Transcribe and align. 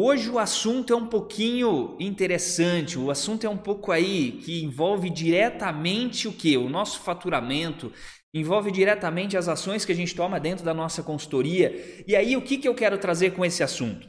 Hoje 0.00 0.30
o 0.30 0.38
assunto 0.38 0.92
é 0.92 0.96
um 0.96 1.08
pouquinho 1.08 1.96
interessante, 1.98 2.96
o 2.96 3.10
assunto 3.10 3.44
é 3.44 3.50
um 3.50 3.56
pouco 3.56 3.90
aí 3.90 4.30
que 4.30 4.62
envolve 4.62 5.10
diretamente 5.10 6.28
o 6.28 6.32
que? 6.32 6.56
O 6.56 6.68
nosso 6.68 7.00
faturamento, 7.00 7.92
envolve 8.32 8.70
diretamente 8.70 9.36
as 9.36 9.48
ações 9.48 9.84
que 9.84 9.90
a 9.90 9.94
gente 9.96 10.14
toma 10.14 10.38
dentro 10.38 10.64
da 10.64 10.72
nossa 10.72 11.02
consultoria. 11.02 12.04
E 12.06 12.14
aí 12.14 12.36
o 12.36 12.42
que, 12.42 12.58
que 12.58 12.68
eu 12.68 12.76
quero 12.76 12.96
trazer 12.96 13.32
com 13.32 13.44
esse 13.44 13.60
assunto? 13.60 14.08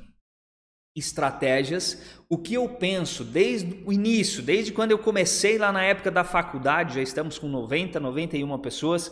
Estratégias, 0.96 2.00
o 2.30 2.38
que 2.38 2.54
eu 2.54 2.70
penso 2.70 3.24
desde 3.24 3.82
o 3.84 3.92
início, 3.92 4.44
desde 4.44 4.72
quando 4.72 4.92
eu 4.92 5.00
comecei 5.00 5.58
lá 5.58 5.72
na 5.72 5.84
época 5.84 6.12
da 6.12 6.24
faculdade, 6.24 6.94
já 6.94 7.02
estamos 7.02 7.40
com 7.40 7.48
90, 7.48 8.00
91 8.00 8.60
pessoas 8.60 9.12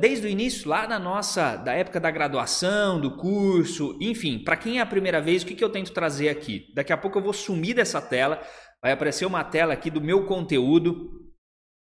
desde 0.00 0.26
o 0.26 0.30
início, 0.30 0.68
lá 0.68 0.86
na 0.86 0.98
nossa, 0.98 1.56
da 1.56 1.72
época 1.72 1.98
da 1.98 2.10
graduação, 2.10 3.00
do 3.00 3.16
curso, 3.16 3.98
enfim, 4.00 4.38
para 4.38 4.56
quem 4.56 4.78
é 4.78 4.80
a 4.80 4.86
primeira 4.86 5.20
vez, 5.20 5.42
o 5.42 5.46
que, 5.46 5.54
que 5.54 5.64
eu 5.64 5.68
tento 5.68 5.92
trazer 5.92 6.28
aqui? 6.28 6.72
Daqui 6.74 6.92
a 6.92 6.96
pouco 6.96 7.18
eu 7.18 7.22
vou 7.22 7.32
sumir 7.32 7.74
dessa 7.74 8.00
tela, 8.00 8.40
vai 8.80 8.92
aparecer 8.92 9.26
uma 9.26 9.42
tela 9.42 9.72
aqui 9.74 9.90
do 9.90 10.00
meu 10.00 10.26
conteúdo. 10.26 11.10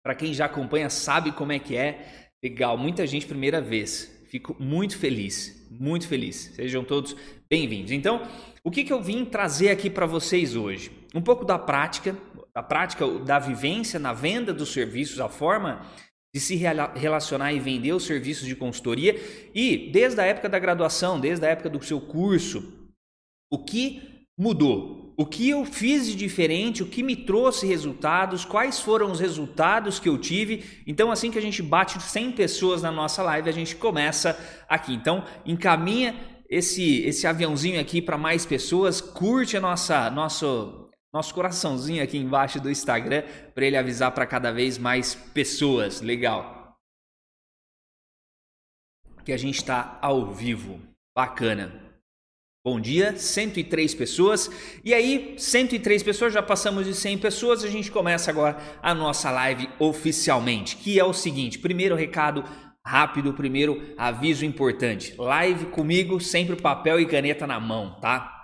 Para 0.02 0.14
quem 0.14 0.32
já 0.32 0.46
acompanha, 0.46 0.88
sabe 0.88 1.32
como 1.32 1.52
é 1.52 1.58
que 1.58 1.76
é. 1.76 2.30
Legal, 2.42 2.78
muita 2.78 3.06
gente 3.06 3.26
primeira 3.26 3.60
vez. 3.60 4.24
Fico 4.30 4.56
muito 4.58 4.96
feliz, 4.98 5.68
muito 5.70 6.08
feliz. 6.08 6.52
Sejam 6.54 6.82
todos 6.82 7.14
bem-vindos. 7.50 7.92
Então, 7.92 8.22
o 8.64 8.70
que, 8.70 8.84
que 8.84 8.92
eu 8.92 9.02
vim 9.02 9.24
trazer 9.24 9.70
aqui 9.70 9.90
para 9.90 10.06
vocês 10.06 10.56
hoje? 10.56 10.90
Um 11.14 11.20
pouco 11.20 11.44
da 11.44 11.58
prática, 11.58 12.16
da 12.54 12.62
prática 12.62 13.06
da 13.18 13.38
vivência 13.38 13.98
na 13.98 14.12
venda 14.12 14.52
dos 14.52 14.72
serviços, 14.72 15.20
a 15.20 15.28
forma 15.28 15.84
de 16.36 16.40
se 16.40 16.54
relacionar 16.54 17.54
e 17.54 17.58
vender 17.58 17.94
os 17.94 18.04
serviços 18.04 18.46
de 18.46 18.54
consultoria 18.54 19.18
e 19.54 19.90
desde 19.90 20.20
a 20.20 20.24
época 20.26 20.50
da 20.50 20.58
graduação, 20.58 21.18
desde 21.18 21.46
a 21.46 21.48
época 21.48 21.70
do 21.70 21.82
seu 21.82 21.98
curso, 21.98 22.90
o 23.50 23.64
que 23.64 24.26
mudou? 24.38 25.14
O 25.16 25.24
que 25.24 25.48
eu 25.48 25.64
fiz 25.64 26.06
de 26.06 26.14
diferente? 26.14 26.82
O 26.82 26.88
que 26.88 27.02
me 27.02 27.16
trouxe 27.16 27.66
resultados? 27.66 28.44
Quais 28.44 28.78
foram 28.78 29.10
os 29.10 29.18
resultados 29.18 29.98
que 29.98 30.10
eu 30.10 30.18
tive? 30.18 30.62
Então, 30.86 31.10
assim 31.10 31.30
que 31.30 31.38
a 31.38 31.42
gente 31.42 31.62
bate 31.62 32.02
100 32.02 32.32
pessoas 32.32 32.82
na 32.82 32.92
nossa 32.92 33.22
live, 33.22 33.48
a 33.48 33.52
gente 33.52 33.74
começa 33.74 34.38
aqui. 34.68 34.92
Então, 34.92 35.24
encaminha 35.46 36.14
esse 36.50 37.00
esse 37.00 37.26
aviãozinho 37.26 37.80
aqui 37.80 38.02
para 38.02 38.18
mais 38.18 38.44
pessoas, 38.44 39.00
curte 39.00 39.56
a 39.56 39.60
nossa 39.60 40.10
nosso 40.10 40.85
nosso 41.16 41.34
coraçãozinho 41.34 42.02
aqui 42.02 42.18
embaixo 42.18 42.60
do 42.60 42.70
Instagram 42.70 43.22
para 43.54 43.64
ele 43.64 43.76
avisar 43.76 44.12
para 44.12 44.26
cada 44.26 44.52
vez 44.52 44.76
mais 44.76 45.14
pessoas. 45.14 46.02
Legal. 46.02 46.76
Que 49.24 49.32
a 49.32 49.36
gente 49.38 49.56
está 49.56 49.98
ao 50.02 50.30
vivo. 50.32 50.78
Bacana. 51.16 51.72
Bom 52.62 52.78
dia, 52.78 53.16
103 53.16 53.94
pessoas. 53.94 54.50
E 54.84 54.92
aí, 54.92 55.36
103 55.38 56.02
pessoas, 56.02 56.34
já 56.34 56.42
passamos 56.42 56.84
de 56.84 56.92
100 56.92 57.18
pessoas. 57.18 57.64
A 57.64 57.68
gente 57.68 57.90
começa 57.90 58.30
agora 58.30 58.58
a 58.82 58.94
nossa 58.94 59.30
live 59.30 59.70
oficialmente, 59.78 60.76
que 60.76 61.00
é 61.00 61.04
o 61.04 61.14
seguinte: 61.14 61.58
primeiro 61.58 61.94
recado 61.94 62.44
rápido, 62.84 63.32
primeiro 63.32 63.94
aviso 63.96 64.44
importante. 64.44 65.14
Live 65.16 65.66
comigo, 65.66 66.20
sempre 66.20 66.56
papel 66.56 67.00
e 67.00 67.06
caneta 67.06 67.46
na 67.46 67.58
mão, 67.58 67.98
tá? 68.00 68.35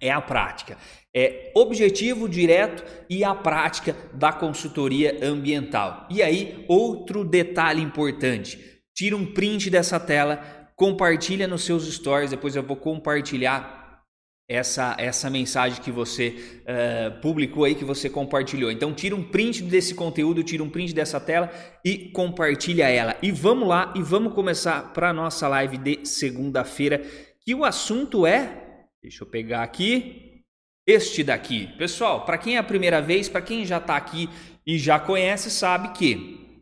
É 0.00 0.10
a 0.10 0.20
prática 0.20 0.76
é, 1.14 1.52
objetivo 1.54 2.28
direto 2.28 2.84
e 3.08 3.22
a 3.22 3.34
prática 3.34 3.96
da 4.12 4.32
consultoria 4.32 5.18
ambiental. 5.22 6.08
E 6.10 6.22
aí, 6.22 6.64
outro 6.66 7.24
detalhe 7.24 7.80
importante: 7.80 8.58
tira 8.92 9.16
um 9.16 9.24
print 9.24 9.70
dessa 9.70 10.00
tela, 10.00 10.42
compartilha 10.74 11.46
nos 11.46 11.62
seus 11.62 11.86
stories. 11.94 12.30
Depois 12.30 12.56
eu 12.56 12.62
vou 12.64 12.76
compartilhar 12.76 14.02
essa, 14.48 14.96
essa 14.98 15.30
mensagem 15.30 15.80
que 15.80 15.92
você 15.92 16.34
uh, 16.62 17.20
publicou 17.20 17.64
aí, 17.64 17.76
que 17.76 17.84
você 17.84 18.10
compartilhou. 18.10 18.70
Então, 18.70 18.92
tira 18.92 19.14
um 19.14 19.22
print 19.22 19.62
desse 19.62 19.94
conteúdo, 19.94 20.42
tira 20.42 20.64
um 20.64 20.68
print 20.68 20.92
dessa 20.92 21.20
tela 21.20 21.48
e 21.84 22.10
compartilha 22.10 22.90
ela. 22.90 23.16
E 23.22 23.30
vamos 23.30 23.68
lá 23.68 23.94
e 23.96 24.02
vamos 24.02 24.34
começar 24.34 24.92
para 24.92 25.10
a 25.10 25.14
nossa 25.14 25.46
live 25.46 25.78
de 25.78 26.04
segunda-feira, 26.04 27.00
que 27.40 27.54
o 27.54 27.64
assunto 27.64 28.26
é. 28.26 28.63
Deixa 29.04 29.22
eu 29.22 29.28
pegar 29.28 29.62
aqui 29.62 30.40
este 30.86 31.22
daqui. 31.22 31.66
Pessoal, 31.76 32.24
para 32.24 32.38
quem 32.38 32.56
é 32.56 32.58
a 32.58 32.62
primeira 32.62 33.02
vez, 33.02 33.28
para 33.28 33.42
quem 33.42 33.62
já 33.66 33.76
está 33.76 33.98
aqui 33.98 34.30
e 34.66 34.78
já 34.78 34.98
conhece, 34.98 35.50
sabe 35.50 35.92
que 35.92 36.58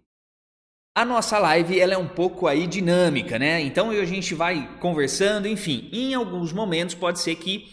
a 0.93 1.05
nossa 1.05 1.39
live 1.39 1.79
ela 1.79 1.95
é 1.95 1.97
um 1.97 2.09
pouco 2.09 2.49
aí 2.49 2.67
dinâmica, 2.67 3.39
né? 3.39 3.61
Então 3.61 3.91
a 3.91 4.05
gente 4.05 4.35
vai 4.35 4.77
conversando, 4.81 5.47
enfim, 5.47 5.89
em 5.93 6.15
alguns 6.15 6.53
momentos 6.53 6.97
pode 6.97 7.21
ser 7.21 7.37
que 7.37 7.69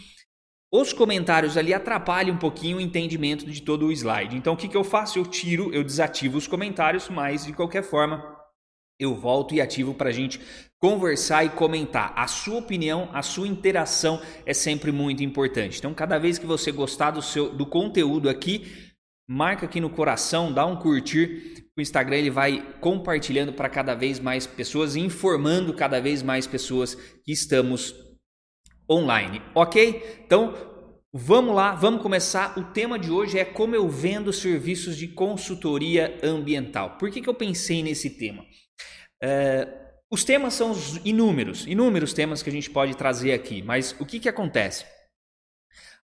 os 0.72 0.94
comentários 0.94 1.58
ali 1.58 1.74
atrapalhem 1.74 2.32
um 2.32 2.38
pouquinho 2.38 2.78
o 2.78 2.82
entendimento 2.82 3.48
de 3.50 3.64
todo 3.64 3.88
o 3.88 3.92
slide. 3.92 4.38
Então 4.38 4.54
o 4.54 4.58
que, 4.58 4.68
que 4.68 4.78
eu 4.78 4.84
faço? 4.84 5.18
Eu 5.18 5.26
tiro, 5.26 5.74
eu 5.74 5.84
desativo 5.84 6.38
os 6.38 6.46
comentários, 6.46 7.10
mas 7.10 7.44
de 7.44 7.54
qualquer 7.54 7.82
forma 7.82 8.39
eu 9.00 9.16
volto 9.16 9.56
e 9.56 9.62
ativo 9.62 9.94
para 9.94 10.10
a 10.10 10.14
gente 10.14 10.40
conversar 10.80 11.46
e 11.46 11.50
comentar. 11.50 12.14
A 12.16 12.28
sua 12.28 12.58
opinião, 12.58 13.10
a 13.14 13.22
sua 13.22 13.48
interação 13.48 14.22
é 14.46 14.54
sempre 14.54 14.92
muito 14.92 15.24
importante. 15.24 15.80
Então, 15.80 15.94
cada 15.94 16.18
vez 16.18 16.38
que 16.38 16.46
você 16.46 16.72
gostar 16.72 17.12
do, 17.12 17.22
seu, 17.22 17.50
do 17.50 17.66
conteúdo 17.66 18.30
aqui, 18.30 18.68
marca 19.28 19.66
aqui 19.66 19.80
no 19.80 19.90
coração, 19.90 20.52
dá 20.52 20.66
um 20.66 20.76
curtir. 20.76 21.66
O 21.78 21.82
Instagram 21.82 22.18
ele 22.18 22.30
vai 22.30 22.62
compartilhando 22.82 23.54
para 23.54 23.70
cada 23.70 23.96
vez 23.96 24.20
mais 24.20 24.46
pessoas, 24.46 24.96
informando 24.96 25.74
cada 25.74 26.02
vez 26.02 26.22
mais 26.22 26.46
pessoas 26.46 26.96
que 27.24 27.32
estamos 27.32 27.96
online, 28.90 29.42
ok? 29.56 30.22
Então, 30.26 30.54
vamos 31.14 31.56
lá, 31.56 31.76
vamos 31.76 32.02
começar. 32.02 32.58
O 32.58 32.64
tema 32.74 32.98
de 32.98 33.12
hoje 33.12 33.38
é 33.38 33.46
como 33.46 33.76
eu 33.76 33.88
vendo 33.88 34.34
serviços 34.34 34.98
de 34.98 35.08
consultoria 35.08 36.20
ambiental. 36.24 36.98
Por 36.98 37.10
que, 37.12 37.22
que 37.22 37.30
eu 37.30 37.36
pensei 37.36 37.84
nesse 37.84 38.10
tema? 38.18 38.44
É, 39.22 39.68
os 40.12 40.24
temas 40.24 40.54
são 40.54 40.74
inúmeros, 41.06 41.68
inúmeros 41.68 42.14
temas 42.14 42.42
que 42.42 42.50
a 42.50 42.54
gente 42.54 42.70
pode 42.70 42.96
trazer 42.96 43.34
aqui, 43.34 43.62
mas 43.62 43.96
o 44.00 44.06
que, 44.06 44.20
que 44.20 44.30
acontece? 44.30 44.86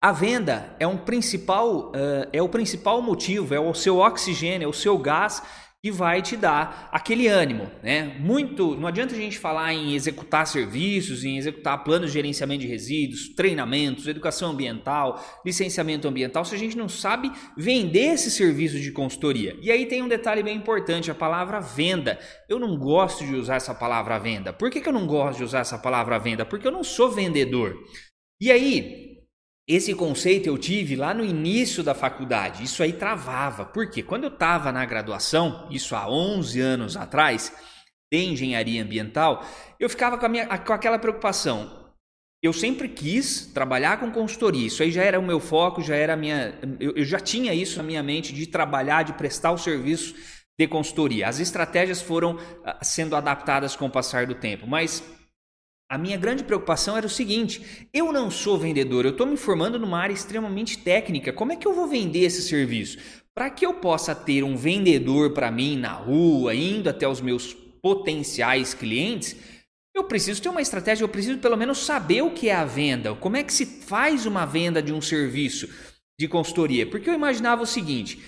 A 0.02 0.12
venda 0.12 0.76
é 0.80 0.86
um 0.86 0.98
principal, 0.98 1.92
uh, 1.92 2.28
é 2.34 2.42
o 2.42 2.50
principal 2.50 3.02
motivo, 3.02 3.54
é 3.54 3.60
o 3.60 3.74
seu 3.74 4.00
oxigênio, 4.00 4.66
é 4.66 4.68
o 4.68 4.74
seu 4.74 4.98
gás 4.98 5.42
que 5.84 5.92
vai 5.92 6.22
te 6.22 6.38
dar 6.38 6.88
aquele 6.94 7.28
ânimo, 7.28 7.70
né? 7.84 8.16
Muito, 8.18 8.74
não 8.78 8.88
adianta 8.88 9.14
a 9.14 9.18
gente 9.18 9.38
falar 9.38 9.74
em 9.74 9.94
executar 9.94 10.48
serviços, 10.48 11.26
em 11.26 11.38
executar 11.38 11.84
planos 11.84 12.08
de 12.08 12.14
gerenciamento 12.14 12.62
de 12.62 12.68
resíduos, 12.70 13.36
treinamentos, 13.36 14.08
educação 14.08 14.52
ambiental, 14.52 15.22
licenciamento 15.46 16.08
ambiental, 16.08 16.46
se 16.46 16.56
a 16.56 16.58
gente 16.58 16.78
não 16.78 16.88
sabe 16.88 17.30
vender 17.58 18.14
esse 18.14 18.32
serviço 18.32 18.80
de 18.80 18.94
consultoria. 18.94 19.58
E 19.62 19.70
aí 19.70 19.86
tem 19.86 20.02
um 20.02 20.08
detalhe 20.08 20.42
bem 20.42 20.56
importante, 20.56 21.12
a 21.12 21.16
palavra 21.16 21.60
venda. 21.60 22.18
Eu 22.48 22.60
não 22.60 22.78
gosto 22.78 23.26
de 23.26 23.36
usar 23.36 23.56
essa 23.56 23.76
palavra 23.76 24.18
venda. 24.18 24.54
Por 24.54 24.72
que, 24.72 24.80
que 24.80 24.88
eu 24.88 24.94
não 24.94 25.06
gosto 25.06 25.40
de 25.40 25.44
usar 25.44 25.60
essa 25.60 25.78
palavra 25.78 26.18
venda? 26.18 26.46
Porque 26.46 26.66
eu 26.66 26.72
não 26.72 26.86
sou 26.86 27.12
vendedor. 27.12 27.76
E 28.40 28.50
aí, 28.50 29.13
esse 29.68 29.94
conceito 29.94 30.48
eu 30.48 30.58
tive 30.58 30.96
lá 30.96 31.14
no 31.14 31.24
início 31.24 31.82
da 31.84 31.94
faculdade. 31.94 32.64
Isso 32.64 32.84
aí 32.84 32.94
travava. 32.94 33.66
Porque 33.66 34.04
quando 34.04 34.26
eu 34.26 34.30
estava 34.30 34.72
na 34.72 34.86
graduação, 34.86 35.68
isso 35.72 35.96
há 35.96 36.10
11 36.10 36.60
anos 36.60 36.98
atrás, 36.98 37.54
de 38.12 38.20
engenharia 38.20 38.84
ambiental, 38.84 39.46
eu 39.80 39.90
ficava 39.90 40.18
com, 40.18 40.28
minha, 40.28 40.46
com 40.58 40.74
aquela 40.74 41.00
preocupação. 41.00 41.82
Eu 42.42 42.52
sempre 42.52 42.90
quis 42.90 43.46
trabalhar 43.54 44.02
com 44.02 44.12
consultoria. 44.12 44.68
Isso 44.68 44.84
aí 44.84 44.92
já 44.92 45.02
era 45.02 45.18
o 45.18 45.24
meu 45.24 45.40
foco, 45.40 45.82
já 45.82 45.96
era 45.96 46.18
minha. 46.18 46.60
Eu, 46.78 46.92
eu 46.98 47.06
já 47.06 47.20
tinha 47.20 47.54
isso 47.54 47.78
na 47.78 47.84
minha 47.84 48.04
mente 48.04 48.34
de 48.34 48.46
trabalhar, 48.46 49.04
de 49.04 49.14
prestar 49.14 49.54
o 49.54 49.58
serviço 49.58 50.14
de 50.60 50.68
consultoria. 50.68 51.30
As 51.30 51.40
estratégias 51.40 52.02
foram 52.02 52.38
ah, 52.66 52.84
sendo 52.84 53.16
adaptadas 53.16 53.78
com 53.78 53.86
o 53.86 53.90
passar 53.90 54.28
do 54.28 54.36
tempo, 54.36 54.68
mas 54.68 55.02
a 55.94 55.98
minha 55.98 56.18
grande 56.18 56.44
preocupação 56.44 56.98
era 56.98 57.06
o 57.06 57.10
seguinte: 57.10 57.88
eu 57.94 58.12
não 58.12 58.32
sou 58.32 58.58
vendedor, 58.58 59.06
eu 59.06 59.12
estou 59.12 59.28
me 59.28 59.38
formando 59.38 59.78
numa 59.78 60.00
área 60.00 60.14
extremamente 60.14 60.80
técnica. 60.80 61.32
Como 61.32 61.52
é 61.52 61.56
que 61.56 61.68
eu 61.68 61.74
vou 61.74 61.88
vender 61.88 62.22
esse 62.22 62.42
serviço? 62.42 62.98
Para 63.32 63.52
que 63.52 63.64
eu 63.64 63.76
possa 63.76 64.16
ter 64.16 64.44
um 64.44 64.58
vendedor 64.58 65.34
para 65.34 65.52
mim 65.52 65.78
na 65.78 65.94
rua, 65.94 66.56
indo 66.56 66.90
até 66.90 67.08
os 67.08 67.22
meus 67.22 67.54
potenciais 67.80 68.74
clientes, 68.74 69.36
eu 69.96 70.06
preciso 70.06 70.42
ter 70.42 70.50
uma 70.50 70.64
estratégia, 70.64 71.04
eu 71.04 71.10
preciso 71.10 71.38
pelo 71.38 71.56
menos 71.56 71.86
saber 71.86 72.24
o 72.24 72.32
que 72.32 72.50
é 72.50 72.56
a 72.56 72.66
venda, 72.66 73.14
como 73.14 73.38
é 73.38 73.44
que 73.44 73.54
se 73.54 73.64
faz 73.64 74.26
uma 74.26 74.46
venda 74.46 74.82
de 74.82 74.92
um 74.92 75.02
serviço 75.02 75.70
de 76.20 76.28
consultoria. 76.28 76.88
Porque 76.88 77.08
eu 77.08 77.14
imaginava 77.14 77.62
o 77.62 77.68
seguinte: 77.68 78.20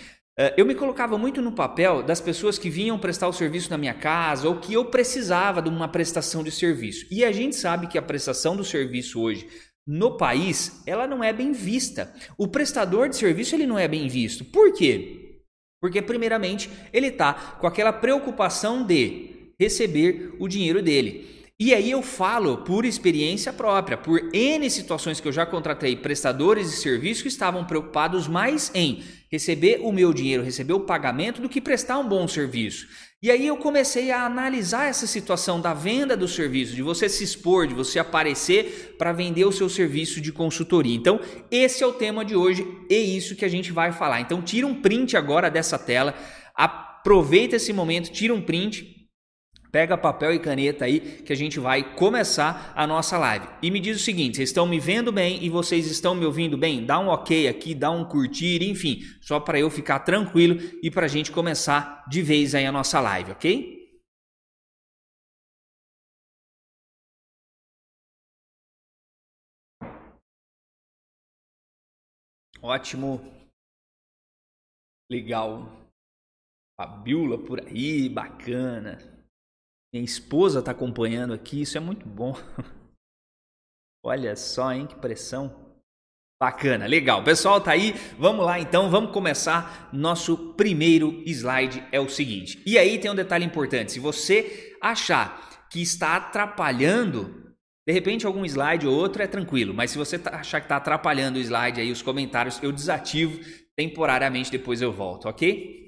eu 0.57 0.65
me 0.65 0.75
colocava 0.75 1.17
muito 1.17 1.41
no 1.41 1.51
papel 1.51 2.03
das 2.03 2.19
pessoas 2.19 2.57
que 2.57 2.69
vinham 2.69 2.99
prestar 2.99 3.27
o 3.27 3.33
serviço 3.33 3.69
na 3.69 3.77
minha 3.77 3.93
casa 3.93 4.49
ou 4.49 4.57
que 4.57 4.73
eu 4.73 4.85
precisava 4.85 5.61
de 5.61 5.69
uma 5.69 5.87
prestação 5.87 6.43
de 6.43 6.51
serviço. 6.51 7.05
E 7.09 7.23
a 7.23 7.31
gente 7.31 7.55
sabe 7.55 7.87
que 7.87 7.97
a 7.97 8.01
prestação 8.01 8.55
do 8.55 8.63
serviço 8.63 9.21
hoje 9.21 9.47
no 9.87 10.17
país, 10.17 10.81
ela 10.85 11.07
não 11.07 11.23
é 11.23 11.31
bem 11.31 11.51
vista. 11.51 12.13
O 12.37 12.47
prestador 12.47 13.07
de 13.07 13.15
serviço 13.15 13.55
ele 13.55 13.67
não 13.67 13.77
é 13.77 13.87
bem 13.87 14.07
visto. 14.07 14.43
Por 14.43 14.73
quê? 14.73 15.39
Porque 15.79 16.01
primeiramente 16.01 16.69
ele 16.91 17.07
está 17.07 17.33
com 17.33 17.67
aquela 17.67 17.93
preocupação 17.93 18.83
de 18.83 19.53
receber 19.59 20.35
o 20.39 20.47
dinheiro 20.47 20.81
dele. 20.81 21.34
E 21.57 21.73
aí 21.73 21.89
eu 21.89 22.01
falo 22.01 22.57
por 22.57 22.83
experiência 22.83 23.53
própria, 23.53 23.95
por 23.95 24.19
N 24.33 24.69
situações 24.69 25.21
que 25.21 25.27
eu 25.27 25.31
já 25.31 25.45
contratei 25.45 25.95
prestadores 25.95 26.69
de 26.69 26.75
serviço 26.75 27.21
que 27.21 27.29
estavam 27.29 27.63
preocupados 27.63 28.27
mais 28.27 28.69
em 28.75 29.01
receber 29.31 29.79
o 29.81 29.89
meu 29.89 30.13
dinheiro, 30.13 30.43
receber 30.43 30.73
o 30.73 30.81
pagamento, 30.81 31.41
do 31.41 31.47
que 31.47 31.61
prestar 31.61 31.97
um 31.97 32.09
bom 32.09 32.27
serviço. 32.27 32.87
E 33.23 33.31
aí 33.31 33.47
eu 33.47 33.55
comecei 33.55 34.11
a 34.11 34.25
analisar 34.25 34.89
essa 34.89 35.07
situação 35.07 35.61
da 35.61 35.73
venda 35.73 36.17
do 36.17 36.27
serviço, 36.27 36.75
de 36.75 36.81
você 36.81 37.07
se 37.07 37.23
expor, 37.23 37.67
de 37.67 37.73
você 37.73 37.99
aparecer 37.99 38.95
para 38.97 39.13
vender 39.13 39.45
o 39.45 39.51
seu 39.51 39.69
serviço 39.69 40.19
de 40.19 40.33
consultoria. 40.33 40.93
Então, 40.93 41.21
esse 41.49 41.81
é 41.81 41.87
o 41.87 41.93
tema 41.93 42.25
de 42.25 42.35
hoje 42.35 42.67
e 42.89 43.15
isso 43.15 43.33
que 43.33 43.45
a 43.45 43.49
gente 43.49 43.71
vai 43.71 43.93
falar. 43.93 44.19
Então, 44.19 44.41
tira 44.41 44.67
um 44.67 44.81
print 44.81 45.15
agora 45.15 45.49
dessa 45.49 45.79
tela, 45.79 46.13
aproveita 46.53 47.55
esse 47.55 47.71
momento, 47.71 48.11
tira 48.11 48.33
um 48.33 48.41
print 48.41 48.94
Pega 49.75 49.97
papel 49.97 50.33
e 50.33 50.39
caneta 50.39 50.85
aí 50.85 51.01
que 51.01 51.33
a 51.33 51.35
gente 51.35 51.59
vai 51.59 51.95
começar 51.95 52.71
a 52.77 52.87
nossa 52.87 53.17
live. 53.17 53.45
E 53.61 53.69
me 53.69 53.81
diz 53.81 53.97
o 53.97 53.99
seguinte: 54.01 54.37
vocês 54.37 54.47
estão 54.47 54.65
me 54.65 54.79
vendo 54.79 55.11
bem 55.11 55.43
e 55.43 55.49
vocês 55.49 55.85
estão 55.91 56.15
me 56.15 56.25
ouvindo 56.25 56.57
bem? 56.57 56.85
Dá 56.85 56.97
um 56.97 57.09
ok 57.09 57.45
aqui, 57.49 57.75
dá 57.75 57.91
um 57.91 58.05
curtir, 58.05 58.63
enfim, 58.63 59.01
só 59.21 59.37
para 59.37 59.59
eu 59.59 59.69
ficar 59.69 59.99
tranquilo 59.99 60.55
e 60.81 60.89
para 60.89 61.07
a 61.07 61.09
gente 61.09 61.29
começar 61.29 62.05
de 62.07 62.21
vez 62.21 62.55
aí 62.55 62.65
a 62.65 62.71
nossa 62.71 63.01
live, 63.01 63.33
ok? 63.33 63.99
Ótimo. 72.61 73.19
Legal. 75.11 75.69
Fabiola 76.79 77.37
por 77.37 77.59
aí, 77.59 78.07
bacana. 78.07 79.14
Minha 79.95 80.03
esposa 80.03 80.59
está 80.59 80.71
acompanhando 80.71 81.33
aqui, 81.33 81.61
isso 81.61 81.77
é 81.77 81.79
muito 81.79 82.05
bom. 82.05 82.35
Olha 84.03 84.35
só, 84.35 84.73
hein, 84.73 84.85
que 84.85 84.95
pressão. 84.95 85.73
Bacana, 86.37 86.85
legal. 86.85 87.23
Pessoal, 87.23 87.61
tá 87.61 87.71
aí. 87.71 87.95
Vamos 88.19 88.45
lá 88.45 88.59
então, 88.59 88.89
vamos 88.89 89.13
começar. 89.13 89.89
Nosso 89.93 90.53
primeiro 90.55 91.23
slide 91.25 91.81
é 91.93 91.99
o 92.01 92.09
seguinte. 92.09 92.61
E 92.65 92.77
aí 92.77 92.99
tem 92.99 93.09
um 93.09 93.15
detalhe 93.15 93.45
importante. 93.45 93.93
Se 93.93 94.01
você 94.01 94.75
achar 94.81 95.65
que 95.71 95.81
está 95.81 96.17
atrapalhando, 96.17 97.55
de 97.87 97.93
repente 97.93 98.25
algum 98.25 98.43
slide 98.43 98.85
ou 98.85 98.93
outro 98.93 99.23
é 99.23 99.27
tranquilo, 99.27 99.73
mas 99.73 99.91
se 99.91 99.97
você 99.97 100.19
tá, 100.19 100.35
achar 100.35 100.59
que 100.59 100.65
está 100.65 100.75
atrapalhando 100.75 101.39
o 101.39 101.41
slide 101.41 101.79
aí, 101.79 101.89
os 101.89 102.01
comentários, 102.01 102.61
eu 102.61 102.73
desativo 102.73 103.39
temporariamente, 103.77 104.51
depois 104.51 104.81
eu 104.81 104.91
volto, 104.91 105.29
ok? 105.29 105.84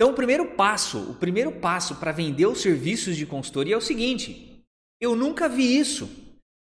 Então, 0.00 0.12
o 0.12 0.14
primeiro 0.14 0.54
passo, 0.54 1.10
o 1.10 1.14
primeiro 1.14 1.50
passo 1.50 1.96
para 1.96 2.12
vender 2.12 2.46
os 2.46 2.62
serviços 2.62 3.16
de 3.16 3.26
consultoria 3.26 3.74
é 3.74 3.76
o 3.76 3.80
seguinte: 3.80 4.62
eu 5.00 5.16
nunca 5.16 5.48
vi 5.48 5.76
isso. 5.76 6.08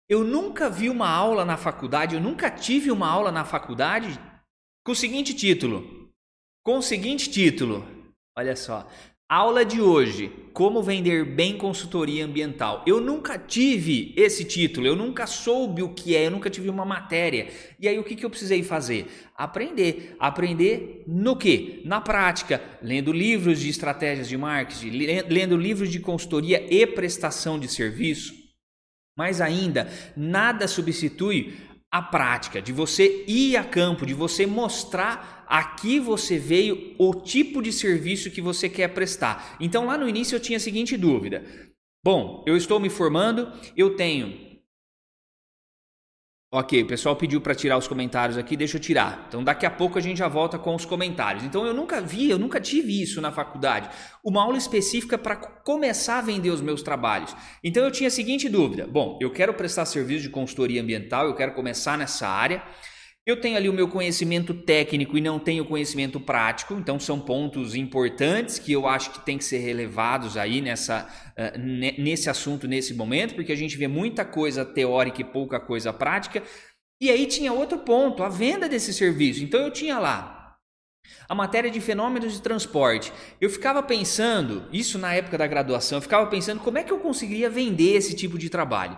Eu 0.08 0.22
nunca 0.22 0.70
vi 0.70 0.88
uma 0.88 1.08
aula 1.08 1.44
na 1.44 1.56
faculdade, 1.56 2.14
eu 2.14 2.20
nunca 2.20 2.48
tive 2.48 2.92
uma 2.92 3.08
aula 3.08 3.32
na 3.32 3.44
faculdade 3.44 4.18
com 4.84 4.92
o 4.92 4.96
seguinte 4.96 5.34
título. 5.34 6.12
Com 6.64 6.78
o 6.78 6.82
seguinte 6.82 7.28
título. 7.28 7.84
Olha 8.38 8.54
só. 8.54 8.88
Aula 9.28 9.64
de 9.64 9.80
hoje: 9.80 10.30
Como 10.52 10.80
vender 10.84 11.24
bem 11.24 11.58
consultoria 11.58 12.24
ambiental. 12.24 12.84
Eu 12.86 13.00
nunca 13.00 13.36
tive 13.36 14.14
esse 14.16 14.44
título, 14.44 14.86
eu 14.86 14.94
nunca 14.94 15.26
soube 15.26 15.82
o 15.82 15.92
que 15.92 16.14
é, 16.14 16.26
eu 16.26 16.30
nunca 16.30 16.48
tive 16.48 16.68
uma 16.68 16.84
matéria. 16.84 17.48
E 17.80 17.88
aí 17.88 17.98
o 17.98 18.04
que, 18.04 18.14
que 18.14 18.24
eu 18.24 18.30
precisei 18.30 18.62
fazer? 18.62 19.08
Aprender. 19.36 20.14
Aprender 20.20 21.02
no 21.08 21.34
que? 21.34 21.82
Na 21.84 22.00
prática, 22.00 22.62
lendo 22.80 23.12
livros 23.12 23.58
de 23.58 23.68
estratégias 23.68 24.28
de 24.28 24.36
marketing, 24.36 24.90
lendo 25.28 25.56
livros 25.56 25.90
de 25.90 25.98
consultoria 25.98 26.64
e 26.72 26.86
prestação 26.86 27.58
de 27.58 27.66
serviço. 27.66 28.32
Mas 29.18 29.40
ainda, 29.40 29.90
nada 30.16 30.68
substitui 30.68 31.56
a 31.90 32.02
prática, 32.02 32.60
de 32.60 32.72
você 32.72 33.24
ir 33.26 33.56
a 33.56 33.64
campo, 33.64 34.04
de 34.04 34.14
você 34.14 34.46
mostrar 34.46 35.44
aqui 35.48 35.98
você 36.00 36.38
veio 36.38 36.94
o 36.98 37.14
tipo 37.14 37.62
de 37.62 37.72
serviço 37.72 38.30
que 38.30 38.40
você 38.40 38.68
quer 38.68 38.88
prestar. 38.88 39.56
Então 39.60 39.86
lá 39.86 39.96
no 39.96 40.08
início 40.08 40.36
eu 40.36 40.40
tinha 40.40 40.56
a 40.56 40.60
seguinte 40.60 40.96
dúvida: 40.96 41.44
bom, 42.04 42.42
eu 42.46 42.56
estou 42.56 42.80
me 42.80 42.90
formando, 42.90 43.52
eu 43.76 43.96
tenho. 43.96 44.45
Ok, 46.48 46.80
o 46.80 46.86
pessoal 46.86 47.16
pediu 47.16 47.40
para 47.40 47.56
tirar 47.56 47.76
os 47.76 47.88
comentários 47.88 48.38
aqui, 48.38 48.56
deixa 48.56 48.76
eu 48.76 48.80
tirar. 48.80 49.24
Então 49.26 49.42
daqui 49.42 49.66
a 49.66 49.70
pouco 49.70 49.98
a 49.98 50.00
gente 50.00 50.18
já 50.18 50.28
volta 50.28 50.56
com 50.56 50.76
os 50.76 50.84
comentários. 50.84 51.42
Então 51.42 51.66
eu 51.66 51.74
nunca 51.74 52.00
vi, 52.00 52.30
eu 52.30 52.38
nunca 52.38 52.60
tive 52.60 53.02
isso 53.02 53.20
na 53.20 53.32
faculdade. 53.32 53.90
Uma 54.24 54.44
aula 54.44 54.56
específica 54.56 55.18
para 55.18 55.34
começar 55.34 56.18
a 56.18 56.22
vender 56.22 56.50
os 56.50 56.60
meus 56.60 56.82
trabalhos. 56.82 57.34
Então 57.64 57.82
eu 57.82 57.90
tinha 57.90 58.06
a 58.06 58.12
seguinte 58.12 58.48
dúvida: 58.48 58.86
bom, 58.86 59.18
eu 59.20 59.32
quero 59.32 59.52
prestar 59.54 59.86
serviço 59.86 60.22
de 60.22 60.30
consultoria 60.30 60.80
ambiental, 60.80 61.26
eu 61.26 61.34
quero 61.34 61.52
começar 61.52 61.98
nessa 61.98 62.28
área. 62.28 62.62
Eu 63.26 63.40
tenho 63.40 63.56
ali 63.56 63.68
o 63.68 63.72
meu 63.72 63.88
conhecimento 63.88 64.54
técnico 64.54 65.18
e 65.18 65.20
não 65.20 65.40
tenho 65.40 65.64
conhecimento 65.64 66.20
prático, 66.20 66.74
então 66.74 66.96
são 67.00 67.18
pontos 67.18 67.74
importantes 67.74 68.60
que 68.60 68.70
eu 68.70 68.86
acho 68.86 69.10
que 69.10 69.26
tem 69.26 69.36
que 69.36 69.44
ser 69.44 69.58
relevados 69.58 70.36
aí 70.36 70.60
nessa, 70.60 71.08
uh, 71.32 71.58
nesse 71.58 72.30
assunto, 72.30 72.68
nesse 72.68 72.94
momento, 72.94 73.34
porque 73.34 73.50
a 73.50 73.56
gente 73.56 73.76
vê 73.76 73.88
muita 73.88 74.24
coisa 74.24 74.64
teórica 74.64 75.22
e 75.22 75.24
pouca 75.24 75.58
coisa 75.58 75.92
prática. 75.92 76.40
E 77.00 77.10
aí 77.10 77.26
tinha 77.26 77.52
outro 77.52 77.78
ponto, 77.78 78.22
a 78.22 78.28
venda 78.28 78.68
desse 78.68 78.94
serviço. 78.94 79.42
Então 79.42 79.60
eu 79.60 79.72
tinha 79.72 79.98
lá 79.98 80.56
a 81.28 81.34
matéria 81.34 81.70
de 81.70 81.80
fenômenos 81.80 82.32
de 82.32 82.40
transporte. 82.40 83.12
Eu 83.40 83.50
ficava 83.50 83.82
pensando, 83.82 84.68
isso 84.72 84.98
na 84.98 85.12
época 85.12 85.36
da 85.36 85.48
graduação, 85.48 85.98
eu 85.98 86.02
ficava 86.02 86.26
pensando 86.28 86.60
como 86.60 86.78
é 86.78 86.84
que 86.84 86.92
eu 86.92 87.00
conseguiria 87.00 87.50
vender 87.50 87.96
esse 87.96 88.14
tipo 88.14 88.38
de 88.38 88.48
trabalho. 88.48 88.96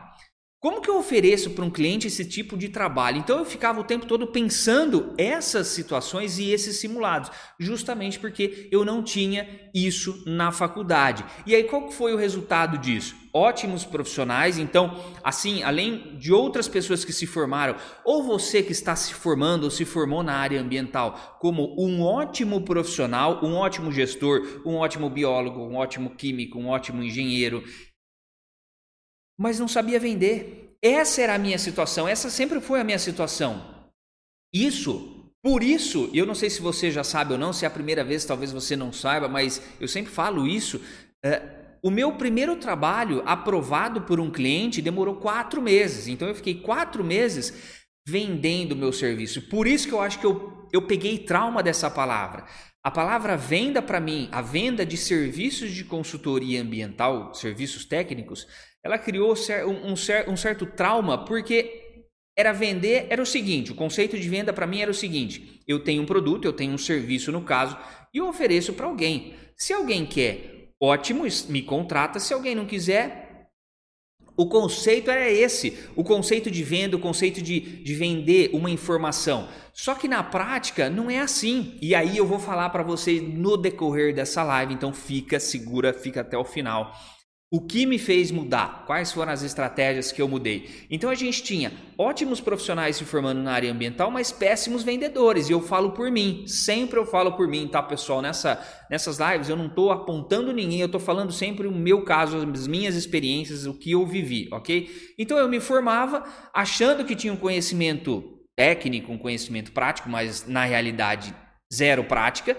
Como 0.61 0.81
que 0.81 0.91
eu 0.91 0.99
ofereço 0.99 1.51
para 1.51 1.65
um 1.65 1.71
cliente 1.71 2.09
esse 2.09 2.25
tipo 2.25 2.57
de 2.57 2.69
trabalho? 2.69 3.19
Então 3.19 3.39
eu 3.39 3.45
ficava 3.45 3.81
o 3.81 3.85
tempo 3.85 4.07
todo 4.07 4.27
pensando 4.27 5.15
essas 5.17 5.69
situações 5.69 6.41
e 6.41 6.51
esses 6.51 6.79
simulados, 6.79 7.31
justamente 7.61 8.19
porque 8.19 8.69
eu 8.73 8.85
não 8.85 9.01
tinha 9.01 9.49
isso 9.73 10.21
na 10.27 10.51
faculdade. 10.51 11.25
E 11.47 11.55
aí 11.55 11.63
qual 11.63 11.93
foi 11.93 12.13
o 12.13 12.17
resultado 12.17 12.77
disso? 12.77 13.15
Ótimos 13.33 13.85
profissionais, 13.85 14.59
então, 14.59 14.99
assim, 15.23 15.63
além 15.63 16.17
de 16.19 16.33
outras 16.33 16.67
pessoas 16.67 17.05
que 17.05 17.13
se 17.13 17.27
formaram, 17.27 17.77
ou 18.05 18.25
você 18.25 18.61
que 18.61 18.73
está 18.73 18.97
se 18.97 19.15
formando 19.15 19.65
ou 19.65 19.71
se 19.71 19.85
formou 19.85 20.25
na 20.25 20.35
área 20.35 20.61
ambiental, 20.61 21.39
como 21.39 21.77
um 21.79 22.03
ótimo 22.03 22.63
profissional, 22.63 23.39
um 23.45 23.55
ótimo 23.55 23.93
gestor, 23.93 24.63
um 24.67 24.75
ótimo 24.77 25.09
biólogo, 25.09 25.61
um 25.61 25.77
ótimo 25.77 26.11
químico, 26.17 26.59
um 26.59 26.69
ótimo 26.69 27.01
engenheiro, 27.01 27.63
mas 29.39 29.59
não 29.59 29.69
sabia 29.69 30.01
vender. 30.01 30.77
Essa 30.83 31.23
era 31.23 31.35
a 31.35 31.39
minha 31.39 31.59
situação, 31.59 32.09
essa 32.09 32.29
sempre 32.29 32.61
foi 32.61 32.81
a 32.81 32.85
minha 32.85 32.99
situação. 32.99 33.89
Isso, 34.53 35.33
por 35.43 35.63
isso, 35.63 36.11
eu 36.13 36.27
não 36.27 36.35
sei 36.35 36.51
se 36.51 36.61
você 36.61 36.91
já 36.91 37.05
sabe 37.05 37.33
ou 37.33 37.39
não, 37.39 37.53
se 37.53 37.65
é 37.65 37.69
a 37.69 37.71
primeira 37.71 38.03
vez, 38.03 38.25
talvez 38.25 38.53
você 38.53 38.75
não 38.75 38.93
saiba, 38.93 39.29
mas 39.29 39.63
eu 39.81 39.87
sempre 39.87 40.13
falo 40.13 40.47
isso. 40.47 40.81
É, 41.25 41.59
o 41.83 41.91
meu 41.91 42.13
primeiro 42.13 42.57
trabalho 42.57 43.23
aprovado 43.25 44.03
por 44.03 44.19
um 44.19 44.31
cliente 44.31 44.83
demorou 44.83 45.17
quatro 45.17 45.63
meses, 45.63 46.09
então 46.09 46.27
eu 46.27 46.35
fiquei 46.35 46.55
quatro 46.55 47.05
meses 47.05 47.79
vendendo 48.07 48.75
meu 48.75 48.93
serviço. 48.93 49.43
Por 49.43 49.67
isso 49.67 49.87
que 49.87 49.95
eu 49.95 50.01
acho 50.01 50.19
que 50.19 50.27
eu, 50.27 50.69
eu 50.73 50.83
peguei 50.87 51.19
trauma 51.19 51.63
dessa 51.63 51.91
palavra. 51.91 52.47
A 52.83 52.91
palavra 52.91 53.37
venda 53.37 53.83
para 53.83 54.01
mim, 54.01 54.29
a 54.33 54.41
venda 54.41 54.87
de 54.87 54.97
serviços 54.97 55.73
de 55.73 55.85
consultoria 55.85 56.63
ambiental, 56.63 57.35
serviços 57.35 57.85
técnicos, 57.85 58.47
ela 58.89 58.99
criou 58.99 59.35
um, 59.67 59.93
um 59.93 60.37
certo 60.37 60.65
trauma 60.65 61.25
porque 61.25 62.03
era 62.37 62.53
vender, 62.53 63.07
era 63.11 63.21
o 63.21 63.27
seguinte, 63.27 63.73
o 63.73 63.75
conceito 63.75 64.19
de 64.19 64.29
venda 64.29 64.53
para 64.53 64.67
mim 64.67 64.81
era 64.81 64.91
o 64.91 64.95
seguinte, 64.95 65.61
eu 65.67 65.81
tenho 65.81 66.03
um 66.03 66.07
produto, 66.07 66.45
eu 66.45 66.53
tenho 66.53 66.73
um 66.73 66.79
serviço 66.79 67.31
no 67.31 67.43
caso, 67.43 67.77
e 68.15 68.19
eu 68.19 68.29
ofereço 68.29 68.73
para 68.73 68.87
alguém. 68.87 69.35
Se 69.57 69.73
alguém 69.73 70.07
quer, 70.07 70.71
ótimo, 70.81 71.25
me 71.49 71.63
contrata, 71.63 72.19
se 72.19 72.33
alguém 72.33 72.55
não 72.55 72.65
quiser, 72.65 73.51
o 74.37 74.49
conceito 74.49 75.11
era 75.11 75.29
esse, 75.29 75.77
o 75.97 76.05
conceito 76.05 76.49
de 76.49 76.63
venda, 76.63 76.97
o 76.97 77.01
conceito 77.01 77.43
de, 77.43 77.59
de 77.59 77.95
vender 77.97 78.51
uma 78.53 78.71
informação. 78.71 79.49
Só 79.73 79.97
que 79.97 80.07
na 80.07 80.23
prática 80.23 80.89
não 80.89 81.11
é 81.11 81.19
assim. 81.19 81.77
E 81.83 81.93
aí 81.93 82.17
eu 82.17 82.25
vou 82.25 82.39
falar 82.39 82.71
para 82.71 82.85
vocês 82.85 83.21
no 83.21 83.57
decorrer 83.57 84.15
dessa 84.15 84.45
live, 84.45 84.75
então 84.75 84.93
fica 84.93 85.41
segura, 85.41 85.93
fica 85.93 86.21
até 86.21 86.39
o 86.39 86.45
final. 86.45 86.95
O 87.51 87.63
que 87.63 87.87
me 87.87 87.99
fez 87.99 88.31
mudar? 88.31 88.85
Quais 88.87 89.11
foram 89.11 89.33
as 89.33 89.43
estratégias 89.43 90.13
que 90.13 90.21
eu 90.21 90.29
mudei? 90.29 90.69
Então 90.91 91.09
a 91.09 91.15
gente 91.15 91.43
tinha 91.43 91.73
ótimos 91.97 92.43
profissionais 92.43 92.97
se 92.97 93.07
formando 93.07 93.43
na 93.43 93.53
área 93.53 93.73
ambiental, 93.73 94.11
mas 94.11 94.31
péssimos 94.31 94.83
vendedores. 94.83 95.49
E 95.49 95.53
eu 95.53 95.63
falo 95.63 95.93
por 95.93 96.11
mim, 96.11 96.47
sempre 96.47 96.99
eu 96.99 97.07
falo 97.07 97.33
por 97.33 97.49
mim, 97.49 97.67
tá, 97.67 97.83
pessoal? 97.83 98.21
Nessa, 98.21 98.63
nessas 98.91 99.19
lives 99.19 99.49
eu 99.49 99.57
não 99.57 99.67
estou 99.67 99.91
apontando 99.91 100.53
ninguém, 100.53 100.81
eu 100.81 100.87
estou 100.87 101.01
falando 101.01 101.33
sempre 101.33 101.67
o 101.67 101.73
meu 101.73 102.05
caso, 102.05 102.37
as 102.37 102.67
minhas 102.67 102.95
experiências, 102.95 103.65
o 103.65 103.73
que 103.73 103.93
eu 103.93 104.07
vivi, 104.07 104.47
ok? 104.53 104.91
Então 105.19 105.39
eu 105.39 105.49
me 105.49 105.59
formava 105.59 106.25
achando 106.53 107.03
que 107.03 107.17
tinha 107.17 107.33
um 107.33 107.37
conhecimento 107.37 108.23
técnico, 108.55 109.11
um 109.11 109.19
conhecimento 109.19 109.73
prático, 109.73 110.11
mas 110.11 110.47
na 110.47 110.65
realidade 110.65 111.35
zero 111.73 112.05
prática. 112.05 112.55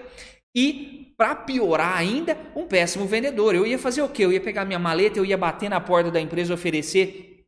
e, 0.55 0.98
para 1.19 1.35
piorar 1.35 1.97
ainda, 1.97 2.37
um 2.55 2.65
péssimo 2.65 3.05
vendedor. 3.05 3.53
Eu 3.53 3.67
ia 3.67 3.77
fazer 3.77 4.01
o 4.01 4.07
quê? 4.07 4.23
Eu 4.23 4.31
ia 4.31 4.39
pegar 4.39 4.63
minha 4.63 4.79
maleta, 4.79 5.19
eu 5.19 5.25
ia 5.25 5.37
bater 5.37 5.69
na 5.69 5.81
porta 5.81 6.09
da 6.09 6.21
empresa 6.21 6.53
oferecer 6.53 7.43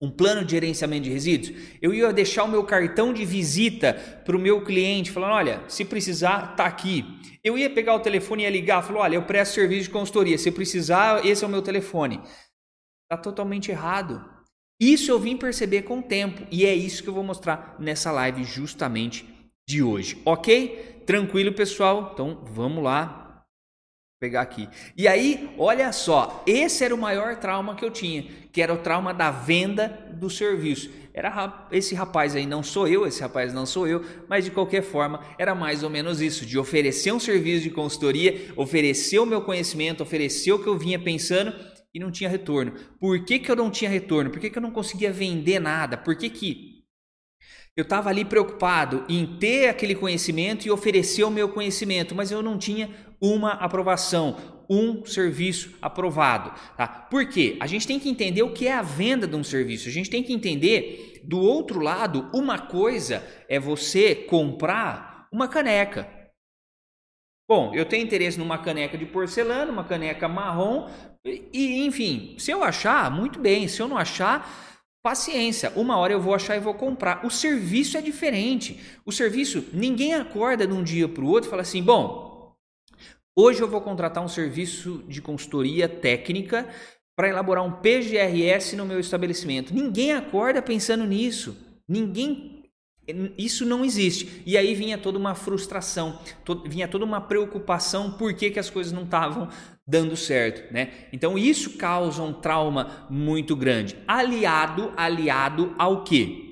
um 0.00 0.08
plano 0.08 0.44
de 0.44 0.52
gerenciamento 0.52 1.04
de 1.04 1.10
resíduos, 1.10 1.52
eu 1.82 1.92
ia 1.92 2.12
deixar 2.12 2.44
o 2.44 2.48
meu 2.48 2.62
cartão 2.62 3.12
de 3.12 3.24
visita 3.24 3.94
para 4.24 4.36
o 4.36 4.38
meu 4.38 4.62
cliente, 4.62 5.10
falando: 5.10 5.32
olha, 5.32 5.64
se 5.66 5.84
precisar, 5.84 6.54
tá 6.54 6.66
aqui. 6.66 7.04
Eu 7.42 7.58
ia 7.58 7.68
pegar 7.68 7.94
o 7.94 8.00
telefone 8.00 8.42
e 8.42 8.46
ia 8.46 8.50
ligar, 8.50 8.82
falou: 8.82 9.02
olha, 9.02 9.16
eu 9.16 9.22
presto 9.22 9.54
serviço 9.54 9.84
de 9.84 9.90
consultoria, 9.90 10.38
se 10.38 10.52
precisar, 10.52 11.26
esse 11.26 11.42
é 11.42 11.46
o 11.48 11.50
meu 11.50 11.62
telefone. 11.62 12.20
Está 13.10 13.20
totalmente 13.20 13.72
errado. 13.72 14.24
Isso 14.78 15.10
eu 15.10 15.18
vim 15.18 15.36
perceber 15.36 15.82
com 15.82 15.98
o 15.98 16.02
tempo 16.02 16.46
e 16.48 16.64
é 16.64 16.74
isso 16.74 17.02
que 17.02 17.08
eu 17.08 17.14
vou 17.14 17.24
mostrar 17.24 17.74
nessa 17.80 18.12
live 18.12 18.44
justamente 18.44 19.26
de 19.68 19.82
hoje, 19.82 20.20
ok? 20.24 20.95
Tranquilo, 21.06 21.52
pessoal? 21.52 22.10
Então 22.12 22.42
vamos 22.44 22.82
lá 22.82 23.44
pegar 24.18 24.40
aqui. 24.40 24.68
E 24.96 25.06
aí, 25.06 25.54
olha 25.56 25.92
só, 25.92 26.42
esse 26.46 26.82
era 26.82 26.92
o 26.94 26.98
maior 26.98 27.36
trauma 27.36 27.76
que 27.76 27.84
eu 27.84 27.90
tinha, 27.90 28.24
que 28.50 28.60
era 28.60 28.74
o 28.74 28.78
trauma 28.78 29.14
da 29.14 29.30
venda 29.30 29.86
do 30.14 30.28
serviço. 30.28 30.90
Era 31.14 31.68
esse 31.70 31.94
rapaz 31.94 32.34
aí 32.34 32.44
não 32.44 32.62
sou 32.62 32.88
eu, 32.88 33.06
esse 33.06 33.20
rapaz 33.20 33.54
não 33.54 33.64
sou 33.64 33.86
eu, 33.86 34.04
mas 34.28 34.44
de 34.44 34.50
qualquer 34.50 34.82
forma 34.82 35.20
era 35.38 35.54
mais 35.54 35.82
ou 35.82 35.88
menos 35.88 36.20
isso, 36.20 36.44
de 36.44 36.58
oferecer 36.58 37.12
um 37.12 37.20
serviço 37.20 37.62
de 37.62 37.70
consultoria, 37.70 38.52
oferecer 38.56 39.18
o 39.20 39.26
meu 39.26 39.42
conhecimento, 39.42 40.02
oferecer 40.02 40.52
o 40.52 40.58
que 40.58 40.68
eu 40.68 40.76
vinha 40.76 40.98
pensando 40.98 41.54
e 41.94 42.00
não 42.00 42.10
tinha 42.10 42.28
retorno. 42.28 42.72
Por 42.98 43.24
que, 43.24 43.38
que 43.38 43.50
eu 43.50 43.56
não 43.56 43.70
tinha 43.70 43.88
retorno? 43.88 44.30
Por 44.30 44.40
que, 44.40 44.50
que 44.50 44.58
eu 44.58 44.62
não 44.62 44.72
conseguia 44.72 45.12
vender 45.12 45.60
nada? 45.60 45.96
Por 45.96 46.16
que, 46.16 46.28
que 46.28 46.75
eu 47.76 47.82
estava 47.82 48.08
ali 48.08 48.24
preocupado 48.24 49.04
em 49.06 49.38
ter 49.38 49.68
aquele 49.68 49.94
conhecimento 49.94 50.66
e 50.66 50.70
oferecer 50.70 51.24
o 51.24 51.30
meu 51.30 51.50
conhecimento, 51.50 52.14
mas 52.14 52.30
eu 52.30 52.42
não 52.42 52.56
tinha 52.56 52.90
uma 53.20 53.52
aprovação, 53.52 54.36
um 54.68 55.04
serviço 55.04 55.76
aprovado. 55.82 56.52
Tá? 56.76 56.88
Por 56.88 57.28
quê? 57.28 57.56
A 57.60 57.66
gente 57.66 57.86
tem 57.86 58.00
que 58.00 58.08
entender 58.08 58.42
o 58.42 58.52
que 58.52 58.66
é 58.66 58.72
a 58.72 58.82
venda 58.82 59.26
de 59.26 59.36
um 59.36 59.44
serviço. 59.44 59.88
A 59.88 59.92
gente 59.92 60.08
tem 60.08 60.22
que 60.22 60.32
entender, 60.32 61.20
do 61.24 61.38
outro 61.38 61.78
lado, 61.80 62.30
uma 62.32 62.58
coisa 62.58 63.22
é 63.48 63.60
você 63.60 64.14
comprar 64.14 65.28
uma 65.30 65.46
caneca. 65.46 66.08
Bom, 67.48 67.74
eu 67.74 67.84
tenho 67.84 68.04
interesse 68.04 68.38
numa 68.38 68.58
caneca 68.58 68.96
de 68.96 69.06
porcelana, 69.06 69.70
uma 69.70 69.84
caneca 69.84 70.26
marrom, 70.26 70.88
e 71.24 71.84
enfim, 71.86 72.34
se 72.38 72.50
eu 72.50 72.64
achar, 72.64 73.10
muito 73.10 73.38
bem. 73.38 73.68
Se 73.68 73.80
eu 73.80 73.86
não 73.86 73.96
achar, 73.96 74.75
paciência. 75.06 75.72
Uma 75.76 75.96
hora 75.98 76.12
eu 76.12 76.20
vou 76.20 76.34
achar 76.34 76.56
e 76.56 76.60
vou 76.60 76.74
comprar. 76.74 77.24
O 77.24 77.30
serviço 77.30 77.96
é 77.96 78.00
diferente. 78.00 78.80
O 79.04 79.12
serviço, 79.12 79.64
ninguém 79.72 80.14
acorda 80.14 80.66
de 80.66 80.72
um 80.72 80.82
dia 80.82 81.08
para 81.08 81.22
o 81.22 81.28
outro 81.28 81.48
e 81.48 81.50
fala 81.50 81.62
assim: 81.62 81.80
bom, 81.80 82.26
Hoje 83.38 83.60
eu 83.60 83.68
vou 83.68 83.82
contratar 83.82 84.24
um 84.24 84.28
serviço 84.28 85.04
de 85.06 85.20
consultoria 85.20 85.88
técnica 85.88 86.66
para 87.14 87.28
elaborar 87.28 87.62
um 87.62 87.70
PGRS 87.70 88.74
no 88.74 88.86
meu 88.86 88.98
estabelecimento. 88.98 89.72
Ninguém 89.74 90.12
acorda 90.12 90.60
pensando 90.60 91.04
nisso. 91.04 91.56
Ninguém 91.86 92.64
isso 93.38 93.64
não 93.64 93.84
existe. 93.84 94.42
E 94.44 94.56
aí 94.56 94.74
vinha 94.74 94.98
toda 94.98 95.18
uma 95.18 95.34
frustração, 95.34 96.18
vinha 96.64 96.88
toda 96.88 97.04
uma 97.04 97.20
preocupação 97.20 98.12
por 98.12 98.34
que, 98.34 98.50
que 98.50 98.58
as 98.58 98.70
coisas 98.70 98.92
não 98.92 99.04
estavam 99.04 99.48
dando 99.86 100.16
certo, 100.16 100.72
né? 100.72 101.08
Então 101.12 101.38
isso 101.38 101.76
causa 101.76 102.22
um 102.22 102.32
trauma 102.32 103.06
muito 103.08 103.54
grande. 103.54 103.96
Aliado, 104.06 104.92
aliado 104.96 105.74
ao 105.78 106.02
quê? 106.02 106.46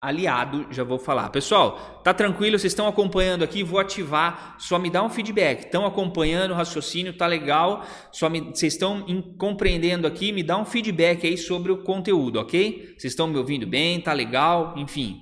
aliado, 0.00 0.72
já 0.72 0.84
vou 0.84 0.98
falar. 0.98 1.28
Pessoal, 1.30 2.00
tá 2.04 2.14
tranquilo? 2.14 2.58
Vocês 2.58 2.72
estão 2.72 2.86
acompanhando 2.86 3.42
aqui? 3.42 3.62
Vou 3.62 3.80
ativar, 3.80 4.56
só 4.58 4.78
me 4.78 4.90
dá 4.90 5.02
um 5.02 5.10
feedback. 5.10 5.64
Estão 5.64 5.84
acompanhando 5.86 6.52
o 6.52 6.54
raciocínio? 6.54 7.16
Tá 7.16 7.26
legal? 7.26 7.84
Só 8.12 8.28
me, 8.30 8.40
vocês 8.40 8.74
estão 8.74 9.04
compreendendo 9.36 10.06
aqui? 10.06 10.32
Me 10.32 10.42
dá 10.42 10.56
um 10.56 10.64
feedback 10.64 11.26
aí 11.26 11.36
sobre 11.36 11.72
o 11.72 11.82
conteúdo, 11.82 12.38
ok? 12.40 12.94
Vocês 12.98 13.12
estão 13.12 13.26
me 13.26 13.36
ouvindo 13.38 13.66
bem? 13.66 14.00
Tá 14.00 14.12
legal? 14.12 14.74
Enfim. 14.78 15.20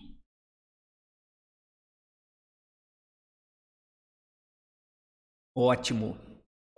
Ótimo. 5.54 6.25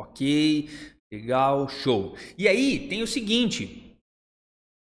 Ok, 0.01 0.69
legal, 1.13 1.69
show. 1.69 2.17
E 2.37 2.47
aí 2.47 2.89
tem 2.89 3.03
o 3.03 3.07
seguinte: 3.07 3.97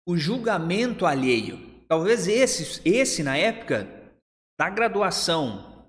o 0.09 0.17
julgamento 0.17 1.07
alheio. 1.07 1.75
Talvez 1.87 2.27
esse, 2.27 2.81
esse 2.85 3.23
na 3.23 3.37
época 3.37 3.87
da 4.59 4.71
graduação, 4.71 5.87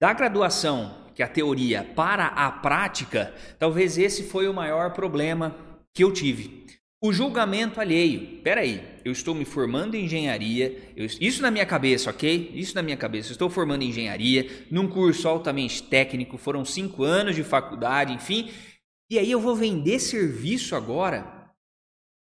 da 0.00 0.12
graduação, 0.12 1.10
que 1.14 1.22
é 1.22 1.26
a 1.26 1.28
teoria, 1.28 1.84
para 1.94 2.26
a 2.28 2.50
prática, 2.50 3.34
talvez 3.58 3.98
esse 3.98 4.22
foi 4.22 4.48
o 4.48 4.54
maior 4.54 4.92
problema 4.92 5.56
que 5.92 6.04
eu 6.04 6.12
tive. 6.12 6.66
O 7.02 7.12
julgamento 7.12 7.80
alheio. 7.80 8.42
Peraí, 8.42 8.82
eu 9.04 9.12
estou 9.12 9.34
me 9.34 9.44
formando 9.44 9.94
em 9.94 10.04
engenharia, 10.04 10.92
eu, 10.94 11.06
isso 11.06 11.40
na 11.40 11.50
minha 11.50 11.64
cabeça, 11.64 12.10
ok? 12.10 12.52
Isso 12.54 12.74
na 12.74 12.82
minha 12.82 12.96
cabeça. 12.96 13.30
Eu 13.30 13.32
estou 13.32 13.48
formando 13.48 13.82
em 13.82 13.88
engenharia, 13.88 14.66
num 14.70 14.86
curso 14.86 15.26
altamente 15.26 15.82
técnico, 15.82 16.36
foram 16.36 16.64
cinco 16.64 17.02
anos 17.02 17.34
de 17.34 17.42
faculdade, 17.42 18.12
enfim. 18.12 18.50
E 19.10 19.18
aí 19.18 19.30
eu 19.30 19.40
vou 19.40 19.56
vender 19.56 19.98
serviço 19.98 20.76
agora 20.76 21.40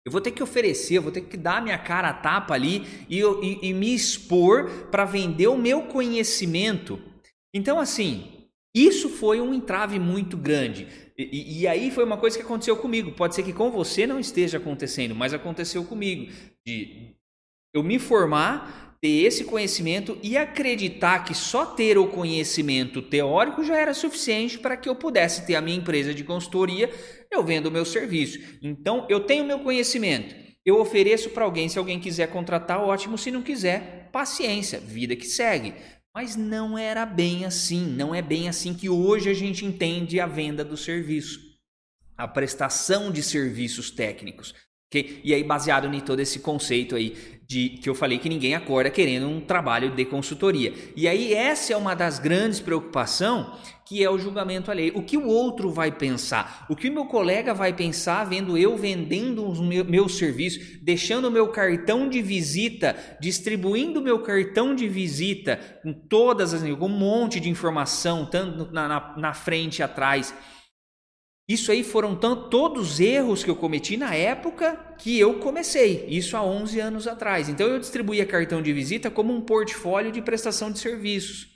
eu 0.08 0.11
vou 0.11 0.23
ter 0.23 0.30
que 0.30 0.42
oferecer, 0.42 0.94
eu 0.94 1.02
vou 1.02 1.12
ter 1.12 1.20
que 1.20 1.37
dar 1.37 1.61
minha 1.61 1.76
cara 1.76 2.08
a 2.08 2.14
tapa 2.14 2.54
ali 2.54 2.82
e, 3.11 3.20
e, 3.20 3.68
e 3.68 3.75
me 3.75 3.94
expor 3.94 4.88
para 4.90 5.04
vender 5.04 5.49
o 5.49 5.58
meu 5.58 5.82
conhecimento. 5.82 6.99
Então, 7.52 7.78
assim, 7.78 8.49
isso 8.75 9.11
foi 9.11 9.38
um 9.38 9.52
entrave 9.52 9.99
muito 9.99 10.35
grande. 10.35 10.87
E, 11.18 11.62
e, 11.62 11.66
aí 11.66 11.90
foi 11.90 12.04
uma 12.04 12.16
coisa 12.16 12.37
que 12.38 12.44
aconteceu 12.44 12.76
comigo. 12.76 13.10
Pode 13.10 13.34
ser 13.34 13.42
que 13.42 13.52
com 13.52 13.70
você 13.70 14.06
não 14.06 14.20
esteja 14.20 14.58
acontecendo, 14.58 15.16
mas 15.16 15.34
aconteceu 15.34 15.84
comigo. 15.84 16.32
De 16.64 17.16
eu 17.75 17.82
me 17.82 17.98
formar, 17.98 18.96
ter 19.00 19.25
esse 19.25 19.44
conhecimento 19.44 20.16
e 20.22 20.37
acreditar 20.37 21.25
que 21.25 21.34
só 21.34 21.66
ter 21.66 21.98
o 21.98 22.08
conhecimento 22.08 23.02
teórico 23.02 23.64
já 23.64 23.76
era 23.76 23.94
suficiente 23.94 24.58
para 24.58 24.76
que 24.76 24.88
eu 24.88 24.94
pudesse 24.94 25.44
ter 25.44 25.56
a 25.56 25.60
minha 25.60 25.76
empresa 25.76 26.14
de 26.14 26.22
consultoria, 26.25 26.90
eu 27.30 27.44
vendo 27.44 27.66
o 27.66 27.70
meu 27.70 27.84
serviço. 27.84 28.38
Então, 28.62 29.04
eu 29.08 29.20
tenho 29.20 29.44
meu 29.44 29.58
conhecimento, 29.60 30.34
eu 30.64 30.80
ofereço 30.80 31.30
para 31.30 31.44
alguém, 31.44 31.68
se 31.68 31.78
alguém 31.78 31.98
quiser 31.98 32.30
contratar, 32.30 32.80
ótimo, 32.80 33.18
se 33.18 33.30
não 33.30 33.42
quiser, 33.42 34.08
paciência, 34.12 34.80
vida 34.80 35.14
que 35.16 35.26
segue. 35.26 35.75
Mas 36.20 36.34
não 36.34 36.76
era 36.76 37.06
bem 37.06 37.44
assim, 37.44 37.87
não 37.87 38.12
é 38.12 38.20
bem 38.20 38.48
assim 38.48 38.75
que 38.75 38.88
hoje 38.88 39.30
a 39.30 39.32
gente 39.32 39.64
entende 39.64 40.18
a 40.18 40.26
venda 40.26 40.64
do 40.64 40.76
serviço, 40.76 41.38
a 42.16 42.26
prestação 42.26 43.12
de 43.12 43.22
serviços 43.22 43.88
técnicos. 43.88 44.52
Okay? 44.88 45.21
E 45.23 45.35
aí, 45.35 45.45
baseado 45.45 45.87
em 45.95 46.00
todo 46.00 46.21
esse 46.21 46.40
conceito 46.40 46.97
aí 46.97 47.14
de 47.47 47.71
que 47.71 47.88
eu 47.88 47.95
falei 47.95 48.18
que 48.18 48.28
ninguém 48.28 48.54
acorda 48.54 48.90
querendo 48.90 49.26
um 49.26 49.40
trabalho 49.40 49.90
de 49.90 50.04
consultoria. 50.04 50.73
E 50.97 51.07
aí, 51.07 51.33
essa 51.33 51.73
é 51.73 51.76
uma 51.76 51.95
das 51.95 52.18
grandes 52.18 52.61
preocupações, 52.61 53.47
que 53.87 54.02
é 54.04 54.11
o 54.11 54.18
julgamento 54.18 54.71
alheio. 54.71 54.97
O 54.97 55.02
que 55.02 55.16
o 55.16 55.26
outro 55.26 55.71
vai 55.71 55.90
pensar? 55.90 56.66
O 56.71 56.76
que 56.76 56.88
o 56.88 56.92
meu 56.92 57.07
colega 57.07 57.54
vai 57.54 57.73
pensar 57.73 58.25
vendo 58.25 58.57
eu 58.57 58.76
vendendo 58.76 59.47
os 59.47 59.61
meus 59.61 59.87
meu 59.87 60.09
serviços, 60.09 60.78
deixando 60.83 61.28
o 61.28 61.30
meu 61.30 61.49
cartão 61.49 62.09
de 62.09 62.21
visita, 62.21 62.97
distribuindo 63.21 64.00
o 64.00 64.02
meu 64.02 64.21
cartão 64.21 64.75
de 64.75 64.88
visita 64.88 65.59
com 65.83 65.92
todas 65.92 66.52
as 66.52 66.62
com 66.62 66.87
um 66.87 66.88
monte 66.88 67.40
de 67.40 67.49
informação, 67.49 68.26
tanto 68.26 68.71
na, 68.73 68.88
na, 68.88 69.14
na 69.16 69.33
frente 69.35 69.78
e 69.78 69.83
atrás 69.83 70.35
isso 71.49 71.73
aí 71.73 71.83
foram 71.83 72.14
todos 72.14 72.93
os 72.93 73.00
erros 73.00 73.43
que 73.43 73.49
eu 73.49 73.57
cometi 73.57 73.97
na 73.97 74.14
época 74.14 74.95
que 74.99 75.19
eu 75.19 75.38
comecei, 75.38 76.05
isso 76.07 76.37
há 76.37 76.43
11 76.43 76.78
anos 76.78 77.07
atrás. 77.07 77.49
Então 77.49 77.67
eu 77.67 77.78
distribuía 77.78 78.26
cartão 78.26 78.61
de 78.61 78.71
visita 78.71 79.11
como 79.11 79.33
um 79.33 79.40
portfólio 79.40 80.12
de 80.12 80.21
prestação 80.21 80.71
de 80.71 80.78
serviços. 80.78 81.49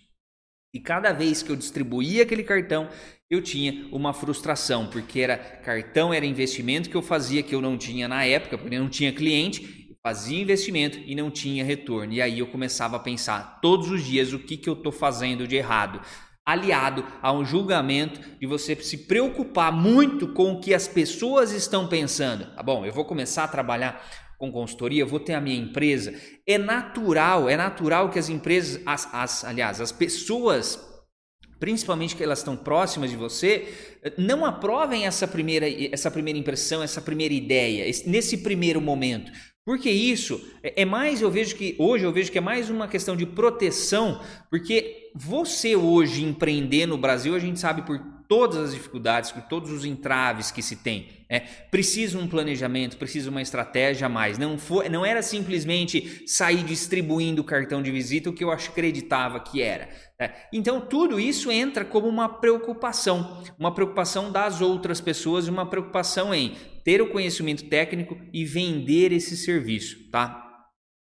E 0.74 0.80
cada 0.80 1.12
vez 1.12 1.42
que 1.42 1.50
eu 1.50 1.56
distribuía 1.56 2.22
aquele 2.22 2.42
cartão, 2.42 2.88
eu 3.30 3.42
tinha 3.42 3.86
uma 3.92 4.14
frustração, 4.14 4.86
porque 4.86 5.20
era 5.20 5.36
cartão 5.36 6.14
era 6.14 6.24
investimento 6.24 6.88
que 6.88 6.96
eu 6.96 7.02
fazia 7.02 7.42
que 7.42 7.54
eu 7.54 7.60
não 7.60 7.76
tinha 7.76 8.08
na 8.08 8.24
época, 8.24 8.56
porque 8.56 8.74
eu 8.74 8.80
não 8.80 8.88
tinha 8.88 9.12
cliente, 9.12 9.94
fazia 10.02 10.40
investimento 10.40 10.98
e 11.04 11.14
não 11.14 11.30
tinha 11.30 11.62
retorno. 11.62 12.14
E 12.14 12.22
aí 12.22 12.38
eu 12.38 12.46
começava 12.46 12.96
a 12.96 13.00
pensar 13.00 13.60
todos 13.60 13.90
os 13.90 14.02
dias 14.02 14.32
o 14.32 14.38
que, 14.38 14.56
que 14.56 14.70
eu 14.70 14.74
estou 14.74 14.90
fazendo 14.90 15.46
de 15.46 15.56
errado 15.56 16.00
aliado 16.44 17.04
a 17.20 17.32
um 17.32 17.44
julgamento 17.44 18.20
de 18.38 18.46
você 18.46 18.74
se 18.76 19.06
preocupar 19.06 19.72
muito 19.72 20.28
com 20.28 20.52
o 20.52 20.60
que 20.60 20.74
as 20.74 20.88
pessoas 20.88 21.52
estão 21.52 21.86
pensando. 21.86 22.46
Tá 22.54 22.62
bom, 22.62 22.84
eu 22.84 22.92
vou 22.92 23.04
começar 23.04 23.44
a 23.44 23.48
trabalhar 23.48 24.04
com 24.38 24.50
consultoria, 24.50 25.06
vou 25.06 25.20
ter 25.20 25.34
a 25.34 25.40
minha 25.40 25.56
empresa. 25.56 26.12
É 26.46 26.58
natural, 26.58 27.48
é 27.48 27.56
natural 27.56 28.10
que 28.10 28.18
as 28.18 28.28
empresas, 28.28 28.82
as, 28.84 29.08
as 29.12 29.44
aliás, 29.44 29.80
as 29.80 29.92
pessoas 29.92 30.90
principalmente 31.60 32.16
que 32.16 32.24
elas 32.24 32.40
estão 32.40 32.56
próximas 32.56 33.08
de 33.08 33.16
você, 33.16 33.72
não 34.18 34.44
aprovem 34.44 35.06
essa 35.06 35.28
primeira, 35.28 35.64
essa 35.94 36.10
primeira 36.10 36.36
impressão, 36.36 36.82
essa 36.82 37.00
primeira 37.00 37.32
ideia, 37.32 37.84
nesse 38.04 38.38
primeiro 38.38 38.80
momento. 38.80 39.30
Porque 39.64 39.88
isso 39.88 40.44
é, 40.60 40.82
é 40.82 40.84
mais, 40.84 41.22
eu 41.22 41.30
vejo 41.30 41.54
que 41.54 41.76
hoje 41.78 42.04
eu 42.04 42.12
vejo 42.12 42.32
que 42.32 42.38
é 42.38 42.40
mais 42.40 42.68
uma 42.68 42.88
questão 42.88 43.14
de 43.14 43.24
proteção, 43.24 44.20
porque 44.50 45.01
você 45.14 45.76
hoje 45.76 46.24
empreender 46.24 46.86
no 46.86 46.96
Brasil, 46.96 47.34
a 47.34 47.38
gente 47.38 47.60
sabe 47.60 47.82
por 47.82 47.98
todas 48.28 48.56
as 48.56 48.72
dificuldades, 48.72 49.30
por 49.30 49.42
todos 49.42 49.70
os 49.70 49.84
entraves 49.84 50.50
que 50.50 50.62
se 50.62 50.76
tem. 50.76 51.06
É, 51.28 51.40
precisa 51.40 52.18
um 52.18 52.26
planejamento, 52.26 52.96
precisa 52.96 53.28
uma 53.28 53.42
estratégia 53.42 54.06
a 54.06 54.08
mais. 54.08 54.38
Não, 54.38 54.56
foi, 54.56 54.88
não 54.88 55.04
era 55.04 55.22
simplesmente 55.22 56.26
sair 56.26 56.62
distribuindo 56.62 57.44
cartão 57.44 57.82
de 57.82 57.90
visita, 57.90 58.30
o 58.30 58.32
que 58.32 58.42
eu 58.42 58.50
acreditava 58.50 59.38
que 59.38 59.60
era. 59.60 59.88
É, 60.18 60.30
então, 60.50 60.80
tudo 60.80 61.20
isso 61.20 61.50
entra 61.50 61.84
como 61.84 62.08
uma 62.08 62.26
preocupação, 62.26 63.42
uma 63.58 63.74
preocupação 63.74 64.32
das 64.32 64.62
outras 64.62 65.00
pessoas 65.00 65.46
uma 65.46 65.66
preocupação 65.66 66.34
em 66.34 66.54
ter 66.84 67.02
o 67.02 67.10
conhecimento 67.10 67.64
técnico 67.64 68.18
e 68.32 68.46
vender 68.46 69.12
esse 69.12 69.36
serviço, 69.36 70.10
tá? 70.10 70.38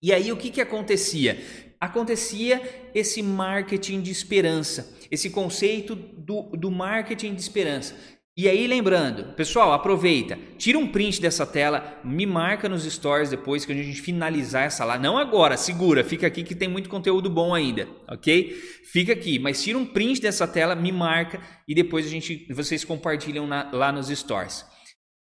E 0.01 0.13
aí, 0.13 0.31
o 0.31 0.37
que, 0.37 0.51
que 0.51 0.61
acontecia? 0.61 1.37
Acontecia 1.81 2.91
esse 2.95 3.23
marketing 3.23 4.01
de 4.01 4.11
esperança 4.11 4.99
esse 5.11 5.31
conceito 5.31 5.95
do, 5.95 6.43
do 6.57 6.71
marketing 6.71 7.35
de 7.35 7.41
esperança. 7.41 7.95
E 8.37 8.49
aí, 8.49 8.69
lembrando, 8.69 9.35
pessoal, 9.35 9.73
aproveita, 9.73 10.39
tira 10.57 10.79
um 10.79 10.87
print 10.87 11.21
dessa 11.21 11.45
tela, 11.45 12.01
me 12.05 12.25
marca 12.25 12.69
nos 12.69 12.85
stories 12.85 13.31
depois 13.31 13.65
que 13.65 13.73
a 13.73 13.75
gente 13.75 14.01
finalizar 14.01 14.63
essa 14.63 14.85
lá. 14.85 14.97
Não 14.97 15.19
agora, 15.19 15.57
segura, 15.57 16.05
fica 16.05 16.25
aqui 16.25 16.45
que 16.45 16.55
tem 16.55 16.69
muito 16.69 16.89
conteúdo 16.89 17.29
bom 17.29 17.53
ainda, 17.53 17.89
ok? 18.09 18.53
Fica 18.93 19.13
aqui, 19.13 19.41
mas 19.41 19.61
tira 19.61 19.77
um 19.77 19.85
print 19.85 20.21
dessa 20.21 20.47
tela, 20.47 20.77
me 20.77 20.93
marca 20.93 21.41
e 21.67 21.75
depois 21.75 22.07
a 22.07 22.09
gente, 22.09 22.47
vocês 22.53 22.85
compartilham 22.85 23.45
na, 23.45 23.73
lá 23.73 23.91
nos 23.91 24.07
stories. 24.07 24.65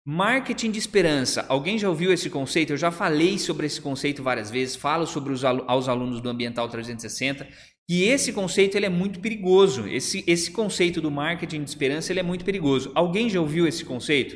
Marketing 0.08 0.70
de 0.70 0.78
esperança. 0.78 1.46
Alguém 1.50 1.80
já 1.80 1.90
ouviu 1.90 2.14
esse 2.14 2.30
conceito? 2.30 2.74
Eu 2.74 2.78
já 2.78 2.92
falei 2.92 3.40
sobre 3.40 3.66
esse 3.66 3.82
conceito 3.82 4.22
várias 4.22 4.52
vezes, 4.52 4.76
falo 4.76 5.08
sobre 5.08 5.34
os 5.34 5.44
aos 5.44 5.90
alunos 5.90 6.22
do 6.22 6.30
Ambiental 6.30 6.70
360 6.70 7.48
e 7.90 8.04
esse 8.04 8.32
conceito 8.32 8.78
ele 8.78 8.86
é 8.86 8.90
muito 8.90 9.20
perigoso. 9.20 9.88
Esse, 9.88 10.24
esse 10.28 10.52
conceito 10.52 11.02
do 11.02 11.10
marketing 11.10 11.64
de 11.64 11.70
esperança 11.72 12.14
ele 12.14 12.20
é 12.20 12.24
muito 12.24 12.46
perigoso. 12.46 12.92
Alguém 12.94 13.28
já 13.30 13.42
ouviu 13.42 13.68
esse 13.68 13.84
conceito? 13.84 14.36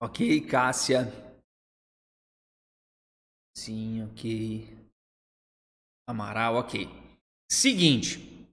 Ok, 0.00 0.40
Cássia. 0.48 1.12
Sim, 3.54 4.02
ok. 4.04 4.85
Amaral, 6.06 6.54
ok. 6.56 6.88
Seguinte. 7.50 8.48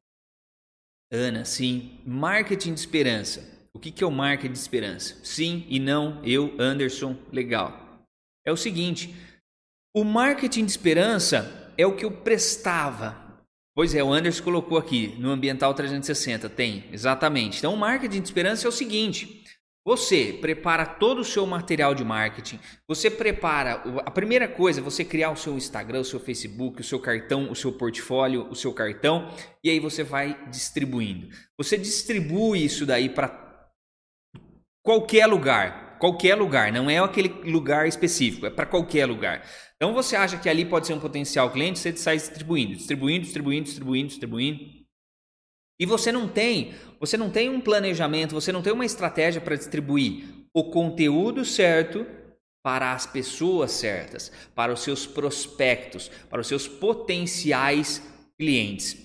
Ana, 1.11 1.45
sim. 1.45 1.99
Marketing 2.05 2.73
de 2.73 2.79
esperança. 2.79 3.53
O 3.73 3.79
que, 3.79 3.91
que 3.91 4.03
é 4.03 4.07
o 4.07 4.11
marketing 4.11 4.53
de 4.53 4.59
esperança? 4.59 5.23
Sim 5.23 5.65
e 5.67 5.79
não, 5.79 6.23
eu, 6.23 6.55
Anderson, 6.59 7.15
legal. 7.31 8.01
É 8.45 8.51
o 8.51 8.57
seguinte: 8.57 9.13
o 9.95 10.03
marketing 10.03 10.65
de 10.65 10.71
esperança 10.71 11.71
é 11.77 11.85
o 11.85 11.95
que 11.95 12.05
eu 12.05 12.11
prestava. 12.11 13.21
Pois 13.75 13.95
é, 13.95 14.03
o 14.03 14.13
Anderson 14.13 14.43
colocou 14.43 14.77
aqui 14.77 15.15
no 15.19 15.31
Ambiental 15.31 15.73
360, 15.73 16.47
tem, 16.49 16.85
exatamente. 16.91 17.57
Então, 17.57 17.73
o 17.73 17.77
marketing 17.77 18.21
de 18.21 18.27
esperança 18.27 18.67
é 18.67 18.69
o 18.69 18.71
seguinte: 18.71 19.43
você 19.85 20.37
prepara 20.39 20.85
todo 20.85 21.19
o 21.19 21.25
seu 21.25 21.45
material 21.45 21.93
de 21.93 22.03
marketing, 22.05 22.59
você 22.87 23.11
prepara, 23.11 23.83
a 24.05 24.11
primeira 24.11 24.47
coisa 24.47 24.79
é 24.79 24.83
você 24.83 25.03
criar 25.03 25.31
o 25.31 25.35
seu 25.35 25.57
Instagram, 25.57 25.99
o 25.99 26.05
seu 26.05 26.19
Facebook, 26.19 26.79
o 26.79 26.83
seu 26.83 26.99
cartão, 26.99 27.51
o 27.51 27.55
seu 27.55 27.73
portfólio, 27.73 28.47
o 28.49 28.55
seu 28.55 28.73
cartão, 28.73 29.29
e 29.63 29.69
aí 29.69 29.79
você 29.79 30.03
vai 30.03 30.49
distribuindo. 30.49 31.27
Você 31.57 31.77
distribui 31.77 32.63
isso 32.63 32.85
daí 32.85 33.09
para 33.09 33.69
qualquer 34.81 35.25
lugar, 35.25 35.97
qualquer 35.99 36.35
lugar, 36.35 36.71
não 36.71 36.89
é 36.89 36.99
aquele 36.99 37.29
lugar 37.49 37.85
específico, 37.85 38.45
é 38.45 38.49
para 38.49 38.65
qualquer 38.65 39.05
lugar. 39.05 39.45
Então 39.75 39.93
você 39.93 40.15
acha 40.15 40.37
que 40.37 40.47
ali 40.47 40.63
pode 40.63 40.87
ser 40.87 40.93
um 40.93 40.99
potencial 40.99 41.51
cliente, 41.51 41.79
você 41.79 41.95
sai 41.97 42.15
distribuindo, 42.15 42.75
distribuindo, 42.75 43.25
distribuindo, 43.25 43.65
distribuindo, 43.65 44.07
distribuindo. 44.07 44.82
E 45.79 45.85
você 45.85 46.11
não 46.11 46.27
tem, 46.27 46.73
você 46.99 47.17
não 47.17 47.29
tem 47.29 47.49
um 47.49 47.59
planejamento, 47.59 48.35
você 48.35 48.51
não 48.51 48.61
tem 48.61 48.71
uma 48.71 48.85
estratégia 48.85 49.41
para 49.41 49.55
distribuir 49.55 50.25
o 50.53 50.65
conteúdo 50.65 51.43
certo 51.43 52.05
para 52.63 52.93
as 52.93 53.05
pessoas 53.05 53.71
certas, 53.71 54.31
para 54.55 54.71
os 54.71 54.81
seus 54.81 55.05
prospectos, 55.05 56.09
para 56.29 56.39
os 56.39 56.47
seus 56.47 56.67
potenciais 56.67 58.01
clientes. 58.37 58.97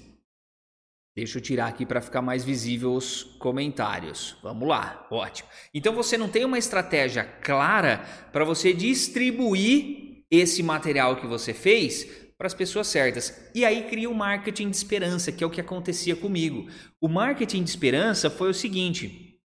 Deixa 1.17 1.39
eu 1.39 1.43
tirar 1.43 1.67
aqui 1.67 1.85
para 1.85 2.01
ficar 2.01 2.23
mais 2.23 2.45
visível 2.45 2.93
os 2.93 3.25
comentários. 3.41 4.37
Vamos 4.41 4.69
lá, 4.69 5.05
ótimo. 5.11 5.49
Então 5.75 5.93
você 5.93 6.17
não 6.17 6.29
tem 6.29 6.45
uma 6.45 6.59
estratégia 6.59 7.25
clara 7.25 8.05
para 8.31 8.45
você 8.45 8.73
distribuir 8.73 10.23
esse 10.31 10.63
material 10.63 11.17
que 11.17 11.27
você 11.27 11.53
fez 11.53 12.28
para 12.39 12.47
as 12.47 12.55
pessoas 12.55 12.87
certas. 12.87 13.51
E 13.53 13.65
aí 13.65 13.83
cria 13.91 14.09
o 14.09 14.15
marketing 14.15 14.71
de 14.71 14.77
esperança, 14.77 15.33
que 15.33 15.43
é 15.43 15.47
o 15.47 15.51
que 15.51 15.61
acontecia 15.61 16.15
comigo. 16.15 16.69
O 17.01 17.09
marketing 17.09 17.65
de 17.65 17.71
esperança 17.71 18.31
foi 18.31 18.49
o 18.49 18.55
seguinte: 18.55 19.41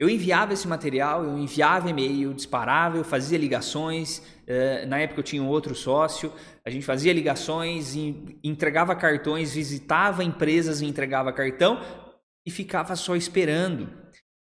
eu 0.00 0.10
enviava 0.10 0.52
esse 0.52 0.66
material, 0.66 1.22
eu 1.22 1.38
enviava 1.38 1.88
e-mail, 1.88 2.34
disparava, 2.34 2.96
eu 2.96 3.04
fazia 3.04 3.38
ligações. 3.38 4.18
Uh, 4.18 4.84
na 4.88 4.98
época 4.98 5.20
eu 5.20 5.24
tinha 5.24 5.40
um 5.40 5.48
outro 5.48 5.76
sócio, 5.76 6.32
a 6.66 6.70
gente 6.70 6.84
fazia 6.84 7.12
ligações, 7.12 7.94
entregava 8.42 8.96
cartões, 8.96 9.54
visitava 9.54 10.24
empresas 10.24 10.80
e 10.80 10.86
entregava 10.86 11.32
cartão 11.32 11.80
e 12.44 12.50
ficava 12.50 12.96
só 12.96 13.14
esperando. 13.14 14.01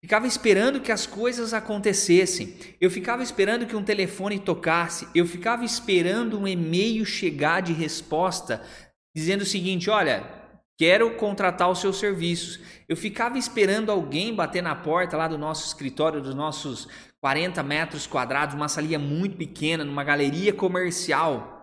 Ficava 0.02 0.26
esperando 0.26 0.82
que 0.82 0.92
as 0.92 1.06
coisas 1.06 1.54
acontecessem. 1.54 2.56
Eu 2.80 2.90
ficava 2.90 3.22
esperando 3.22 3.66
que 3.66 3.76
um 3.76 3.84
telefone 3.84 4.40
tocasse. 4.40 5.08
Eu 5.14 5.28
ficava 5.28 5.64
esperando 5.64 6.40
um 6.40 6.48
e-mail 6.48 7.06
chegar 7.06 7.62
de 7.62 7.72
resposta 7.72 8.64
dizendo 9.16 9.42
o 9.42 9.46
seguinte: 9.46 9.90
olha, 9.90 10.42
Quero 10.82 11.12
contratar 11.16 11.70
os 11.70 11.80
seus 11.80 12.00
serviços. 12.00 12.60
Eu 12.90 12.98
ficava 12.98 13.38
esperando 13.38 13.92
alguém 13.92 14.34
bater 14.34 14.64
na 14.64 14.74
porta 14.74 15.16
lá 15.16 15.28
do 15.28 15.38
nosso 15.38 15.68
escritório, 15.68 16.20
dos 16.20 16.34
nossos 16.34 16.88
40 17.20 17.62
metros 17.62 18.08
quadrados, 18.08 18.56
uma 18.56 18.68
salinha 18.68 18.98
muito 18.98 19.38
pequena, 19.38 19.86
numa 19.86 20.04
galeria 20.04 20.52
comercial. 20.52 21.61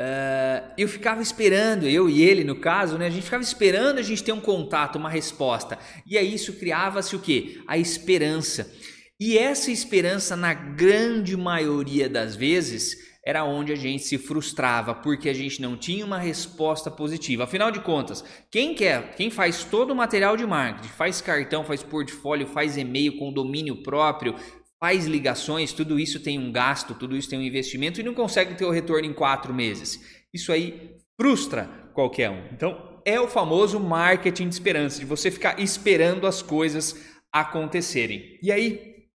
Uh, 0.00 0.72
eu 0.78 0.88
ficava 0.88 1.20
esperando, 1.20 1.86
eu 1.86 2.08
e 2.08 2.22
ele 2.22 2.42
no 2.42 2.56
caso, 2.56 2.96
né? 2.96 3.06
A 3.06 3.10
gente 3.10 3.24
ficava 3.24 3.42
esperando 3.42 3.98
a 3.98 4.02
gente 4.02 4.24
ter 4.24 4.32
um 4.32 4.40
contato, 4.40 4.96
uma 4.96 5.10
resposta. 5.10 5.78
E 6.06 6.16
aí 6.16 6.32
isso 6.32 6.54
criava-se 6.54 7.14
o 7.14 7.18
que? 7.18 7.62
A 7.66 7.76
esperança. 7.76 8.72
E 9.20 9.36
essa 9.36 9.70
esperança, 9.70 10.34
na 10.34 10.54
grande 10.54 11.36
maioria 11.36 12.08
das 12.08 12.34
vezes, 12.34 12.96
era 13.22 13.44
onde 13.44 13.72
a 13.72 13.76
gente 13.76 14.02
se 14.02 14.16
frustrava 14.16 14.94
porque 14.94 15.28
a 15.28 15.34
gente 15.34 15.60
não 15.60 15.76
tinha 15.76 16.06
uma 16.06 16.16
resposta 16.16 16.90
positiva. 16.90 17.44
Afinal 17.44 17.70
de 17.70 17.80
contas, 17.80 18.24
quem 18.50 18.74
quer, 18.74 19.14
quem 19.16 19.30
faz 19.30 19.64
todo 19.64 19.90
o 19.90 19.94
material 19.94 20.34
de 20.34 20.46
marketing, 20.46 20.88
faz 20.88 21.20
cartão, 21.20 21.62
faz 21.62 21.82
portfólio, 21.82 22.46
faz 22.46 22.78
e-mail 22.78 23.18
com 23.18 23.30
domínio 23.30 23.82
próprio, 23.82 24.34
faz 24.82 25.06
ligações, 25.06 25.72
tudo 25.72 26.00
isso 26.00 26.20
tem 26.20 26.38
um 26.38 26.50
gasto, 26.50 26.94
tudo 26.94 27.16
isso 27.16 27.28
tem 27.28 27.38
um 27.38 27.42
investimento 27.42 28.00
e 28.00 28.02
não 28.02 28.14
consegue 28.14 28.54
ter 28.54 28.64
o 28.64 28.70
retorno 28.70 29.06
em 29.06 29.12
quatro 29.12 29.52
meses. 29.52 30.00
Isso 30.32 30.50
aí 30.52 30.96
frustra 31.20 31.66
qualquer 31.92 32.30
um. 32.30 32.46
Então, 32.52 33.02
é 33.04 33.20
o 33.20 33.28
famoso 33.28 33.78
marketing 33.78 34.48
de 34.48 34.54
esperança, 34.54 34.98
de 34.98 35.04
você 35.04 35.30
ficar 35.30 35.60
esperando 35.60 36.26
as 36.26 36.40
coisas 36.40 36.96
acontecerem. 37.32 38.38
E 38.42 38.50
aí, 38.50 39.06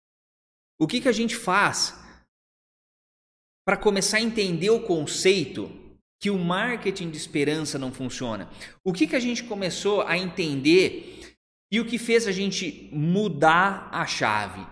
o 0.79 0.87
que, 0.87 1.01
que 1.01 1.09
a 1.09 1.11
gente 1.11 1.35
faz? 1.35 2.05
para 3.65 3.75
começar 3.75 4.17
a 4.17 4.21
entender 4.21 4.69
o 4.69 4.81
conceito 4.81 5.71
que 6.21 6.29
o 6.29 6.37
marketing 6.37 7.09
de 7.09 7.17
esperança 7.17 7.79
não 7.79 7.91
funciona. 7.91 8.47
O 8.83 8.93
que, 8.93 9.07
que 9.07 9.15
a 9.15 9.19
gente 9.19 9.43
começou 9.43 10.03
a 10.03 10.17
entender 10.17 11.35
e 11.71 11.79
o 11.79 11.85
que 11.85 11.97
fez 11.97 12.27
a 12.27 12.31
gente 12.31 12.89
mudar 12.93 13.89
a 13.91 14.05
chave? 14.05 14.65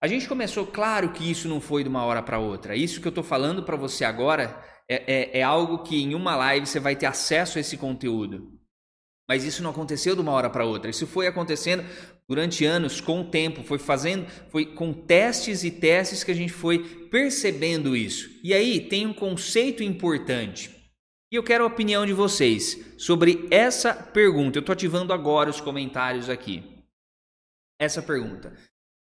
A 0.00 0.06
gente 0.06 0.28
começou, 0.28 0.66
claro 0.66 1.12
que 1.12 1.28
isso 1.28 1.48
não 1.48 1.60
foi 1.60 1.82
de 1.82 1.88
uma 1.88 2.04
hora 2.04 2.22
para 2.22 2.38
outra. 2.38 2.76
Isso 2.76 3.00
que 3.00 3.06
eu 3.06 3.10
estou 3.10 3.24
falando 3.24 3.64
para 3.64 3.76
você 3.76 4.04
agora 4.04 4.62
é, 4.88 5.36
é, 5.36 5.40
é 5.40 5.42
algo 5.42 5.82
que 5.82 6.00
em 6.00 6.14
uma 6.14 6.36
live 6.36 6.66
você 6.66 6.78
vai 6.78 6.94
ter 6.94 7.06
acesso 7.06 7.58
a 7.58 7.60
esse 7.60 7.76
conteúdo. 7.76 8.58
Mas 9.28 9.44
isso 9.44 9.62
não 9.62 9.70
aconteceu 9.70 10.14
de 10.14 10.22
uma 10.22 10.32
hora 10.32 10.48
para 10.48 10.64
outra. 10.64 10.88
Isso 10.88 11.06
foi 11.06 11.26
acontecendo 11.26 11.84
durante 12.28 12.64
anos, 12.64 13.00
com 13.00 13.22
o 13.22 13.30
tempo, 13.30 13.62
foi 13.62 13.78
fazendo, 13.78 14.26
foi 14.48 14.64
com 14.64 14.92
testes 14.92 15.64
e 15.64 15.70
testes 15.70 16.22
que 16.22 16.30
a 16.30 16.34
gente 16.34 16.52
foi 16.52 17.08
percebendo 17.10 17.96
isso. 17.96 18.30
E 18.42 18.54
aí 18.54 18.88
tem 18.88 19.06
um 19.06 19.12
conceito 19.12 19.82
importante. 19.82 20.74
E 21.30 21.36
eu 21.36 21.42
quero 21.42 21.64
a 21.64 21.66
opinião 21.66 22.06
de 22.06 22.14
vocês 22.14 22.94
sobre 22.96 23.46
essa 23.50 23.92
pergunta. 23.92 24.58
Eu 24.58 24.60
estou 24.60 24.72
ativando 24.72 25.12
agora 25.12 25.50
os 25.50 25.60
comentários 25.60 26.30
aqui. 26.30 26.62
Essa 27.78 28.00
pergunta. 28.00 28.56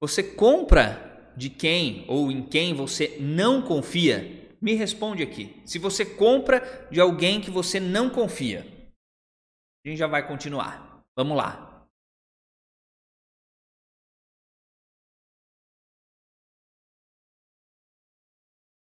Você 0.04 0.22
compra 0.22 1.32
de 1.34 1.48
quem 1.48 2.04
ou 2.10 2.30
em 2.30 2.46
quem 2.46 2.74
você 2.74 3.16
não 3.18 3.62
confia? 3.62 4.54
Me 4.60 4.74
responde 4.74 5.22
aqui. 5.22 5.62
Se 5.64 5.78
você 5.78 6.04
compra 6.04 6.60
de 6.90 7.00
alguém 7.00 7.40
que 7.40 7.50
você 7.50 7.80
não 7.80 8.10
confia, 8.10 8.66
a 9.82 9.88
gente 9.88 9.96
já 9.96 10.06
vai 10.06 10.28
continuar. 10.28 11.02
Vamos 11.16 11.38
lá. 11.38 11.88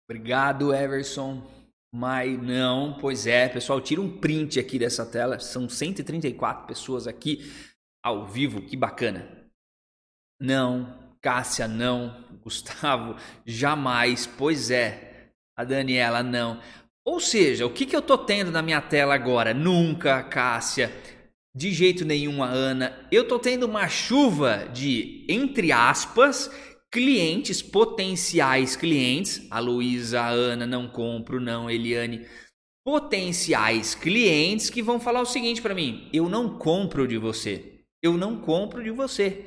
Obrigado, 0.10 0.74
Everson. 0.74 1.48
Mas 1.94 2.42
não, 2.42 2.98
pois 3.00 3.28
é, 3.28 3.48
pessoal, 3.48 3.80
tira 3.80 4.02
um 4.02 4.20
print 4.20 4.60
aqui 4.60 4.80
dessa 4.80 5.06
tela. 5.06 5.38
São 5.38 5.70
134 5.70 6.66
pessoas 6.66 7.06
aqui 7.06 7.42
ao 8.04 8.26
vivo, 8.26 8.64
que 8.64 8.76
bacana. 8.76 9.44
Não, 10.42 11.03
Cássia, 11.24 11.68
não. 11.68 12.22
Gustavo, 12.44 13.16
jamais. 13.46 14.28
Pois 14.28 14.70
é, 14.70 15.30
a 15.58 15.64
Daniela, 15.64 16.22
não. 16.22 16.60
Ou 17.06 17.20
seja, 17.20 17.66
o 17.66 17.70
que, 17.70 17.86
que 17.86 17.96
eu 17.96 18.02
tô 18.02 18.18
tendo 18.18 18.52
na 18.52 18.62
minha 18.62 18.82
tela 18.82 19.16
agora? 19.16 19.54
Nunca, 19.54 20.22
Cássia. 20.24 20.92
De 21.56 21.72
jeito 21.72 22.04
nenhum, 22.04 22.44
a 22.44 22.48
Ana. 22.48 23.08
Eu 23.12 23.28
tô 23.28 23.40
tendo 23.40 23.66
uma 23.66 23.88
chuva 23.88 24.68
de, 24.74 25.26
entre 25.30 25.72
aspas, 25.72 26.52
clientes, 26.92 27.62
potenciais 27.62 28.76
clientes. 28.76 29.48
A 29.50 29.60
Luísa, 29.60 30.22
a 30.22 30.30
Ana, 30.30 30.66
não 30.66 30.88
compro, 30.88 31.40
não, 31.40 31.70
Eliane. 31.70 32.26
Potenciais 32.86 33.96
clientes 33.96 34.70
que 34.70 34.82
vão 34.82 35.00
falar 35.00 35.22
o 35.22 35.26
seguinte 35.26 35.62
para 35.62 35.76
mim: 35.76 36.10
eu 36.12 36.28
não 36.28 36.58
compro 36.58 37.08
de 37.08 37.18
você. 37.18 37.82
Eu 38.02 38.18
não 38.18 38.40
compro 38.40 38.84
de 38.84 38.90
você. 38.92 39.46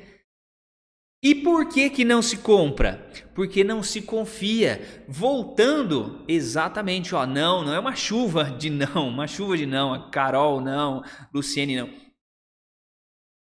E 1.21 1.33
por 1.33 1.67
que 1.67 1.89
que 1.89 2.05
não 2.05 2.21
se 2.21 2.37
compra? 2.37 3.09
Porque 3.33 3.63
não 3.63 3.81
se 3.81 4.03
confia. 4.03 5.03
Voltando 5.07 6.23
exatamente, 6.27 7.15
ó, 7.15 7.25
não, 7.25 7.63
não 7.63 7.73
é 7.73 7.79
uma 7.79 7.95
chuva 7.95 8.45
de 8.45 8.69
não, 8.69 9.09
uma 9.09 9.27
chuva 9.27 9.57
de 9.57 9.65
não, 9.65 10.11
Carol 10.11 10.61
não, 10.61 11.03
Luciene 11.33 11.75
não. 11.75 11.89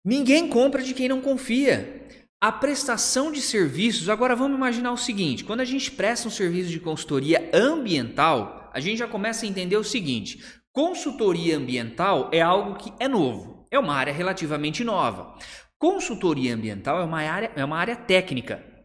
Ninguém 0.06 0.48
compra 0.48 0.82
de 0.82 0.94
quem 0.94 1.10
não 1.10 1.20
confia. 1.20 2.08
A 2.42 2.52
prestação 2.52 3.32
de 3.32 3.42
serviços, 3.42 4.08
agora 4.08 4.36
vamos 4.36 4.56
imaginar 4.56 4.92
o 4.92 4.98
seguinte: 4.98 5.44
quando 5.44 5.62
a 5.62 5.66
gente 5.66 5.92
presta 5.92 6.28
um 6.28 6.32
serviço 6.32 6.70
de 6.70 6.80
consultoria 6.80 7.50
ambiental, 7.54 8.70
a 8.74 8.80
gente 8.80 9.00
já 9.00 9.08
começa 9.08 9.46
a 9.46 9.50
entender 9.50 9.76
o 9.78 9.84
seguinte: 9.84 10.44
consultoria 10.72 11.58
ambiental 11.58 12.30
é 12.32 12.42
algo 12.42 12.76
que 12.76 12.94
é 13.00 13.08
novo, 13.08 13.66
é 13.72 13.80
uma 13.80 13.96
área 13.96 14.14
relativamente 14.14 14.84
nova. 14.84 15.36
Consultoria 15.80 16.54
ambiental 16.54 17.00
é 17.00 17.04
uma 17.04 17.22
área, 17.22 17.52
é 17.56 17.64
uma 17.64 17.78
área 17.78 17.96
técnica. 17.96 18.76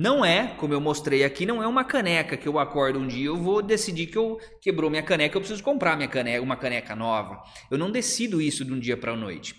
Não 0.00 0.24
é, 0.24 0.56
como 0.56 0.72
eu 0.72 0.80
mostrei 0.80 1.24
aqui, 1.24 1.44
não 1.44 1.62
é 1.62 1.66
uma 1.66 1.84
caneca 1.84 2.36
que 2.36 2.48
eu 2.48 2.58
acordo 2.58 2.98
um 2.98 3.06
dia, 3.06 3.26
eu 3.26 3.36
vou 3.36 3.60
decidir 3.60 4.06
que 4.06 4.16
eu 4.16 4.38
quebrou 4.62 4.88
minha 4.88 5.02
caneca, 5.02 5.36
eu 5.36 5.40
preciso 5.42 5.62
comprar 5.62 5.94
minha 5.94 6.08
caneca, 6.08 6.42
uma 6.42 6.56
caneca 6.56 6.96
nova. 6.96 7.42
Eu 7.70 7.76
não 7.76 7.90
decido 7.90 8.40
isso 8.40 8.64
de 8.64 8.72
um 8.72 8.80
dia 8.80 8.96
para 8.96 9.12
a 9.12 9.16
noite. 9.16 9.54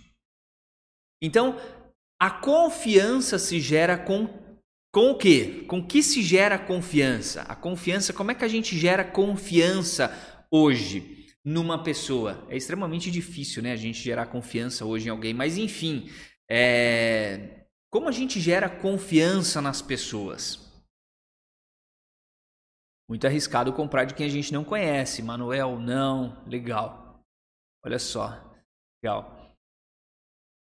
Então, 1.21 1.55
a 2.19 2.31
confiança 2.31 3.37
se 3.37 3.59
gera 3.59 3.97
com, 3.97 4.27
com 4.91 5.11
o 5.11 5.17
quê? 5.17 5.63
Com 5.67 5.85
que 5.85 6.01
se 6.01 6.23
gera 6.23 6.57
confiança? 6.57 7.43
A 7.43 7.55
confiança, 7.55 8.11
como 8.11 8.31
é 8.31 8.35
que 8.35 8.43
a 8.43 8.47
gente 8.47 8.75
gera 8.75 9.03
confiança 9.03 10.11
hoje 10.49 11.27
numa 11.45 11.83
pessoa? 11.83 12.47
É 12.49 12.57
extremamente 12.57 13.11
difícil, 13.11 13.61
né? 13.61 13.73
A 13.73 13.75
gente 13.75 14.01
gerar 14.01 14.25
confiança 14.25 14.85
hoje 14.85 15.07
em 15.07 15.11
alguém, 15.11 15.35
mas 15.35 15.55
enfim, 15.55 16.09
é... 16.53 17.65
como 17.89 18.09
a 18.09 18.11
gente 18.11 18.39
gera 18.39 18.69
confiança 18.69 19.61
nas 19.61 19.81
pessoas? 19.81 20.69
Muito 23.09 23.25
arriscado 23.25 23.73
comprar 23.73 24.05
de 24.05 24.13
quem 24.13 24.25
a 24.25 24.29
gente 24.29 24.51
não 24.51 24.63
conhece. 24.63 25.21
Manuel, 25.21 25.79
não. 25.79 26.41
Legal. 26.45 27.21
Olha 27.85 27.99
só. 27.99 28.29
Legal. 29.03 29.55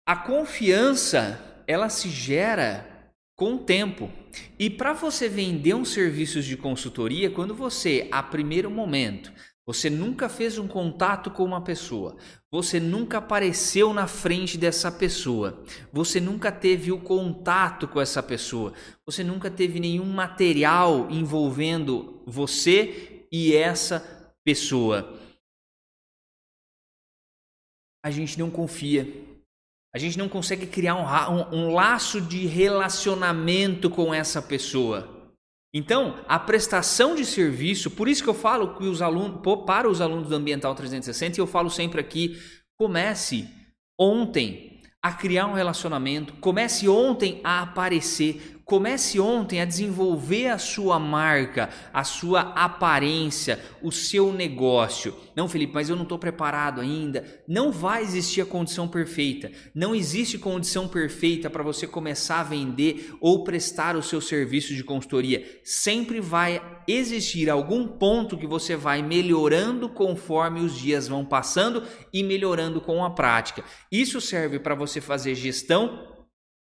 A 0.06 0.16
confiança, 0.16 1.64
ela 1.66 1.88
se 1.88 2.08
gera 2.08 3.12
com 3.37 3.54
o 3.54 3.64
tempo. 3.64 4.10
E 4.58 4.68
para 4.70 4.92
você 4.92 5.28
vender 5.28 5.74
um 5.74 5.84
serviço 5.84 6.42
de 6.42 6.56
consultoria, 6.56 7.30
quando 7.30 7.54
você, 7.54 8.08
a 8.12 8.22
primeiro 8.22 8.70
momento, 8.70 9.32
você 9.66 9.88
nunca 9.88 10.29
fez 10.29 10.59
um 10.59 10.68
contato 10.68 11.31
com 11.31 11.42
uma 11.42 11.62
pessoa, 11.62 12.16
você 12.50 12.79
nunca 12.79 13.18
apareceu 13.18 13.94
na 13.94 14.07
frente 14.07 14.59
dessa 14.59 14.92
pessoa, 14.92 15.62
você 15.92 16.20
nunca 16.20 16.53
teve 16.53 16.92
o 16.92 17.00
contato 17.00 17.88
com 17.88 18.00
essa 18.00 18.22
pessoa, 18.22 18.74
você 19.07 19.24
nunca 19.24 19.50
teve 19.50 19.81
nenhum 19.81 20.07
material 20.07 21.11
envolvendo 21.11 22.22
você 22.27 23.27
e 23.33 23.55
essa 23.55 24.00
pessoa. 24.44 25.18
A 28.05 28.11
gente 28.11 28.38
não 28.38 28.50
confia. 28.50 29.09
A 29.94 29.98
gente 29.98 30.18
não 30.18 30.29
consegue 30.29 30.66
criar 30.66 30.96
um, 30.96 31.37
um, 31.37 31.68
um 31.68 31.72
laço 31.72 32.20
de 32.20 32.46
relacionamento 32.46 33.88
com 33.88 34.12
essa 34.12 34.42
pessoa. 34.42 35.23
Então, 35.76 36.20
a 36.28 36.38
prestação 36.38 37.16
de 37.16 37.24
serviço, 37.26 37.90
por 37.90 38.06
isso 38.06 38.22
que 38.22 38.30
eu 38.30 38.34
falo 38.34 38.76
que 38.76 38.84
os 38.84 39.02
alunos, 39.02 39.40
para 39.66 39.90
os 39.90 40.00
alunos 40.00 40.28
do 40.28 40.37
Ambiental 40.37 40.72
360, 40.72 41.37
e 41.37 41.40
eu 41.42 41.48
falo 41.48 41.68
sempre 41.68 42.00
aqui, 42.00 42.40
comece 42.76 43.48
ontem 43.98 44.80
a 45.02 45.12
criar 45.12 45.46
um 45.46 45.52
relacionamento, 45.52 46.34
comece 46.34 46.88
ontem 46.88 47.40
a 47.42 47.60
aparecer, 47.60 48.53
Comece 48.64 49.20
ontem 49.20 49.61
a 49.61 49.66
desenvolver 49.66 50.48
a 50.48 50.57
sua 50.57 50.98
marca, 50.98 51.68
a 51.92 52.03
sua 52.03 52.40
aparência, 52.40 53.61
o 53.83 53.92
seu 53.92 54.33
negócio. 54.33 55.14
Não, 55.37 55.46
Felipe, 55.46 55.74
mas 55.74 55.90
eu 55.90 55.96
não 55.96 56.05
estou 56.05 56.18
preparado 56.18 56.81
ainda. 56.81 57.24
Não 57.46 57.70
vai 57.70 58.03
existir 58.03 58.40
a 58.40 58.46
condição 58.46 58.88
perfeita. 58.88 59.53
Não 59.74 59.94
existe 59.94 60.38
condição 60.38 60.88
perfeita 60.88 61.50
para 61.50 61.62
você 61.62 61.87
começar 61.87 62.40
a 62.40 62.44
vender 62.44 63.14
ou 63.20 63.44
prestar 63.44 63.96
o 63.96 64.03
seu 64.03 64.20
serviço 64.20 64.74
de 64.74 64.83
consultoria. 64.83 65.44
Sempre 65.62 66.18
vai 66.18 66.62
existir 66.88 67.50
algum 67.50 67.87
ponto 67.87 68.38
que 68.38 68.46
você 68.46 68.77
vai 68.77 69.03
melhorando 69.03 69.90
conforme 69.90 70.61
os 70.61 70.74
dias 70.74 71.07
vão 71.07 71.22
passando 71.22 71.83
e 72.11 72.22
melhorando 72.22 72.81
com 72.81 73.05
a 73.05 73.11
prática. 73.11 73.62
Isso 73.92 74.22
serve 74.22 74.59
para 74.59 74.74
você 74.74 75.03
fazer 75.03 75.35
gestão 75.35 76.13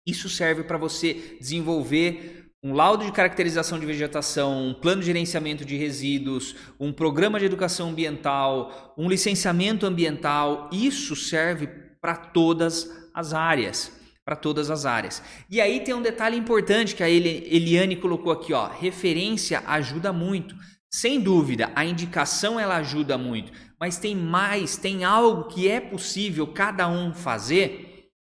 isso 0.05 0.29
serve 0.29 0.63
para 0.63 0.77
você 0.77 1.37
desenvolver 1.39 2.41
um 2.63 2.73
laudo 2.73 3.03
de 3.03 3.11
caracterização 3.11 3.79
de 3.79 3.85
vegetação, 3.87 4.67
um 4.67 4.73
plano 4.73 5.01
de 5.01 5.07
gerenciamento 5.07 5.65
de 5.65 5.75
resíduos, 5.75 6.55
um 6.79 6.93
programa 6.93 7.39
de 7.39 7.45
educação 7.45 7.89
ambiental, 7.89 8.93
um 8.95 9.09
licenciamento 9.09 9.85
ambiental. 9.85 10.69
Isso 10.71 11.15
serve 11.15 11.67
para 11.99 12.15
todas 12.15 13.09
as 13.13 13.33
áreas. 13.33 13.91
Para 14.23 14.35
todas 14.35 14.69
as 14.69 14.85
áreas. 14.85 15.23
E 15.49 15.59
aí 15.59 15.79
tem 15.79 15.95
um 15.95 16.01
detalhe 16.01 16.37
importante 16.37 16.95
que 16.95 17.01
a 17.01 17.09
Eliane 17.09 17.95
colocou 17.95 18.31
aqui, 18.31 18.53
ó. 18.53 18.67
Referência 18.67 19.63
ajuda 19.65 20.13
muito. 20.13 20.55
Sem 20.93 21.19
dúvida, 21.19 21.71
a 21.73 21.83
indicação 21.83 22.59
ela 22.59 22.75
ajuda 22.75 23.17
muito, 23.17 23.51
mas 23.79 23.97
tem 23.97 24.13
mais, 24.13 24.75
tem 24.75 25.05
algo 25.05 25.45
que 25.45 25.67
é 25.67 25.79
possível 25.79 26.45
cada 26.47 26.87
um 26.87 27.13
fazer 27.13 27.90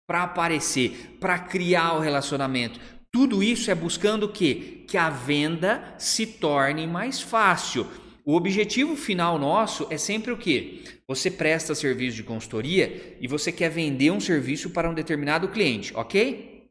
para 0.06 0.22
aparecer, 0.24 1.16
para 1.20 1.38
criar 1.38 1.94
o 1.94 2.00
relacionamento. 2.00 2.80
Tudo 3.10 3.42
isso 3.42 3.70
é 3.70 3.74
buscando 3.74 4.28
o? 4.28 4.84
Que 4.88 4.96
a 4.96 5.10
venda 5.10 5.94
se 5.98 6.26
torne 6.26 6.86
mais 6.86 7.20
fácil. 7.20 7.86
O 8.24 8.34
objetivo 8.34 8.96
final 8.96 9.38
nosso 9.38 9.86
é 9.90 9.98
sempre 9.98 10.32
o 10.32 10.38
quê? 10.38 10.84
Você 11.08 11.30
presta 11.30 11.74
serviço 11.74 12.16
de 12.16 12.22
consultoria 12.22 13.16
e 13.20 13.26
você 13.26 13.50
quer 13.50 13.68
vender 13.68 14.10
um 14.10 14.20
serviço 14.20 14.70
para 14.70 14.88
um 14.88 14.94
determinado 14.94 15.48
cliente, 15.48 15.92
ok? 15.94 16.70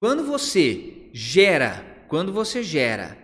Quando 0.00 0.24
você 0.24 1.08
gera, 1.12 2.04
quando 2.08 2.32
você 2.32 2.62
gera 2.62 3.16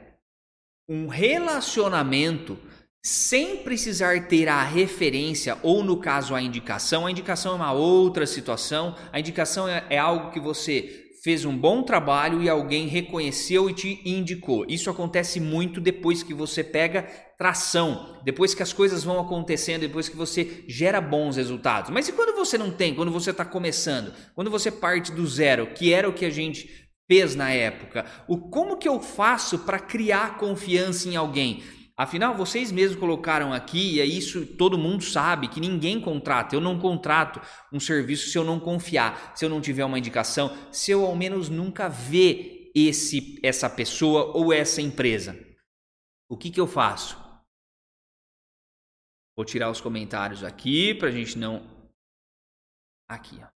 um 0.88 1.08
relacionamento 1.08 2.58
sem 3.04 3.58
precisar 3.58 4.28
ter 4.28 4.48
a 4.48 4.62
referência 4.62 5.58
ou, 5.62 5.84
no 5.84 5.98
caso, 5.98 6.34
a 6.34 6.40
indicação. 6.40 7.06
A 7.06 7.10
indicação 7.10 7.52
é 7.52 7.56
uma 7.56 7.72
outra 7.72 8.26
situação. 8.26 8.96
A 9.12 9.20
indicação 9.20 9.68
é, 9.68 9.84
é, 9.90 9.98
algo 9.98 10.30
que 10.30 10.40
você 10.40 11.02
fez 11.22 11.44
um 11.44 11.54
bom 11.54 11.82
trabalho 11.82 12.42
e 12.42 12.48
alguém 12.48 12.86
reconheceu 12.86 13.68
e 13.68 13.74
te 13.74 14.00
indicou. 14.06 14.64
Isso 14.66 14.88
acontece 14.88 15.38
muito 15.38 15.82
depois 15.82 16.22
que 16.22 16.32
você 16.32 16.64
pega 16.64 17.02
tração, 17.36 18.20
depois 18.24 18.54
que 18.54 18.62
as 18.62 18.72
coisas 18.72 19.04
vão 19.04 19.20
acontecendo, 19.20 19.82
depois 19.82 20.08
que 20.08 20.16
você 20.16 20.64
gera 20.66 20.98
bons 20.98 21.36
resultados. 21.36 21.90
Mas 21.90 22.08
e 22.08 22.12
quando 22.12 22.34
você 22.34 22.56
não 22.56 22.70
tem, 22.70 22.94
quando 22.94 23.10
você 23.10 23.32
está 23.32 23.44
começando, 23.44 24.14
quando 24.34 24.50
você 24.50 24.70
parte 24.70 25.12
do 25.12 25.26
zero, 25.26 25.66
que 25.74 25.92
era 25.92 26.08
o 26.08 26.14
que 26.14 26.24
a 26.24 26.30
gente 26.30 26.70
fez 27.06 27.34
na 27.34 27.50
época? 27.50 28.06
O 28.26 28.38
como 28.38 28.78
que 28.78 28.88
eu 28.88 29.00
faço 29.00 29.58
para 29.60 29.78
criar 29.78 30.38
confiança 30.38 31.08
em 31.08 31.16
alguém? 31.16 31.62
Afinal, 31.96 32.34
vocês 32.34 32.72
mesmos 32.72 32.98
colocaram 32.98 33.52
aqui, 33.52 33.94
e 33.94 34.00
é 34.00 34.04
isso 34.04 34.44
todo 34.44 34.76
mundo 34.76 35.04
sabe, 35.04 35.46
que 35.46 35.60
ninguém 35.60 36.00
contrata. 36.00 36.54
Eu 36.54 36.60
não 36.60 36.78
contrato 36.78 37.40
um 37.72 37.78
serviço 37.78 38.30
se 38.30 38.36
eu 38.36 38.42
não 38.42 38.58
confiar, 38.58 39.36
se 39.36 39.44
eu 39.44 39.48
não 39.48 39.60
tiver 39.60 39.84
uma 39.84 39.98
indicação, 39.98 40.50
se 40.72 40.90
eu 40.90 41.06
ao 41.06 41.14
menos 41.14 41.48
nunca 41.48 41.88
ver 41.88 42.72
esse, 42.74 43.38
essa 43.44 43.70
pessoa 43.70 44.36
ou 44.36 44.52
essa 44.52 44.82
empresa. 44.82 45.38
O 46.28 46.36
que, 46.36 46.50
que 46.50 46.60
eu 46.60 46.66
faço? 46.66 47.16
Vou 49.36 49.44
tirar 49.44 49.70
os 49.70 49.80
comentários 49.80 50.42
aqui 50.42 50.94
para 50.94 51.08
a 51.08 51.12
gente 51.12 51.38
não. 51.38 51.64
Aqui, 53.08 53.38
ó. 53.40 53.53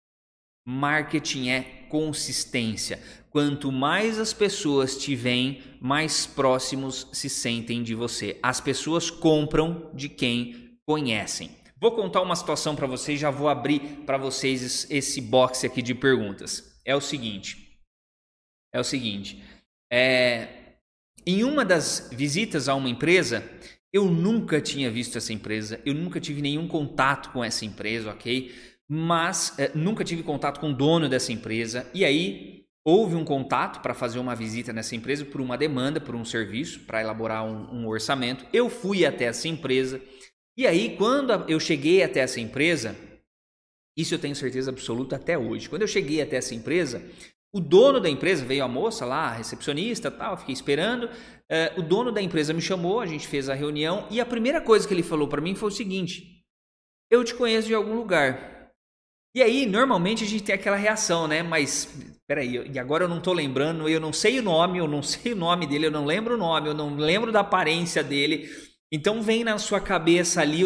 Marketing 0.70 1.48
é 1.48 1.62
consistência. 1.88 3.02
Quanto 3.30 3.72
mais 3.72 4.20
as 4.20 4.34
pessoas 4.34 4.98
te 4.98 5.16
veem, 5.16 5.64
mais 5.80 6.26
próximos 6.26 7.08
se 7.14 7.30
sentem 7.30 7.82
de 7.82 7.96
você. 7.96 8.38
As 8.44 8.60
pessoas 8.60 9.10
compram 9.10 9.90
de 9.94 10.10
quem 10.10 10.78
conhecem. 10.86 11.52
Vou 11.80 11.94
contar 11.94 12.22
uma 12.22 12.36
situação 12.36 12.76
para 12.76 12.86
vocês, 12.86 13.18
já 13.18 13.30
vou 13.30 13.48
abrir 13.48 13.80
para 14.06 14.18
vocês 14.18 14.86
esse 14.90 15.22
box 15.22 15.66
aqui 15.66 15.82
de 15.82 15.96
perguntas. 15.96 16.78
É 16.84 16.94
o 16.94 17.00
seguinte. 17.00 17.80
É 18.74 18.80
o 18.80 18.84
seguinte. 18.84 19.42
É, 19.90 20.50
em 21.26 21.46
uma 21.46 21.64
das 21.64 22.10
visitas 22.12 22.68
a 22.68 22.76
uma 22.76 22.90
empresa, 22.90 23.50
eu 23.94 24.06
nunca 24.06 24.60
tinha 24.60 24.92
visto 24.92 25.18
essa 25.18 25.32
empresa, 25.32 25.80
eu 25.86 25.94
nunca 25.94 26.20
tive 26.20 26.42
nenhum 26.42 26.68
contato 26.68 27.32
com 27.32 27.42
essa 27.42 27.64
empresa, 27.64 28.12
ok? 28.12 28.54
Mas 28.90 29.58
é, 29.60 29.72
nunca 29.76 30.04
tive 30.04 30.24
contato 30.24 30.60
com 30.60 30.72
o 30.72 30.74
dono 30.74 31.10
dessa 31.10 31.32
empresa. 31.32 31.90
E 31.94 32.06
aí 32.06 32.64
houve 32.86 33.16
um 33.16 33.26
contato 33.26 33.82
para 33.82 33.94
fazer 33.94 34.18
uma 34.18 34.34
visita 34.34 34.72
nessa 34.72 34.96
empresa 34.96 35.26
por 35.26 35.42
uma 35.42 35.58
demanda, 35.58 36.00
por 36.00 36.16
um 36.16 36.24
serviço, 36.24 36.80
para 36.82 37.02
elaborar 37.02 37.46
um, 37.46 37.82
um 37.82 37.88
orçamento. 37.88 38.46
Eu 38.54 38.70
fui 38.70 39.06
até 39.06 39.26
essa 39.26 39.48
empresa. 39.48 40.02
E 40.58 40.66
aí, 40.66 40.96
quando 40.96 41.34
eu 41.50 41.60
cheguei 41.60 42.02
até 42.02 42.22
essa 42.22 42.40
empresa, 42.40 42.96
isso 43.98 44.16
eu 44.16 44.20
tenho 44.20 44.36
certeza 44.36 44.72
absoluta 44.72 45.18
até 45.18 45.38
hoje. 45.38 45.68
Quando 45.68 45.82
eu 45.82 45.88
cheguei 45.88 46.22
até 46.22 46.38
essa 46.38 46.56
empresa, 46.56 47.04
o 47.54 47.60
dono 47.60 48.00
da 48.00 48.10
empresa 48.10 48.46
veio 48.46 48.64
a 48.64 48.68
moça 48.68 49.06
lá, 49.06 49.28
a 49.28 49.34
recepcionista, 49.34 50.10
tal, 50.10 50.38
fiquei 50.38 50.54
esperando. 50.54 51.10
É, 51.50 51.74
o 51.78 51.82
dono 51.82 52.12
da 52.12 52.22
empresa 52.22 52.54
me 52.54 52.62
chamou, 52.62 53.00
a 53.02 53.06
gente 53.06 53.28
fez 53.28 53.50
a 53.50 53.54
reunião 53.54 54.08
e 54.10 54.22
a 54.22 54.26
primeira 54.26 54.62
coisa 54.62 54.88
que 54.88 54.94
ele 54.94 55.04
falou 55.04 55.28
para 55.28 55.42
mim 55.42 55.56
foi 55.56 55.70
o 55.70 55.72
seguinte: 55.72 56.44
Eu 57.12 57.24
te 57.24 57.36
conheço 57.36 57.68
de 57.68 57.74
algum 57.74 57.96
lugar. 57.96 58.57
E 59.38 59.44
aí, 59.44 59.68
normalmente 59.68 60.24
a 60.24 60.28
gente 60.28 60.42
tem 60.42 60.56
aquela 60.56 60.76
reação, 60.76 61.28
né? 61.28 61.44
Mas 61.44 61.96
peraí, 62.28 62.72
e 62.74 62.80
agora 62.80 63.04
eu 63.04 63.08
não 63.08 63.20
estou 63.20 63.36
lembrando, 63.36 63.88
eu 63.88 64.00
não 64.00 64.12
sei 64.12 64.40
o 64.40 64.42
nome, 64.42 64.80
eu 64.80 64.88
não 64.88 65.04
sei 65.04 65.34
o 65.34 65.36
nome 65.36 65.68
dele, 65.68 65.86
eu 65.86 65.92
não 65.92 66.06
lembro 66.06 66.34
o 66.34 66.38
nome, 66.40 66.68
eu 66.68 66.74
não 66.74 66.96
lembro 66.96 67.32
da 67.32 67.42
aparência 67.42 68.04
dele. 68.04 68.50
Então 68.92 69.22
vem 69.22 69.44
na 69.44 69.60
sua 69.60 69.80
cabeça 69.80 70.42
ali 70.42 70.66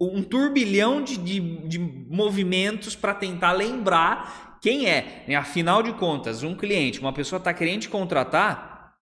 um 0.00 0.22
turbilhão 0.22 1.02
de, 1.02 1.16
de, 1.16 1.40
de 1.66 1.76
movimentos 1.80 2.94
para 2.94 3.14
tentar 3.14 3.50
lembrar 3.50 4.60
quem 4.62 4.88
é. 4.88 5.24
Né? 5.26 5.34
Afinal 5.34 5.82
de 5.82 5.92
contas, 5.94 6.44
um 6.44 6.54
cliente, 6.54 7.00
uma 7.00 7.12
pessoa 7.12 7.38
está 7.38 7.52
querendo 7.52 7.80
te 7.80 7.88
contratar, 7.88 8.94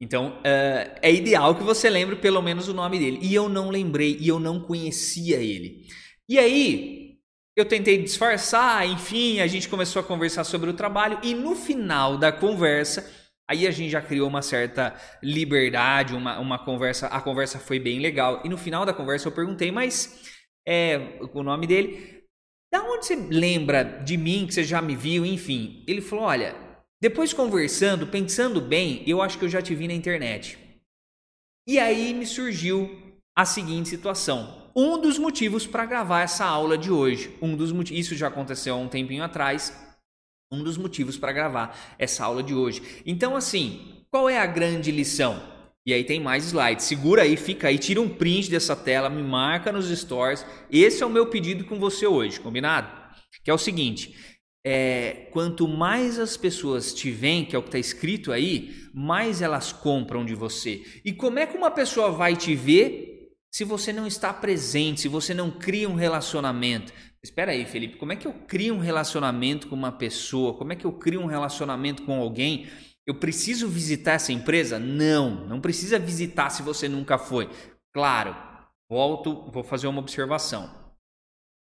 então 0.00 0.28
uh, 0.38 0.98
é 1.02 1.12
ideal 1.12 1.54
que 1.54 1.62
você 1.62 1.90
lembre 1.90 2.16
pelo 2.16 2.40
menos 2.40 2.68
o 2.68 2.74
nome 2.74 2.98
dele. 2.98 3.18
E 3.20 3.34
eu 3.34 3.50
não 3.50 3.68
lembrei, 3.68 4.16
e 4.18 4.28
eu 4.28 4.40
não 4.40 4.60
conhecia 4.60 5.36
ele. 5.36 5.84
E 6.26 6.38
aí, 6.38 7.07
eu 7.60 7.64
tentei 7.64 8.02
disfarçar, 8.02 8.86
enfim, 8.86 9.40
a 9.40 9.46
gente 9.46 9.68
começou 9.68 10.00
a 10.00 10.04
conversar 10.04 10.44
sobre 10.44 10.70
o 10.70 10.74
trabalho 10.74 11.18
e 11.22 11.34
no 11.34 11.54
final 11.54 12.16
da 12.16 12.30
conversa, 12.30 13.10
aí 13.48 13.66
a 13.66 13.70
gente 13.70 13.90
já 13.90 14.00
criou 14.00 14.28
uma 14.28 14.42
certa 14.42 14.94
liberdade, 15.22 16.14
uma, 16.14 16.38
uma 16.38 16.58
conversa, 16.58 17.06
a 17.08 17.20
conversa 17.20 17.58
foi 17.58 17.78
bem 17.78 17.98
legal. 17.98 18.42
E 18.44 18.48
no 18.48 18.56
final 18.56 18.84
da 18.84 18.92
conversa 18.92 19.28
eu 19.28 19.32
perguntei, 19.32 19.70
mas 19.70 20.28
é, 20.66 21.18
o 21.32 21.42
nome 21.42 21.66
dele, 21.66 22.24
da 22.72 22.82
onde 22.82 23.06
você 23.06 23.16
lembra 23.16 23.82
de 23.82 24.16
mim, 24.16 24.46
que 24.46 24.54
você 24.54 24.62
já 24.62 24.82
me 24.82 24.94
viu, 24.94 25.24
enfim. 25.24 25.84
Ele 25.88 26.00
falou, 26.00 26.26
olha, 26.26 26.54
depois 27.00 27.32
conversando, 27.32 28.06
pensando 28.06 28.60
bem, 28.60 29.02
eu 29.06 29.22
acho 29.22 29.38
que 29.38 29.44
eu 29.44 29.48
já 29.48 29.62
te 29.62 29.74
vi 29.74 29.88
na 29.88 29.94
internet. 29.94 30.58
E 31.66 31.78
aí 31.78 32.12
me 32.12 32.26
surgiu 32.26 33.07
a 33.38 33.44
seguinte 33.44 33.88
situação 33.88 34.68
um 34.74 35.00
dos 35.00 35.16
motivos 35.16 35.64
para 35.64 35.86
gravar 35.86 36.22
essa 36.22 36.44
aula 36.44 36.76
de 36.76 36.90
hoje. 36.90 37.32
Um 37.40 37.54
dos 37.54 37.72
isso 37.90 38.16
já 38.16 38.26
aconteceu 38.26 38.74
há 38.74 38.78
um 38.78 38.88
tempinho 38.88 39.22
atrás. 39.22 39.72
Um 40.52 40.64
dos 40.64 40.76
motivos 40.76 41.16
para 41.16 41.32
gravar 41.32 41.76
essa 41.98 42.24
aula 42.24 42.42
de 42.42 42.52
hoje. 42.52 42.82
Então, 43.06 43.36
assim, 43.36 44.04
qual 44.10 44.28
é 44.28 44.38
a 44.38 44.46
grande 44.46 44.90
lição? 44.90 45.40
E 45.86 45.94
aí 45.94 46.02
tem 46.02 46.20
mais 46.20 46.46
slides. 46.46 46.84
Segura 46.84 47.22
aí, 47.22 47.36
fica 47.36 47.68
aí, 47.68 47.78
tira 47.78 48.00
um 48.00 48.08
print 48.08 48.50
dessa 48.50 48.74
tela, 48.74 49.08
me 49.08 49.22
marca 49.22 49.70
nos 49.70 49.86
stories. 49.88 50.44
Esse 50.70 51.04
é 51.04 51.06
o 51.06 51.10
meu 51.10 51.26
pedido 51.26 51.64
com 51.64 51.78
você 51.78 52.06
hoje, 52.08 52.40
combinado? 52.40 52.88
Que 53.44 53.50
é 53.50 53.54
o 53.54 53.58
seguinte: 53.58 54.16
é, 54.64 55.28
quanto 55.32 55.68
mais 55.68 56.18
as 56.18 56.36
pessoas 56.36 56.92
te 56.92 57.10
veem, 57.10 57.44
que 57.44 57.54
é 57.54 57.58
o 57.58 57.62
que 57.62 57.68
está 57.68 57.78
escrito 57.78 58.32
aí, 58.32 58.74
mais 58.94 59.42
elas 59.42 59.72
compram 59.72 60.24
de 60.24 60.34
você. 60.34 60.82
E 61.04 61.12
como 61.12 61.38
é 61.38 61.46
que 61.46 61.56
uma 61.56 61.70
pessoa 61.70 62.10
vai 62.10 62.36
te 62.36 62.54
ver 62.54 63.17
se 63.52 63.64
você 63.64 63.92
não 63.92 64.06
está 64.06 64.32
presente, 64.32 65.02
se 65.02 65.08
você 65.08 65.34
não 65.34 65.50
cria 65.50 65.88
um 65.88 65.94
relacionamento. 65.94 66.92
Espera 67.22 67.52
aí, 67.52 67.64
Felipe, 67.64 67.96
como 67.96 68.12
é 68.12 68.16
que 68.16 68.26
eu 68.26 68.32
crio 68.32 68.74
um 68.74 68.78
relacionamento 68.78 69.68
com 69.68 69.74
uma 69.74 69.92
pessoa? 69.92 70.54
Como 70.54 70.72
é 70.72 70.76
que 70.76 70.84
eu 70.84 70.92
crio 70.92 71.20
um 71.20 71.26
relacionamento 71.26 72.04
com 72.04 72.20
alguém? 72.20 72.68
Eu 73.06 73.14
preciso 73.14 73.68
visitar 73.68 74.12
essa 74.12 74.32
empresa? 74.32 74.78
Não, 74.78 75.46
não 75.46 75.60
precisa 75.60 75.98
visitar 75.98 76.50
se 76.50 76.62
você 76.62 76.88
nunca 76.88 77.18
foi. 77.18 77.48
Claro, 77.92 78.36
volto, 78.88 79.50
vou 79.50 79.64
fazer 79.64 79.88
uma 79.88 80.00
observação 80.00 80.87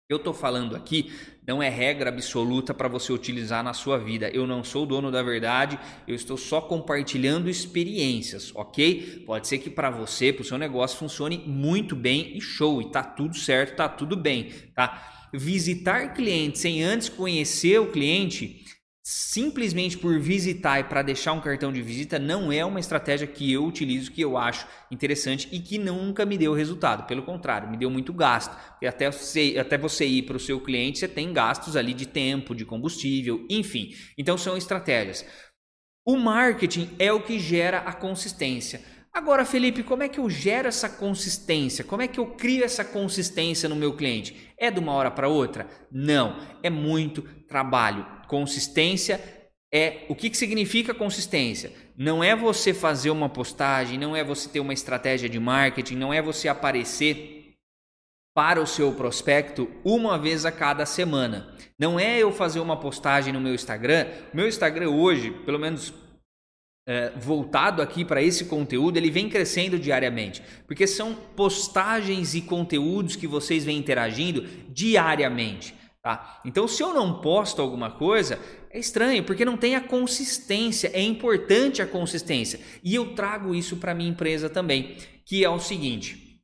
eu 0.08 0.18
estou 0.18 0.34
falando 0.34 0.76
aqui 0.76 1.12
não 1.48 1.62
é 1.62 1.70
regra 1.70 2.10
absoluta 2.10 2.76
para 2.76 2.88
você 2.88 3.12
utilizar 3.12 3.64
na 3.64 3.74
sua 3.74 3.98
vida. 3.98 4.30
Eu 4.30 4.46
não 4.46 4.64
sou 4.64 4.86
dono 4.86 5.12
da 5.12 5.24
verdade, 5.24 5.80
eu 6.08 6.16
estou 6.16 6.38
só 6.38 6.62
compartilhando 6.62 7.50
experiências, 7.50 8.52
ok? 8.56 9.24
Pode 9.26 9.48
ser 9.48 9.60
que 9.60 9.70
para 9.70 9.90
você, 9.90 10.32
para 10.32 10.42
o 10.42 10.46
seu 10.46 10.58
negócio, 10.58 10.98
funcione 10.98 11.44
muito 11.46 11.96
bem 11.96 12.38
e 12.38 12.42
show, 12.42 12.82
e 12.82 12.92
tá 12.92 13.04
tudo 13.04 13.36
certo, 13.36 13.78
tá 13.78 13.90
tudo 13.90 14.16
bem, 14.16 14.52
tá? 14.76 15.30
Visitar 15.34 16.14
clientes 16.14 16.62
sem 16.62 16.84
antes 16.84 17.10
conhecer 17.10 17.80
o 17.80 17.92
cliente 17.92 18.65
simplesmente 19.08 20.00
por 20.00 20.20
visitar 20.20 20.80
e 20.80 20.84
para 20.84 21.04
deixar 21.04 21.32
um 21.34 21.40
cartão 21.40 21.72
de 21.72 21.80
visita 21.80 22.18
não 22.18 22.52
é 22.52 22.66
uma 22.66 22.80
estratégia 22.80 23.28
que 23.28 23.54
eu 23.54 23.64
utilizo, 23.64 24.12
que 24.12 24.20
eu 24.20 24.36
acho 24.36 24.68
interessante 24.90 25.48
e 25.52 25.60
que 25.60 25.78
nunca 25.78 26.26
me 26.26 26.40
deu 26.40 26.54
resultado. 26.54 27.06
Pelo 27.06 27.22
contrário, 27.22 27.70
me 27.70 27.78
deu 27.78 27.92
muito 27.92 28.12
gasto. 28.12 28.58
E 28.82 28.88
até 28.88 29.12
você, 29.12 29.58
até 29.60 29.78
você 29.78 30.08
ir 30.08 30.24
para 30.24 30.38
o 30.38 30.40
seu 30.40 30.60
cliente, 30.60 30.98
você 30.98 31.08
tem 31.08 31.32
gastos 31.32 31.76
ali 31.76 31.94
de 31.94 32.08
tempo, 32.08 32.56
de 32.56 32.66
combustível, 32.66 33.46
enfim. 33.48 33.94
Então 34.18 34.40
são 34.40 34.58
estratégias. 34.58 35.24
O 36.04 36.18
marketing 36.18 36.90
é 36.98 37.14
o 37.14 37.22
que 37.22 37.38
gera 37.38 37.80
a 37.80 37.94
consistência. 37.94 38.82
Agora, 39.14 39.46
Felipe, 39.46 39.84
como 39.84 40.02
é 40.02 40.10
que 40.10 40.20
eu 40.20 40.28
gero 40.30 40.68
essa 40.68 40.90
consistência? 40.90 41.84
Como 41.84 42.02
é 42.02 42.08
que 42.08 42.20
eu 42.20 42.26
crio 42.32 42.66
essa 42.66 42.84
consistência 42.84 43.70
no 43.70 43.76
meu 43.76 43.96
cliente? 43.96 44.52
É 44.58 44.72
de 44.72 44.80
uma 44.80 44.94
hora 44.94 45.12
para 45.12 45.30
outra? 45.30 45.68
Não, 45.92 46.38
é 46.64 46.72
muito 46.72 47.22
trabalho. 47.48 48.15
Consistência 48.28 49.22
é 49.74 50.06
o 50.08 50.16
que, 50.16 50.30
que 50.30 50.38
significa 50.38 50.94
consistência? 50.94 51.72
Não 51.98 52.24
é 52.24 52.36
você 52.36 52.74
fazer 52.74 53.10
uma 53.10 53.30
postagem, 53.30 53.98
não 53.98 54.16
é 54.16 54.24
você 54.24 54.50
ter 54.50 54.60
uma 54.60 54.74
estratégia 54.74 55.28
de 55.28 55.40
marketing, 55.40 55.96
não 55.96 56.14
é 56.14 56.22
você 56.22 56.48
aparecer 56.48 57.56
para 58.36 58.62
o 58.62 58.68
seu 58.68 58.92
prospecto 58.94 59.70
uma 59.84 60.18
vez 60.18 60.46
a 60.46 60.52
cada 60.52 60.86
semana. 60.86 61.56
Não 61.80 62.00
é 62.00 62.18
eu 62.18 62.32
fazer 62.32 62.60
uma 62.60 62.78
postagem 62.78 63.34
no 63.34 63.40
meu 63.40 63.56
Instagram. 63.56 64.08
Meu 64.34 64.48
Instagram 64.48 64.90
hoje, 64.90 65.32
pelo 65.46 65.58
menos 65.60 65.94
é, 66.88 67.12
voltado 67.18 67.82
aqui 67.82 68.06
para 68.06 68.22
esse 68.22 68.46
conteúdo, 68.46 68.98
ele 68.98 69.10
vem 69.10 69.30
crescendo 69.30 69.80
diariamente, 69.80 70.44
porque 70.68 70.86
são 70.86 71.16
postagens 71.36 72.36
e 72.36 72.42
conteúdos 72.42 73.16
que 73.16 73.26
vocês 73.26 73.66
vêm 73.66 73.78
interagindo 73.78 74.46
diariamente. 74.70 75.74
Tá? 76.06 76.40
Então, 76.46 76.68
se 76.68 76.84
eu 76.84 76.94
não 76.94 77.20
posto 77.20 77.60
alguma 77.60 77.90
coisa, 77.90 78.40
é 78.70 78.78
estranho, 78.78 79.24
porque 79.24 79.44
não 79.44 79.58
tem 79.58 79.76
a 79.76 79.82
consistência. 79.82 80.92
É 80.94 81.02
importante 81.02 81.82
a 81.82 81.88
consistência. 81.88 82.60
E 82.84 82.94
eu 82.94 83.16
trago 83.16 83.56
isso 83.56 83.78
para 83.78 83.96
minha 83.96 84.12
empresa 84.12 84.48
também, 84.48 84.98
que 85.26 85.44
é 85.44 85.50
o 85.50 85.58
seguinte: 85.60 86.40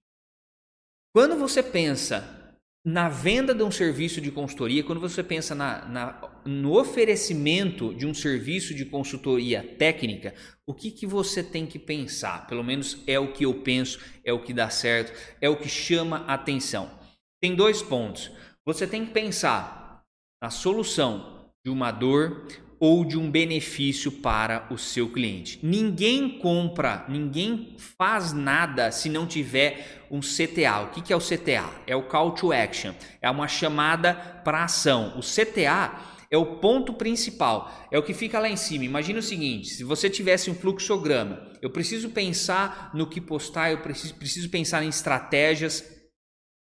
quando 1.14 1.36
você 1.36 1.62
pensa 1.62 2.58
na 2.84 3.08
venda 3.08 3.54
de 3.54 3.62
um 3.62 3.70
serviço 3.70 4.20
de 4.20 4.32
consultoria, 4.32 4.84
quando 4.84 5.00
você 5.00 5.22
pensa 5.22 5.54
na, 5.54 5.88
na, 5.88 6.42
no 6.44 6.76
oferecimento 6.76 7.94
de 7.94 8.08
um 8.08 8.16
serviço 8.16 8.74
de 8.74 8.86
consultoria 8.86 9.62
técnica, 9.78 10.34
o 10.66 10.74
que, 10.74 10.90
que 10.90 11.06
você 11.06 11.44
tem 11.44 11.68
que 11.68 11.78
pensar? 11.78 12.48
Pelo 12.48 12.64
menos 12.64 13.04
é 13.06 13.20
o 13.20 13.32
que 13.32 13.46
eu 13.46 13.54
penso, 13.62 14.00
é 14.26 14.34
o 14.34 14.42
que 14.42 14.56
dá 14.56 14.72
certo, 14.72 15.14
é 15.40 15.48
o 15.48 15.58
que 15.58 15.70
chama 15.70 16.26
atenção. 16.26 17.00
Tem 17.40 17.56
dois 17.56 17.84
pontos. 17.84 18.32
Você 18.66 18.86
tem 18.86 19.06
que 19.06 19.12
pensar 19.12 20.04
na 20.42 20.52
solução 20.52 21.50
de 21.66 21.72
uma 21.72 21.92
dor 21.92 22.48
ou 22.80 23.04
de 23.04 23.18
um 23.18 23.30
benefício 23.30 24.12
para 24.12 24.68
o 24.72 24.78
seu 24.78 25.10
cliente. 25.10 25.60
Ninguém 25.64 26.40
compra, 26.40 27.06
ninguém 27.10 27.76
faz 27.78 28.34
nada 28.34 28.92
se 28.92 29.10
não 29.10 29.26
tiver 29.26 30.08
um 30.12 30.20
CTA. 30.20 30.82
O 30.82 30.90
que 30.90 31.12
é 31.12 31.16
o 31.16 31.20
CTA? 31.20 31.70
É 31.88 31.96
o 31.96 32.04
Call 32.04 32.32
to 32.32 32.52
Action, 32.52 32.94
é 33.20 33.30
uma 33.30 33.48
chamada 33.48 34.14
para 34.44 34.64
ação. 34.64 35.18
O 35.18 35.22
CTA 35.22 36.00
é 36.30 36.38
o 36.38 36.58
ponto 36.58 36.94
principal, 36.94 37.88
é 37.92 37.98
o 37.98 38.04
que 38.04 38.14
fica 38.14 38.40
lá 38.40 38.50
em 38.50 38.58
cima. 38.58 38.86
Imagina 38.86 39.20
o 39.20 39.24
seguinte: 39.24 39.70
se 39.70 39.84
você 39.84 40.08
tivesse 40.08 40.52
um 40.52 40.56
fluxograma, 40.56 41.52
eu 41.62 41.70
preciso 41.72 42.10
pensar 42.10 42.92
no 42.94 43.08
que 43.08 43.20
postar, 43.22 43.72
eu 43.72 43.80
preciso, 43.80 44.16
preciso 44.16 44.50
pensar 44.50 44.84
em 44.84 44.90
estratégias 44.90 46.01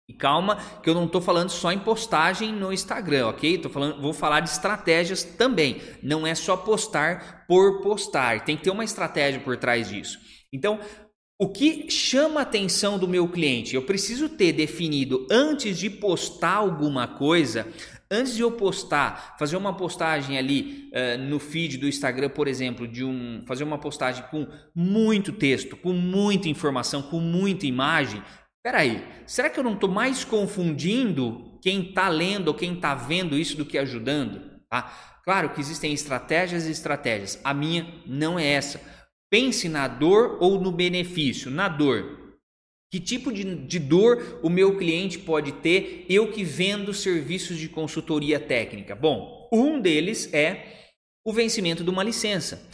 E 0.08 0.14
calma, 0.14 0.58
que 0.84 0.90
eu 0.90 0.94
não 0.94 1.06
estou 1.06 1.20
falando 1.20 1.50
só 1.50 1.72
em 1.72 1.80
postagem 1.80 2.54
no 2.54 2.72
Instagram, 2.72 3.28
ok? 3.28 3.58
Tô 3.58 3.70
falando, 3.70 4.00
vou 4.00 4.14
falar 4.14 4.42
de 4.42 4.50
estratégias 4.50 5.24
também. 5.24 5.82
Não 6.04 6.28
é 6.28 6.36
só 6.36 6.56
postar 6.56 7.46
por 7.48 7.82
postar, 7.82 8.46
tem 8.46 8.56
que 8.56 8.64
ter 8.64 8.70
uma 8.70 8.84
estratégia 8.84 9.42
por 9.42 9.58
trás 9.58 9.90
disso. 9.90 10.20
Então, 10.54 10.80
o 11.38 11.50
que 11.50 11.90
chama 11.90 12.40
a 12.40 12.44
atenção 12.44 12.98
do 12.98 13.08
meu 13.08 13.28
cliente? 13.28 13.76
Eu 13.76 13.82
preciso 13.82 14.30
ter 14.30 14.54
definido 14.54 15.28
antes 15.30 15.78
de 15.78 15.90
postar 15.90 16.54
alguma 16.54 17.08
coisa, 17.08 17.68
antes 18.10 18.36
de 18.36 18.42
eu 18.42 18.52
postar, 18.52 19.36
fazer 19.38 19.58
uma 19.58 19.76
postagem 19.76 20.38
ali 20.38 20.90
uh, 20.94 21.18
no 21.18 21.40
feed 21.40 21.78
do 21.78 21.90
Instagram, 21.90 22.30
por 22.30 22.48
exemplo, 22.48 22.88
de 22.88 23.04
um, 23.04 23.44
fazer 23.46 23.66
uma 23.66 23.78
postagem 23.78 24.24
com 24.32 24.48
muito 24.74 25.34
texto, 25.34 25.76
com 25.76 25.92
muita 25.92 26.48
informação, 26.48 27.02
com 27.02 27.20
muita 27.20 27.66
imagem, 27.66 28.24
Peraí, 28.66 29.06
será 29.28 29.48
que 29.48 29.60
eu 29.60 29.64
não 29.64 29.76
estou 29.76 29.88
mais 29.88 30.24
confundindo 30.24 31.60
quem 31.62 31.90
está 31.90 32.10
lendo 32.10 32.48
ou 32.48 32.56
quem 32.56 32.74
está 32.74 32.96
vendo 32.96 33.38
isso 33.38 33.56
do 33.56 33.64
que 33.64 33.78
ajudando? 33.78 34.60
Tá? 34.68 35.22
Claro 35.24 35.52
que 35.52 35.62
existem 35.62 35.94
estratégias 35.94 36.66
e 36.66 36.72
estratégias. 36.72 37.40
A 37.44 37.54
minha 37.54 37.88
não 38.08 38.40
é 38.40 38.48
essa. 38.48 38.82
Pense 39.30 39.70
na 39.70 39.88
dor 39.88 40.40
ou 40.42 40.60
no 40.60 40.72
benefício. 40.72 41.52
Na 41.52 41.68
dor. 41.68 42.40
Que 42.92 43.00
tipo 43.00 43.32
de, 43.32 43.68
de 43.68 43.78
dor 43.78 44.40
o 44.42 44.50
meu 44.50 44.80
cliente 44.80 45.20
pode 45.20 45.52
ter 45.52 46.04
eu 46.10 46.32
que 46.32 46.44
vendo 46.44 46.92
serviços 46.92 47.60
de 47.60 47.70
consultoria 47.70 48.40
técnica? 48.40 48.96
Bom, 48.96 49.48
um 49.54 49.80
deles 49.80 50.34
é 50.34 50.90
o 51.24 51.32
vencimento 51.32 51.84
de 51.84 51.92
uma 51.92 52.04
licença. 52.04 52.68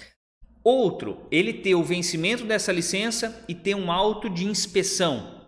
Outro, 0.63 1.27
ele 1.29 1.51
ter 1.51 1.75
o 1.75 1.83
vencimento 1.83 2.45
dessa 2.45 2.71
licença 2.71 3.43
e 3.45 3.53
ter 3.53 3.75
um 3.75 3.91
auto 3.91 4.29
de 4.29 4.45
inspeção. 4.45 5.40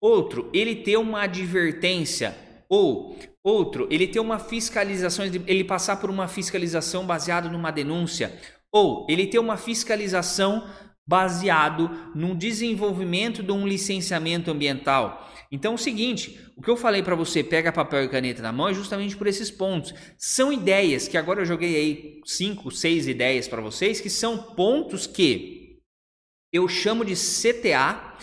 Outro, 0.00 0.48
ele 0.52 0.76
ter 0.76 0.96
uma 0.96 1.22
advertência 1.22 2.36
ou 2.68 3.16
outro, 3.42 3.88
ele 3.90 4.06
ter 4.06 4.20
uma 4.20 4.38
fiscalização, 4.38 5.24
ele 5.24 5.64
passar 5.64 5.96
por 5.96 6.10
uma 6.10 6.28
fiscalização 6.28 7.06
baseada 7.06 7.48
numa 7.48 7.70
denúncia, 7.70 8.38
ou 8.70 9.06
ele 9.08 9.26
ter 9.26 9.38
uma 9.38 9.56
fiscalização 9.56 10.68
baseado 11.06 12.12
no 12.14 12.34
desenvolvimento 12.34 13.42
de 13.42 13.50
um 13.50 13.66
licenciamento 13.66 14.50
ambiental. 14.50 15.26
Então, 15.50 15.72
é 15.72 15.74
o 15.74 15.78
seguinte, 15.78 16.38
o 16.54 16.60
que 16.60 16.68
eu 16.68 16.76
falei 16.76 17.02
para 17.02 17.14
você, 17.14 17.42
pega 17.42 17.72
papel 17.72 18.04
e 18.04 18.08
caneta 18.08 18.42
na 18.42 18.52
mão, 18.52 18.68
é 18.68 18.74
justamente 18.74 19.16
por 19.16 19.26
esses 19.26 19.50
pontos. 19.50 19.94
São 20.18 20.52
ideias 20.52 21.08
que 21.08 21.16
agora 21.16 21.40
eu 21.40 21.46
joguei 21.46 21.74
aí 21.74 22.20
cinco, 22.26 22.70
seis 22.70 23.08
ideias 23.08 23.48
para 23.48 23.62
vocês, 23.62 23.98
que 23.98 24.10
são 24.10 24.36
pontos 24.36 25.06
que 25.06 25.78
eu 26.52 26.68
chamo 26.68 27.02
de 27.02 27.14
CTA, 27.14 28.18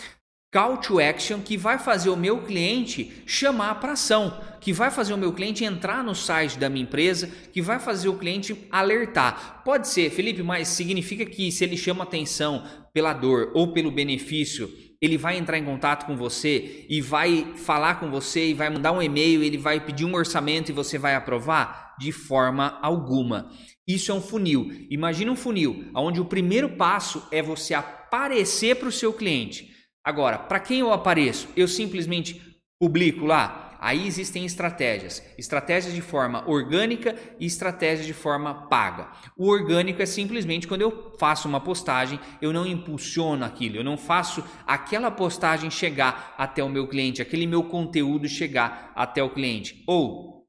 call 0.56 0.78
to 0.78 0.98
action 0.98 1.40
que 1.40 1.54
vai 1.54 1.78
fazer 1.78 2.08
o 2.08 2.16
meu 2.16 2.38
cliente 2.38 3.22
chamar 3.26 3.74
para 3.74 3.92
ação, 3.92 4.40
que 4.58 4.72
vai 4.72 4.90
fazer 4.90 5.12
o 5.12 5.18
meu 5.18 5.34
cliente 5.34 5.64
entrar 5.64 6.02
no 6.02 6.14
site 6.14 6.58
da 6.58 6.70
minha 6.70 6.84
empresa, 6.84 7.30
que 7.52 7.60
vai 7.60 7.78
fazer 7.78 8.08
o 8.08 8.16
cliente 8.16 8.56
alertar. 8.72 9.60
Pode 9.62 9.86
ser, 9.86 10.08
Felipe, 10.08 10.42
mas 10.42 10.68
significa 10.68 11.26
que 11.26 11.52
se 11.52 11.62
ele 11.62 11.76
chama 11.76 12.04
atenção 12.04 12.64
pela 12.94 13.12
dor 13.12 13.50
ou 13.52 13.74
pelo 13.74 13.90
benefício, 13.90 14.72
ele 14.98 15.18
vai 15.18 15.36
entrar 15.36 15.58
em 15.58 15.64
contato 15.64 16.06
com 16.06 16.16
você 16.16 16.86
e 16.88 17.02
vai 17.02 17.52
falar 17.56 18.00
com 18.00 18.10
você 18.10 18.48
e 18.48 18.54
vai 18.54 18.70
mandar 18.70 18.92
um 18.92 19.02
e-mail, 19.02 19.42
ele 19.42 19.58
vai 19.58 19.78
pedir 19.78 20.06
um 20.06 20.14
orçamento 20.14 20.70
e 20.70 20.72
você 20.72 20.96
vai 20.96 21.14
aprovar? 21.14 21.94
De 22.00 22.12
forma 22.12 22.78
alguma. 22.80 23.50
Isso 23.86 24.10
é 24.10 24.14
um 24.14 24.22
funil. 24.22 24.70
Imagina 24.90 25.30
um 25.30 25.36
funil 25.36 25.84
onde 25.94 26.18
o 26.18 26.24
primeiro 26.24 26.70
passo 26.78 27.28
é 27.30 27.42
você 27.42 27.74
aparecer 27.74 28.76
para 28.76 28.88
o 28.88 28.92
seu 28.92 29.12
cliente. 29.12 29.75
Agora, 30.06 30.38
para 30.38 30.60
quem 30.60 30.78
eu 30.78 30.92
apareço? 30.92 31.48
Eu 31.56 31.66
simplesmente 31.66 32.40
publico 32.78 33.26
lá? 33.26 33.76
Aí 33.80 34.06
existem 34.06 34.46
estratégias. 34.46 35.20
Estratégias 35.36 35.92
de 35.92 36.00
forma 36.00 36.48
orgânica 36.48 37.16
e 37.40 37.44
estratégias 37.44 38.06
de 38.06 38.14
forma 38.14 38.68
paga. 38.68 39.10
O 39.36 39.48
orgânico 39.48 40.00
é 40.00 40.06
simplesmente 40.06 40.68
quando 40.68 40.82
eu 40.82 41.12
faço 41.18 41.48
uma 41.48 41.60
postagem, 41.60 42.20
eu 42.40 42.52
não 42.52 42.64
impulsiono 42.64 43.44
aquilo, 43.44 43.78
eu 43.78 43.84
não 43.84 43.98
faço 43.98 44.44
aquela 44.64 45.10
postagem 45.10 45.72
chegar 45.72 46.36
até 46.38 46.62
o 46.62 46.68
meu 46.68 46.86
cliente, 46.86 47.20
aquele 47.20 47.44
meu 47.44 47.64
conteúdo 47.64 48.28
chegar 48.28 48.92
até 48.94 49.20
o 49.24 49.30
cliente. 49.30 49.82
Ou 49.88 50.46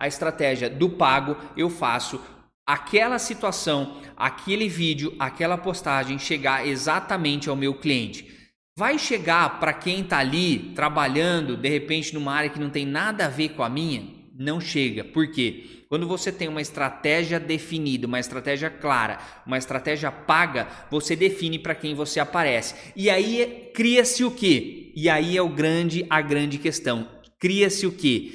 a 0.00 0.08
estratégia 0.08 0.70
do 0.70 0.88
pago, 0.88 1.36
eu 1.58 1.68
faço 1.68 2.18
aquela 2.66 3.18
situação, 3.18 4.00
aquele 4.16 4.66
vídeo, 4.66 5.14
aquela 5.18 5.58
postagem 5.58 6.18
chegar 6.18 6.66
exatamente 6.66 7.50
ao 7.50 7.54
meu 7.54 7.74
cliente. 7.74 8.41
Vai 8.76 8.98
chegar 8.98 9.60
para 9.60 9.74
quem 9.74 10.00
está 10.00 10.18
ali 10.18 10.72
trabalhando, 10.74 11.56
de 11.56 11.68
repente, 11.68 12.14
numa 12.14 12.32
área 12.32 12.48
que 12.48 12.58
não 12.58 12.70
tem 12.70 12.86
nada 12.86 13.26
a 13.26 13.28
ver 13.28 13.50
com 13.50 13.62
a 13.62 13.68
minha? 13.68 14.02
Não 14.34 14.60
chega. 14.60 15.04
Por 15.04 15.30
quê? 15.30 15.84
Quando 15.90 16.08
você 16.08 16.32
tem 16.32 16.48
uma 16.48 16.62
estratégia 16.62 17.38
definida, 17.38 18.06
uma 18.06 18.18
estratégia 18.18 18.70
clara, 18.70 19.18
uma 19.46 19.58
estratégia 19.58 20.10
paga, 20.10 20.66
você 20.90 21.14
define 21.14 21.58
para 21.58 21.74
quem 21.74 21.94
você 21.94 22.18
aparece. 22.18 22.74
E 22.96 23.10
aí 23.10 23.70
cria-se 23.74 24.24
o 24.24 24.30
quê? 24.30 24.90
E 24.96 25.10
aí 25.10 25.36
é 25.36 25.42
o 25.42 25.50
grande, 25.50 26.06
a 26.08 26.22
grande 26.22 26.56
questão. 26.56 27.06
Cria-se 27.38 27.86
o 27.86 27.92
quê? 27.92 28.32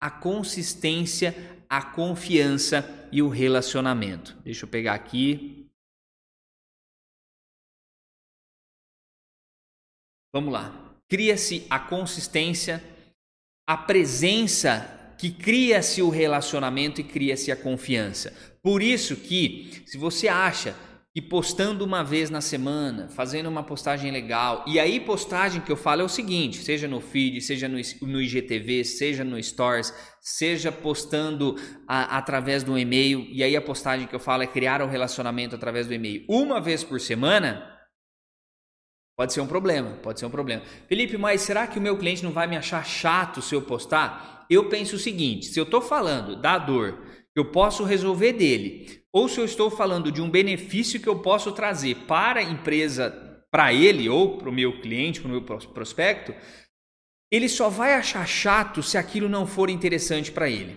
A 0.00 0.08
consistência, 0.08 1.34
a 1.68 1.82
confiança 1.82 3.08
e 3.12 3.20
o 3.20 3.28
relacionamento. 3.28 4.38
Deixa 4.42 4.64
eu 4.64 4.68
pegar 4.70 4.94
aqui 4.94 5.65
Vamos 10.36 10.52
lá. 10.52 10.70
Cria-se 11.08 11.66
a 11.70 11.78
consistência, 11.78 12.84
a 13.66 13.74
presença 13.74 15.14
que 15.16 15.30
cria-se 15.30 16.02
o 16.02 16.10
relacionamento 16.10 17.00
e 17.00 17.04
cria-se 17.04 17.50
a 17.50 17.56
confiança. 17.56 18.34
Por 18.62 18.82
isso 18.82 19.16
que, 19.16 19.82
se 19.86 19.96
você 19.96 20.28
acha 20.28 20.76
que 21.14 21.22
postando 21.22 21.82
uma 21.82 22.04
vez 22.04 22.28
na 22.28 22.42
semana, 22.42 23.08
fazendo 23.08 23.48
uma 23.48 23.62
postagem 23.62 24.10
legal, 24.10 24.62
e 24.66 24.78
aí 24.78 25.00
postagem 25.00 25.62
que 25.62 25.72
eu 25.72 25.76
falo 25.76 26.02
é 26.02 26.04
o 26.04 26.08
seguinte, 26.08 26.58
seja 26.58 26.86
no 26.86 27.00
feed, 27.00 27.40
seja 27.40 27.66
no, 27.66 28.20
IGTV, 28.20 28.84
seja 28.84 29.24
no 29.24 29.42
Stories, 29.42 29.90
seja 30.20 30.70
postando 30.70 31.56
a, 31.88 32.18
através 32.18 32.62
do 32.62 32.78
e-mail, 32.78 33.26
e 33.30 33.42
aí 33.42 33.56
a 33.56 33.62
postagem 33.62 34.06
que 34.06 34.14
eu 34.14 34.20
falo 34.20 34.42
é 34.42 34.46
criar 34.46 34.82
um 34.82 34.86
relacionamento 34.86 35.54
através 35.54 35.86
do 35.86 35.94
e-mail 35.94 36.26
uma 36.28 36.60
vez 36.60 36.84
por 36.84 37.00
semana, 37.00 37.74
Pode 39.16 39.32
ser 39.32 39.40
um 39.40 39.46
problema, 39.46 39.92
pode 40.02 40.20
ser 40.20 40.26
um 40.26 40.30
problema. 40.30 40.62
Felipe, 40.86 41.16
mas 41.16 41.40
será 41.40 41.66
que 41.66 41.78
o 41.78 41.82
meu 41.82 41.96
cliente 41.96 42.22
não 42.22 42.32
vai 42.32 42.46
me 42.46 42.56
achar 42.56 42.84
chato 42.84 43.40
se 43.40 43.54
eu 43.54 43.62
postar? 43.62 44.44
Eu 44.50 44.68
penso 44.68 44.96
o 44.96 44.98
seguinte: 44.98 45.46
se 45.46 45.58
eu 45.58 45.64
estou 45.64 45.80
falando 45.80 46.36
da 46.36 46.58
dor 46.58 47.02
que 47.32 47.40
eu 47.40 47.50
posso 47.50 47.82
resolver 47.82 48.34
dele, 48.34 49.02
ou 49.12 49.28
se 49.28 49.38
eu 49.40 49.44
estou 49.44 49.70
falando 49.70 50.12
de 50.12 50.20
um 50.20 50.30
benefício 50.30 51.00
que 51.00 51.08
eu 51.08 51.20
posso 51.20 51.52
trazer 51.52 51.96
para 52.06 52.40
a 52.40 52.42
empresa, 52.42 53.10
para 53.50 53.72
ele 53.72 54.08
ou 54.08 54.36
para 54.36 54.50
o 54.50 54.52
meu 54.52 54.80
cliente, 54.80 55.20
para 55.20 55.28
o 55.28 55.30
meu 55.30 55.42
prospecto, 55.42 56.34
ele 57.32 57.48
só 57.48 57.70
vai 57.70 57.94
achar 57.94 58.26
chato 58.26 58.82
se 58.82 58.98
aquilo 58.98 59.28
não 59.28 59.46
for 59.46 59.70
interessante 59.70 60.30
para 60.30 60.50
ele. 60.50 60.76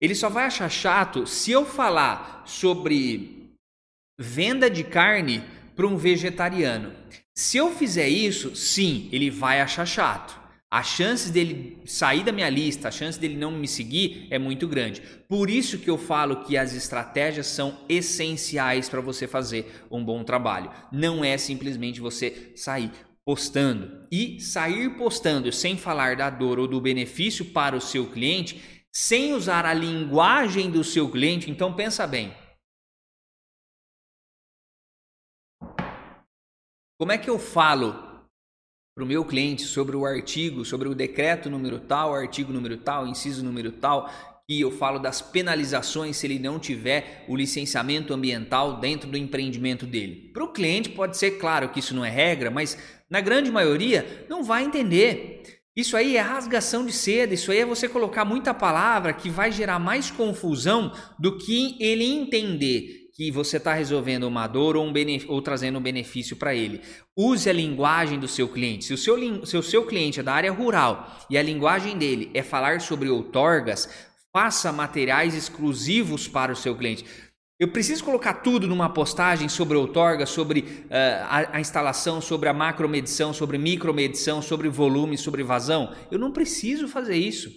Ele 0.00 0.14
só 0.14 0.28
vai 0.28 0.44
achar 0.44 0.68
chato 0.70 1.26
se 1.26 1.50
eu 1.50 1.66
falar 1.66 2.44
sobre 2.46 3.52
venda 4.18 4.70
de 4.70 4.84
carne 4.84 5.42
para 5.74 5.86
um 5.86 5.96
vegetariano. 5.96 6.94
Se 7.34 7.56
eu 7.56 7.70
fizer 7.70 8.08
isso, 8.08 8.54
sim, 8.54 9.08
ele 9.12 9.30
vai 9.30 9.60
achar 9.60 9.86
chato. 9.86 10.38
A 10.72 10.84
chance 10.84 11.32
dele 11.32 11.78
sair 11.84 12.22
da 12.22 12.30
minha 12.30 12.48
lista, 12.48 12.86
a 12.86 12.92
chance 12.92 13.18
dele 13.18 13.34
não 13.34 13.50
me 13.50 13.66
seguir 13.66 14.28
é 14.30 14.38
muito 14.38 14.68
grande. 14.68 15.02
Por 15.28 15.50
isso 15.50 15.78
que 15.78 15.90
eu 15.90 15.98
falo 15.98 16.44
que 16.44 16.56
as 16.56 16.72
estratégias 16.74 17.48
são 17.48 17.76
essenciais 17.88 18.88
para 18.88 19.00
você 19.00 19.26
fazer 19.26 19.84
um 19.90 20.04
bom 20.04 20.22
trabalho. 20.22 20.70
Não 20.92 21.24
é 21.24 21.36
simplesmente 21.36 22.00
você 22.00 22.52
sair 22.54 22.92
postando. 23.24 24.06
E 24.12 24.40
sair 24.40 24.90
postando 24.90 25.50
sem 25.50 25.76
falar 25.76 26.14
da 26.14 26.30
dor 26.30 26.60
ou 26.60 26.68
do 26.68 26.80
benefício 26.80 27.46
para 27.46 27.74
o 27.76 27.80
seu 27.80 28.06
cliente, 28.06 28.62
sem 28.92 29.34
usar 29.34 29.66
a 29.66 29.74
linguagem 29.74 30.70
do 30.70 30.84
seu 30.84 31.08
cliente, 31.08 31.50
então 31.50 31.72
pensa 31.72 32.06
bem. 32.06 32.32
Como 37.00 37.12
é 37.12 37.16
que 37.16 37.30
eu 37.30 37.38
falo 37.38 37.94
para 38.94 39.02
o 39.02 39.06
meu 39.06 39.24
cliente 39.24 39.62
sobre 39.62 39.96
o 39.96 40.04
artigo, 40.04 40.66
sobre 40.66 40.86
o 40.86 40.94
decreto 40.94 41.48
número 41.48 41.78
tal, 41.78 42.14
artigo 42.14 42.52
número 42.52 42.76
tal, 42.76 43.06
inciso 43.06 43.42
número 43.42 43.72
tal, 43.72 44.10
e 44.46 44.60
eu 44.60 44.70
falo 44.70 44.98
das 44.98 45.22
penalizações 45.22 46.18
se 46.18 46.26
ele 46.26 46.38
não 46.38 46.58
tiver 46.58 47.24
o 47.26 47.34
licenciamento 47.34 48.12
ambiental 48.12 48.80
dentro 48.80 49.10
do 49.10 49.16
empreendimento 49.16 49.86
dele. 49.86 50.30
Para 50.34 50.44
o 50.44 50.52
cliente 50.52 50.90
pode 50.90 51.16
ser 51.16 51.38
claro 51.38 51.70
que 51.70 51.78
isso 51.78 51.94
não 51.94 52.04
é 52.04 52.10
regra, 52.10 52.50
mas 52.50 52.76
na 53.08 53.22
grande 53.22 53.50
maioria 53.50 54.26
não 54.28 54.44
vai 54.44 54.62
entender. 54.62 55.62
Isso 55.74 55.96
aí 55.96 56.18
é 56.18 56.20
rasgação 56.20 56.84
de 56.84 56.92
seda, 56.92 57.32
isso 57.32 57.50
aí 57.50 57.60
é 57.60 57.64
você 57.64 57.88
colocar 57.88 58.26
muita 58.26 58.52
palavra 58.52 59.14
que 59.14 59.30
vai 59.30 59.50
gerar 59.50 59.78
mais 59.78 60.10
confusão 60.10 60.92
do 61.18 61.38
que 61.38 61.82
ele 61.82 62.04
entender 62.04 62.99
que 63.20 63.30
você 63.30 63.58
está 63.58 63.74
resolvendo 63.74 64.24
uma 64.24 64.46
dor 64.46 64.78
ou, 64.78 64.86
um 64.86 64.92
ou 65.28 65.42
trazendo 65.42 65.78
um 65.78 65.82
benefício 65.82 66.36
para 66.36 66.54
ele. 66.54 66.80
Use 67.14 67.50
a 67.50 67.52
linguagem 67.52 68.18
do 68.18 68.26
seu 68.26 68.48
cliente. 68.48 68.86
Se 68.86 68.94
o 68.94 68.96
seu, 68.96 69.44
se 69.44 69.58
o 69.58 69.62
seu 69.62 69.84
cliente 69.84 70.20
é 70.20 70.22
da 70.22 70.32
área 70.32 70.50
rural 70.50 71.06
e 71.28 71.36
a 71.36 71.42
linguagem 71.42 71.98
dele 71.98 72.30
é 72.32 72.42
falar 72.42 72.80
sobre 72.80 73.10
outorgas, 73.10 73.90
faça 74.32 74.72
materiais 74.72 75.34
exclusivos 75.34 76.26
para 76.26 76.50
o 76.50 76.56
seu 76.56 76.74
cliente. 76.74 77.04
Eu 77.58 77.68
preciso 77.68 78.02
colocar 78.02 78.32
tudo 78.40 78.66
numa 78.66 78.88
postagem 78.88 79.50
sobre 79.50 79.76
outorga, 79.76 80.24
sobre 80.24 80.60
uh, 80.60 80.86
a, 81.28 81.56
a, 81.58 81.60
instalação, 81.60 82.22
sobre 82.22 82.48
a 82.48 82.54
macromedição, 82.54 83.34
sobre 83.34 83.58
micromedição, 83.58 84.40
sobre 84.40 84.70
volume, 84.70 85.18
sobre 85.18 85.42
vazão. 85.42 85.94
Eu 86.10 86.18
não 86.18 86.32
preciso 86.32 86.88
fazer 86.88 87.16
isso. 87.16 87.50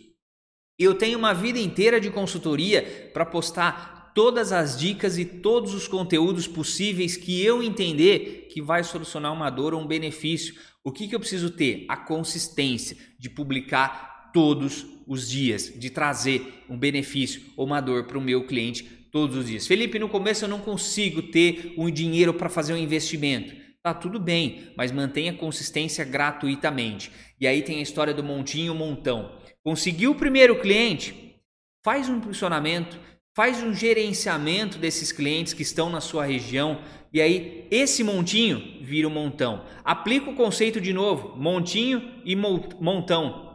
Eu 0.78 0.94
tenho 0.96 1.18
uma 1.18 1.34
vida 1.34 1.58
inteira 1.58 2.02
de 2.02 2.10
consultoria 2.10 3.12
para 3.14 3.26
postar 3.26 3.93
todas 4.14 4.52
as 4.52 4.78
dicas 4.78 5.18
e 5.18 5.26
todos 5.26 5.74
os 5.74 5.88
conteúdos 5.88 6.48
possíveis 6.48 7.18
que 7.18 7.44
eu 7.44 7.64
entender 7.64 8.48
que 8.52 8.62
vai 8.62 8.84
solucionar 8.84 9.34
uma 9.34 9.50
dor 9.50 9.74
ou 9.74 9.82
um 9.82 9.88
benefício. 9.88 10.56
O 10.84 10.92
que, 10.92 11.08
que 11.08 11.16
eu 11.16 11.20
preciso 11.20 11.50
ter? 11.50 11.86
A 11.90 11.98
consistência 11.98 12.98
de 13.18 13.30
publicar 13.30 14.32
todos 14.34 14.86
os 15.08 15.30
dias, 15.30 15.72
de 15.76 15.90
trazer 15.90 16.64
um 16.70 16.78
benefício 16.78 17.42
ou 17.56 17.66
uma 17.66 17.82
dor 17.82 18.06
para 18.06 18.18
o 18.18 18.22
meu 18.22 18.46
cliente 18.46 18.84
todos 19.12 19.38
os 19.38 19.48
dias. 19.48 19.68
Felipe, 19.68 20.00
no 20.00 20.10
começo 20.10 20.46
eu 20.46 20.50
não 20.50 20.60
consigo 20.60 21.22
ter 21.22 21.74
um 21.78 21.90
dinheiro 21.90 22.34
para 22.34 22.50
fazer 22.50 22.74
um 22.74 22.78
investimento. 22.78 23.54
Tá 23.84 23.94
tudo 23.94 24.20
bem, 24.20 24.72
mas 24.78 24.92
mantenha 24.92 25.34
consistência 25.34 26.06
gratuitamente. 26.06 27.12
E 27.40 27.46
aí 27.46 27.62
tem 27.62 27.80
a 27.80 27.82
história 27.82 28.14
do 28.14 28.24
montinho 28.24 28.74
montão. 28.74 29.38
Conseguiu 29.62 30.12
o 30.12 30.16
primeiro 30.16 30.60
cliente? 30.60 31.36
Faz 31.84 32.08
um 32.08 32.16
impulsionamento, 32.16 32.98
faz 33.36 33.64
um 33.64 33.74
gerenciamento 33.74 34.78
desses 34.78 35.12
clientes 35.12 35.54
que 35.54 35.64
estão 35.64 35.90
na 35.90 36.00
sua 36.00 36.26
região 36.26 36.82
e 37.12 37.22
aí 37.22 37.68
esse 37.70 38.04
montinho 38.04 38.80
vira 38.82 39.08
um 39.08 39.12
montão. 39.12 39.66
Aplica 39.84 40.30
o 40.30 40.36
conceito 40.36 40.80
de 40.80 40.94
novo, 40.94 41.36
montinho 41.38 42.22
e 42.26 42.36
montão. 42.36 43.54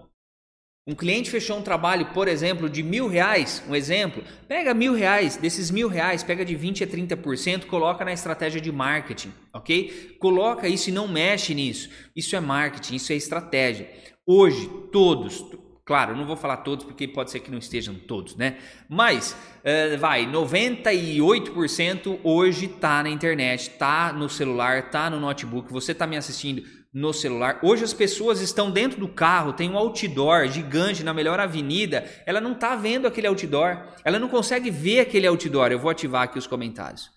Um 0.87 0.95
cliente 0.95 1.31
fechou 1.31 1.59
um 1.59 1.63
trabalho, 1.63 2.15
por 2.15 2.29
exemplo, 2.29 2.71
de 2.71 2.83
mil 2.83 3.09
reais, 3.09 3.63
um 3.69 3.77
exemplo, 3.77 4.25
pega 4.49 4.73
mil 4.73 4.95
reais, 4.95 5.37
desses 5.37 5.71
mil 5.71 5.87
reais, 5.87 6.23
pega 6.23 6.47
de 6.47 6.57
20 6.57 6.83
a 6.83 6.87
30%, 6.87 7.67
coloca 7.67 8.07
na 8.07 8.13
estratégia 8.13 8.59
de 8.59 8.73
marketing, 8.73 9.31
ok? 9.53 10.17
Coloca 10.19 10.67
isso 10.67 10.89
e 10.89 10.93
não 10.93 11.07
mexe 11.07 11.55
nisso. 11.55 11.91
Isso 12.17 12.35
é 12.35 12.41
marketing, 12.41 12.95
isso 12.95 13.13
é 13.13 13.17
estratégia. 13.17 13.91
Hoje, 14.27 14.67
todos, 14.91 15.45
claro, 15.89 16.15
não 16.15 16.27
vou 16.27 16.37
falar 16.37 16.59
todos 16.59 16.85
porque 16.85 17.09
pode 17.09 17.31
ser 17.31 17.41
que 17.41 17.51
não 17.51 17.57
estejam 17.57 17.95
todos, 17.95 18.37
né? 18.37 18.59
Mas, 18.87 19.33
uh, 19.33 19.97
vai, 19.99 20.27
98% 20.27 22.21
hoje 22.23 22.67
está 22.67 23.03
na 23.03 23.09
internet, 23.09 23.71
está 23.71 24.13
no 24.13 24.29
celular, 24.29 24.81
está 24.81 25.09
no 25.09 25.19
notebook, 25.19 25.73
você 25.73 25.93
está 25.93 26.07
me 26.07 26.19
assistindo 26.19 26.63
no 26.93 27.11
celular. 27.15 27.59
Hoje 27.63 27.85
as 27.85 27.95
pessoas 27.95 28.43
estão 28.43 28.71
dentro 28.71 29.01
do 29.01 29.09
carro, 29.09 29.55
tem 29.55 29.71
um 29.71 29.79
outdoor 29.79 30.47
gigante 30.49 31.03
na 31.03 31.15
melhor 31.15 31.41
avenida, 31.41 32.05
ela 32.27 32.39
não 32.39 32.53
está 32.53 32.77
vendo 32.77 33.07
aquele 33.07 33.27
outdoor, 33.27 33.83
ela 34.05 34.19
não 34.19 34.29
consegue 34.29 34.71
ver 34.71 35.01
aquele 35.01 35.27
outdoor. 35.27 35.73
Eu 35.73 35.79
vou 35.79 35.91
ativar 35.91 36.25
aqui 36.25 36.39
os 36.39 36.47
comentários. 36.47 37.11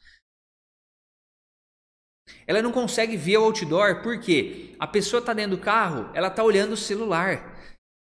Ela 2.47 2.61
não 2.61 2.71
consegue 2.71 3.17
ver 3.17 3.37
o 3.37 3.43
outdoor 3.43 4.01
porque 4.01 4.75
a 4.79 4.87
pessoa 4.87 5.19
está 5.19 5.33
dentro 5.33 5.57
do 5.57 5.61
carro, 5.61 6.09
ela 6.13 6.29
está 6.29 6.41
olhando 6.41 6.71
o 6.71 6.77
celular. 6.77 7.59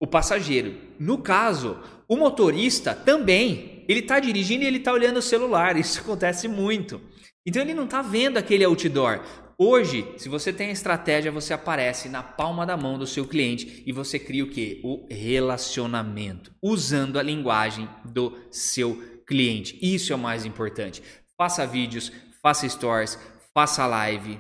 O 0.01 0.07
passageiro. 0.07 0.75
No 0.99 1.19
caso, 1.19 1.79
o 2.09 2.17
motorista 2.17 2.95
também. 2.95 3.85
Ele 3.89 4.01
está 4.01 4.19
dirigindo 4.19 4.65
e 4.65 4.67
ele 4.67 4.79
está 4.79 4.93
olhando 4.93 5.19
o 5.19 5.23
celular. 5.23 5.77
Isso 5.79 6.01
acontece 6.01 6.49
muito. 6.49 7.01
Então 7.47 7.63
ele 7.63 7.75
não 7.75 7.85
está 7.85 8.03
vendo 8.03 8.37
aquele 8.37 8.65
outdoor. 8.65 9.23
Hoje, 9.59 10.07
se 10.19 10.29
você 10.29 10.53
tem 10.53 10.69
a 10.69 10.73
estratégia, 10.73 11.33
você 11.33 11.55
aparece 11.55 12.11
na 12.11 12.23
palma 12.23 12.67
da 12.67 12.77
mão 12.77 12.99
do 12.99 13.07
seu 13.07 13.27
cliente 13.27 13.83
e 13.87 13.93
você 13.93 14.19
cria 14.19 14.45
o 14.45 14.51
que? 14.51 14.83
O 14.85 15.07
relacionamento, 15.11 16.53
usando 16.63 17.19
a 17.19 17.23
linguagem 17.23 17.89
do 18.05 18.37
seu 18.51 19.23
cliente. 19.27 19.79
Isso 19.81 20.13
é 20.13 20.17
o 20.17 20.19
mais 20.19 20.45
importante. 20.45 21.03
Faça 21.39 21.67
vídeos, 21.67 22.13
faça 22.43 22.69
stories, 22.69 23.19
faça 23.55 23.87
live. 23.87 24.39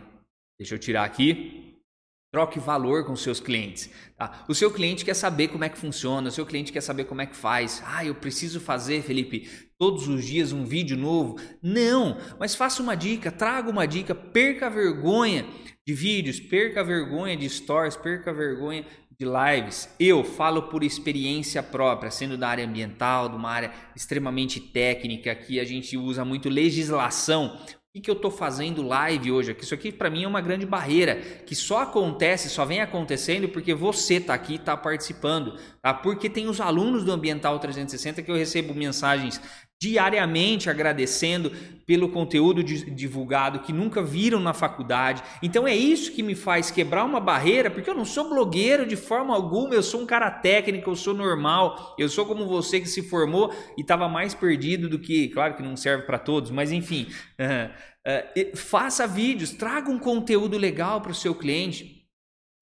Deixa 0.58 0.74
eu 0.74 0.78
tirar 0.78 1.04
aqui. 1.04 1.65
Troque 2.36 2.60
valor 2.60 3.06
com 3.06 3.16
seus 3.16 3.40
clientes. 3.40 3.88
Tá? 4.14 4.44
O 4.46 4.54
seu 4.54 4.70
cliente 4.70 5.06
quer 5.06 5.14
saber 5.14 5.48
como 5.48 5.64
é 5.64 5.70
que 5.70 5.78
funciona, 5.78 6.28
o 6.28 6.30
seu 6.30 6.44
cliente 6.44 6.70
quer 6.70 6.82
saber 6.82 7.04
como 7.04 7.22
é 7.22 7.26
que 7.26 7.34
faz. 7.34 7.82
Ah, 7.86 8.04
eu 8.04 8.14
preciso 8.14 8.60
fazer, 8.60 9.00
Felipe, 9.00 9.48
todos 9.78 10.06
os 10.06 10.22
dias 10.22 10.52
um 10.52 10.62
vídeo 10.62 10.98
novo. 10.98 11.40
Não, 11.62 12.18
mas 12.38 12.54
faça 12.54 12.82
uma 12.82 12.94
dica, 12.94 13.32
traga 13.32 13.70
uma 13.70 13.86
dica, 13.86 14.14
perca 14.14 14.66
a 14.66 14.68
vergonha 14.68 15.46
de 15.86 15.94
vídeos, 15.94 16.38
perca 16.38 16.82
a 16.82 16.84
vergonha 16.84 17.38
de 17.38 17.48
stories, 17.48 17.96
perca 17.96 18.32
a 18.32 18.34
vergonha 18.34 18.84
de 19.18 19.24
lives. 19.24 19.88
Eu 19.98 20.22
falo 20.22 20.64
por 20.64 20.84
experiência 20.84 21.62
própria, 21.62 22.10
sendo 22.10 22.36
da 22.36 22.48
área 22.48 22.66
ambiental, 22.66 23.30
de 23.30 23.36
uma 23.36 23.50
área 23.50 23.72
extremamente 23.96 24.60
técnica, 24.60 25.34
que 25.34 25.58
a 25.58 25.64
gente 25.64 25.96
usa 25.96 26.22
muito 26.22 26.50
legislação 26.50 27.58
que, 27.96 28.00
que 28.00 28.10
eu 28.10 28.14
estou 28.14 28.30
fazendo 28.30 28.82
live 28.82 29.32
hoje 29.32 29.52
aqui? 29.52 29.64
Isso 29.64 29.72
aqui 29.72 29.90
para 29.90 30.10
mim 30.10 30.24
é 30.24 30.28
uma 30.28 30.40
grande 30.40 30.66
barreira 30.66 31.16
que 31.46 31.54
só 31.54 31.82
acontece, 31.82 32.50
só 32.50 32.64
vem 32.64 32.80
acontecendo 32.80 33.48
porque 33.48 33.74
você 33.74 34.14
está 34.14 34.34
aqui 34.34 34.56
está 34.56 34.76
participando. 34.76 35.58
Tá? 35.80 35.94
Porque 35.94 36.28
tem 36.28 36.46
os 36.46 36.60
alunos 36.60 37.04
do 37.04 37.12
Ambiental 37.12 37.58
360 37.58 38.22
que 38.22 38.30
eu 38.30 38.36
recebo 38.36 38.74
mensagens 38.74 39.40
diariamente 39.80 40.70
agradecendo 40.70 41.50
pelo 41.86 42.08
conteúdo 42.08 42.64
divulgado 42.64 43.60
que 43.60 43.72
nunca 43.72 44.02
viram 44.02 44.40
na 44.40 44.52
faculdade. 44.52 45.22
Então 45.42 45.68
é 45.68 45.74
isso 45.74 46.12
que 46.12 46.22
me 46.22 46.34
faz 46.34 46.70
quebrar 46.70 47.04
uma 47.04 47.20
barreira, 47.20 47.70
porque 47.70 47.88
eu 47.88 47.94
não 47.94 48.04
sou 48.04 48.28
blogueiro 48.28 48.84
de 48.84 48.96
forma 48.96 49.34
alguma, 49.34 49.74
eu 49.74 49.82
sou 49.82 50.00
um 50.00 50.06
cara 50.06 50.30
técnico, 50.30 50.90
eu 50.90 50.96
sou 50.96 51.14
normal, 51.14 51.94
eu 51.96 52.08
sou 52.08 52.26
como 52.26 52.46
você 52.46 52.80
que 52.80 52.88
se 52.88 53.02
formou 53.02 53.54
e 53.78 53.82
estava 53.82 54.08
mais 54.08 54.34
perdido 54.34 54.88
do 54.88 54.98
que, 54.98 55.28
claro 55.28 55.54
que 55.54 55.62
não 55.62 55.76
serve 55.76 56.04
para 56.04 56.18
todos, 56.18 56.50
mas 56.50 56.72
enfim, 56.72 57.06
uh, 57.38 57.70
uh, 58.52 58.56
faça 58.56 59.06
vídeos, 59.06 59.50
traga 59.50 59.88
um 59.88 59.98
conteúdo 59.98 60.58
legal 60.58 61.00
para 61.00 61.12
o 61.12 61.14
seu 61.14 61.34
cliente. 61.34 61.95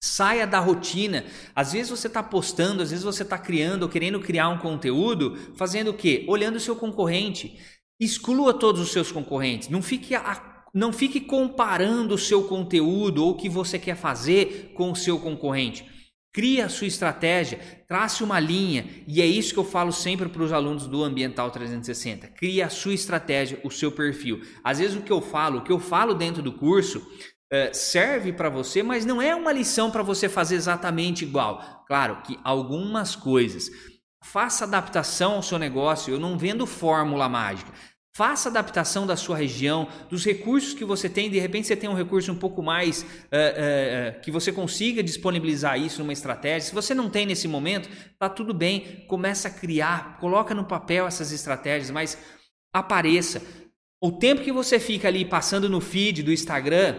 Saia 0.04 0.46
da 0.46 0.60
rotina. 0.60 1.24
Às 1.56 1.72
vezes 1.72 1.88
você 1.88 2.08
está 2.08 2.22
postando, 2.22 2.82
às 2.82 2.90
vezes 2.90 3.04
você 3.04 3.22
está 3.22 3.38
criando 3.38 3.88
querendo 3.88 4.20
criar 4.20 4.50
um 4.50 4.58
conteúdo, 4.58 5.34
fazendo 5.56 5.92
o 5.92 5.94
quê? 5.94 6.26
Olhando 6.28 6.56
o 6.56 6.60
seu 6.60 6.76
concorrente. 6.76 7.58
Exclua 7.98 8.52
todos 8.52 8.82
os 8.82 8.92
seus 8.92 9.10
concorrentes. 9.10 9.70
Não 9.70 9.80
fique, 9.80 10.14
a, 10.14 10.62
não 10.74 10.92
fique 10.92 11.20
comparando 11.20 12.16
o 12.16 12.18
seu 12.18 12.44
conteúdo 12.44 13.24
ou 13.24 13.30
o 13.30 13.34
que 13.34 13.48
você 13.48 13.78
quer 13.78 13.96
fazer 13.96 14.72
com 14.74 14.92
o 14.92 14.96
seu 14.96 15.18
concorrente. 15.18 15.86
Crie 16.34 16.60
a 16.60 16.68
sua 16.68 16.88
estratégia, 16.88 17.60
trace 17.88 18.24
uma 18.24 18.40
linha, 18.40 18.86
e 19.06 19.22
é 19.22 19.26
isso 19.26 19.54
que 19.54 19.60
eu 19.60 19.64
falo 19.64 19.92
sempre 19.92 20.28
para 20.28 20.42
os 20.42 20.52
alunos 20.52 20.88
do 20.88 21.04
Ambiental 21.04 21.48
360. 21.50 22.26
Crie 22.26 22.60
a 22.60 22.68
sua 22.68 22.92
estratégia, 22.92 23.60
o 23.62 23.70
seu 23.70 23.92
perfil. 23.92 24.42
Às 24.64 24.80
vezes 24.80 24.96
o 24.96 25.02
que 25.02 25.12
eu 25.12 25.22
falo, 25.22 25.60
o 25.60 25.62
que 25.62 25.70
eu 25.70 25.78
falo 25.78 26.12
dentro 26.12 26.42
do 26.42 26.52
curso, 26.52 27.06
serve 27.72 28.32
para 28.32 28.48
você, 28.48 28.82
mas 28.82 29.04
não 29.04 29.20
é 29.20 29.34
uma 29.34 29.52
lição 29.52 29.90
para 29.90 30.02
você 30.02 30.28
fazer 30.28 30.56
exatamente 30.56 31.24
igual. 31.24 31.84
Claro 31.86 32.22
que 32.22 32.38
algumas 32.42 33.14
coisas. 33.14 33.70
Faça 34.22 34.64
adaptação 34.64 35.34
ao 35.34 35.42
seu 35.42 35.58
negócio. 35.58 36.14
Eu 36.14 36.18
não 36.18 36.38
vendo 36.38 36.66
fórmula 36.66 37.28
mágica. 37.28 37.70
Faça 38.16 38.48
adaptação 38.48 39.06
da 39.06 39.16
sua 39.16 39.36
região, 39.36 39.88
dos 40.08 40.24
recursos 40.24 40.72
que 40.72 40.84
você 40.84 41.08
tem. 41.08 41.28
De 41.28 41.38
repente 41.38 41.66
você 41.66 41.74
tem 41.74 41.90
um 41.90 41.94
recurso 41.94 42.30
um 42.30 42.36
pouco 42.36 42.62
mais 42.62 43.02
uh, 43.02 43.04
uh, 43.04 44.20
que 44.22 44.30
você 44.30 44.52
consiga 44.52 45.02
disponibilizar 45.02 45.80
isso 45.80 45.98
numa 45.98 46.12
estratégia. 46.12 46.68
Se 46.68 46.74
você 46.74 46.94
não 46.94 47.10
tem 47.10 47.26
nesse 47.26 47.48
momento, 47.48 47.88
tá 48.16 48.28
tudo 48.28 48.54
bem. 48.54 49.04
Começa 49.08 49.48
a 49.48 49.50
criar, 49.50 50.16
coloca 50.18 50.54
no 50.54 50.64
papel 50.64 51.08
essas 51.08 51.32
estratégias, 51.32 51.90
mas 51.90 52.16
apareça. 52.72 53.42
O 54.00 54.12
tempo 54.12 54.42
que 54.42 54.52
você 54.52 54.78
fica 54.78 55.08
ali 55.08 55.24
passando 55.24 55.68
no 55.68 55.80
feed 55.80 56.22
do 56.22 56.32
Instagram, 56.32 56.94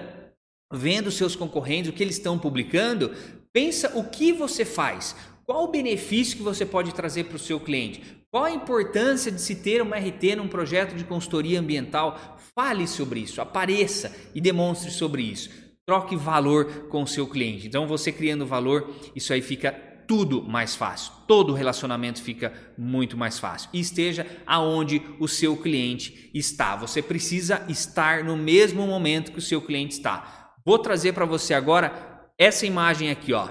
vendo 0.71 1.11
seus 1.11 1.35
concorrentes, 1.35 1.89
o 1.89 1.93
que 1.93 2.03
eles 2.03 2.17
estão 2.17 2.37
publicando, 2.37 3.11
pensa 3.53 3.91
o 3.97 4.03
que 4.03 4.33
você 4.33 4.65
faz, 4.65 5.15
qual 5.45 5.63
o 5.63 5.71
benefício 5.71 6.37
que 6.37 6.43
você 6.43 6.65
pode 6.65 6.93
trazer 6.93 7.25
para 7.25 7.35
o 7.35 7.39
seu 7.39 7.59
cliente, 7.59 8.01
qual 8.35 8.43
a 8.43 8.51
importância 8.51 9.31
de 9.31 9.39
se 9.39 9.55
ter 9.55 9.81
uma 9.81 9.95
RT 9.95 10.35
num 10.35 10.49
projeto 10.49 10.93
de 10.93 11.05
consultoria 11.05 11.57
ambiental. 11.57 12.37
Fale 12.53 12.85
sobre 12.85 13.21
isso, 13.21 13.39
apareça 13.39 14.13
e 14.35 14.41
demonstre 14.41 14.91
sobre 14.91 15.21
isso. 15.21 15.49
Troque 15.85 16.17
valor 16.17 16.87
com 16.89 17.03
o 17.03 17.07
seu 17.07 17.27
cliente. 17.27 17.65
Então, 17.65 17.87
você 17.87 18.11
criando 18.11 18.45
valor, 18.45 18.93
isso 19.15 19.31
aí 19.31 19.41
fica 19.41 19.71
tudo 20.05 20.43
mais 20.43 20.75
fácil. 20.75 21.13
Todo 21.27 21.53
relacionamento 21.53 22.21
fica 22.21 22.53
muito 22.77 23.15
mais 23.15 23.39
fácil. 23.39 23.69
E 23.71 23.79
esteja 23.79 24.25
aonde 24.45 25.01
o 25.17 25.27
seu 25.27 25.55
cliente 25.55 26.29
está. 26.33 26.75
Você 26.75 27.01
precisa 27.01 27.63
estar 27.69 28.23
no 28.23 28.35
mesmo 28.35 28.85
momento 28.85 29.31
que 29.31 29.39
o 29.39 29.41
seu 29.41 29.61
cliente 29.61 29.93
está. 29.93 30.44
Vou 30.65 30.79
trazer 30.79 31.13
para 31.13 31.25
você 31.25 31.53
agora 31.53 32.31
essa 32.37 32.65
imagem 32.65 33.11
aqui, 33.11 33.33
ó. 33.33 33.49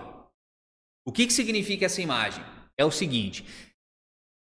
O 1.06 1.12
que, 1.12 1.26
que 1.26 1.32
significa 1.32 1.86
essa 1.86 2.02
imagem? 2.02 2.42
É 2.76 2.84
o 2.84 2.90
seguinte: 2.90 3.44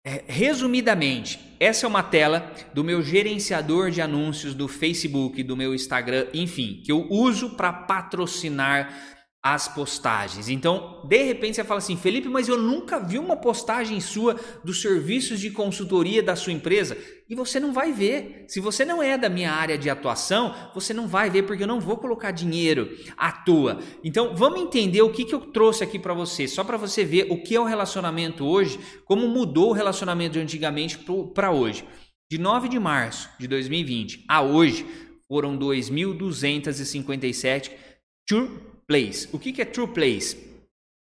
é, 0.04 0.24
resumidamente, 0.26 1.38
essa 1.61 1.86
é 1.86 1.88
uma 1.88 2.02
tela 2.02 2.52
do 2.72 2.82
meu 2.82 3.02
gerenciador 3.02 3.90
de 3.90 4.00
anúncios 4.00 4.54
do 4.54 4.66
Facebook, 4.66 5.42
do 5.42 5.56
meu 5.56 5.74
Instagram, 5.74 6.26
enfim, 6.32 6.82
que 6.84 6.90
eu 6.90 7.06
uso 7.11 7.50
para 7.50 7.72
patrocinar 7.72 9.17
as 9.55 9.68
postagens. 9.68 10.49
Então, 10.49 11.01
de 11.05 11.22
repente 11.22 11.55
você 11.57 11.64
fala 11.64 11.78
assim, 11.78 11.96
Felipe, 11.96 12.28
mas 12.28 12.49
eu 12.49 12.59
nunca 12.59 12.99
vi 12.99 13.18
uma 13.18 13.36
postagem 13.36 14.01
sua 14.01 14.36
dos 14.62 14.82
serviços 14.82 15.40
de 15.40 15.51
consultoria 15.51 16.22
da 16.22 16.36
sua 16.36 16.53
empresa. 16.53 16.96
E 17.28 17.34
você 17.34 17.61
não 17.61 17.72
vai 17.72 17.92
ver. 17.92 18.44
Se 18.49 18.61
você 18.61 18.84
não 18.84 19.03
é 19.03 19.18
da 19.18 19.28
minha 19.28 19.53
área 19.53 19.78
de 19.78 19.90
atuação, 19.90 20.55
você 20.74 20.94
não 20.94 21.07
vai 21.07 21.30
ver, 21.30 21.44
porque 21.44 21.62
eu 21.62 21.66
não 21.66 21.80
vou 21.80 21.96
colocar 21.96 22.30
dinheiro 22.30 22.90
à 23.16 23.30
toa. 23.30 23.78
Então, 24.03 24.34
vamos 24.34 24.61
entender 24.61 25.03
o 25.03 25.12
que, 25.12 25.24
que 25.24 25.34
eu 25.34 25.40
trouxe 25.40 25.84
aqui 25.84 25.99
para 25.99 26.14
você, 26.14 26.49
só 26.49 26.64
para 26.64 26.76
você 26.76 27.05
ver 27.05 27.26
o 27.30 27.42
que 27.42 27.55
é 27.55 27.61
o 27.61 27.64
relacionamento 27.64 28.46
hoje, 28.46 28.78
como 29.05 29.28
mudou 29.28 29.70
o 29.70 29.74
relacionamento 29.74 30.34
de 30.34 30.40
antigamente 30.40 30.99
para 31.34 31.51
hoje. 31.51 31.84
De 32.30 32.38
9 32.38 32.68
de 32.68 32.78
março 32.78 33.30
de 33.38 33.46
2020 33.46 34.24
a 34.28 34.42
hoje, 34.42 34.86
foram 35.26 35.59
2.257 35.59 37.70
plays. 38.89 39.28
O 39.32 39.39
que 39.39 39.61
é 39.61 39.64
true 39.66 39.86
plays? 39.86 40.36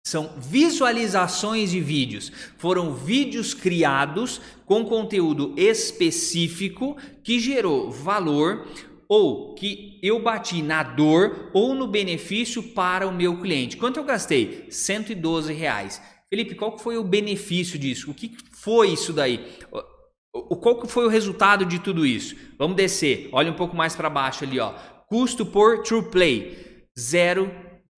São 0.06 0.34
visualizações 0.36 1.70
de 1.70 1.80
vídeos. 1.80 2.30
Foram 2.58 2.94
vídeos 2.94 3.54
criados 3.54 4.40
com 4.66 4.84
conteúdo 4.84 5.54
específico 5.56 6.96
que 7.24 7.40
gerou 7.40 7.90
valor 7.90 8.68
ou 9.08 9.54
que 9.54 9.98
eu 10.02 10.20
bati 10.20 10.60
na 10.60 10.82
dor 10.82 11.50
ou 11.54 11.74
no 11.74 11.86
benefício 11.86 12.62
para 12.62 13.06
o 13.06 13.14
meu 13.14 13.40
cliente. 13.40 13.76
Quanto 13.76 13.98
eu 13.98 14.04
gastei? 14.04 14.66
112 14.70 15.52
reais. 15.52 16.02
Felipe, 16.28 16.54
qual 16.54 16.78
foi 16.78 16.96
o 16.96 17.04
benefício 17.04 17.78
disso? 17.78 18.10
O 18.10 18.14
que 18.14 18.36
foi 18.52 18.90
isso 18.90 19.12
daí? 19.12 19.56
O, 20.34 20.56
qual 20.56 20.86
foi 20.86 21.04
o 21.04 21.10
resultado 21.10 21.64
de 21.64 21.78
tudo 21.78 22.04
isso? 22.04 22.34
Vamos 22.58 22.76
descer. 22.76 23.28
Olha 23.32 23.52
um 23.52 23.56
pouco 23.56 23.76
mais 23.76 23.94
para 23.94 24.10
baixo 24.10 24.44
ali, 24.44 24.58
ó. 24.58 24.72
Custo 25.06 25.46
por 25.46 25.82
True 25.82 26.10
Play. 26.10 26.72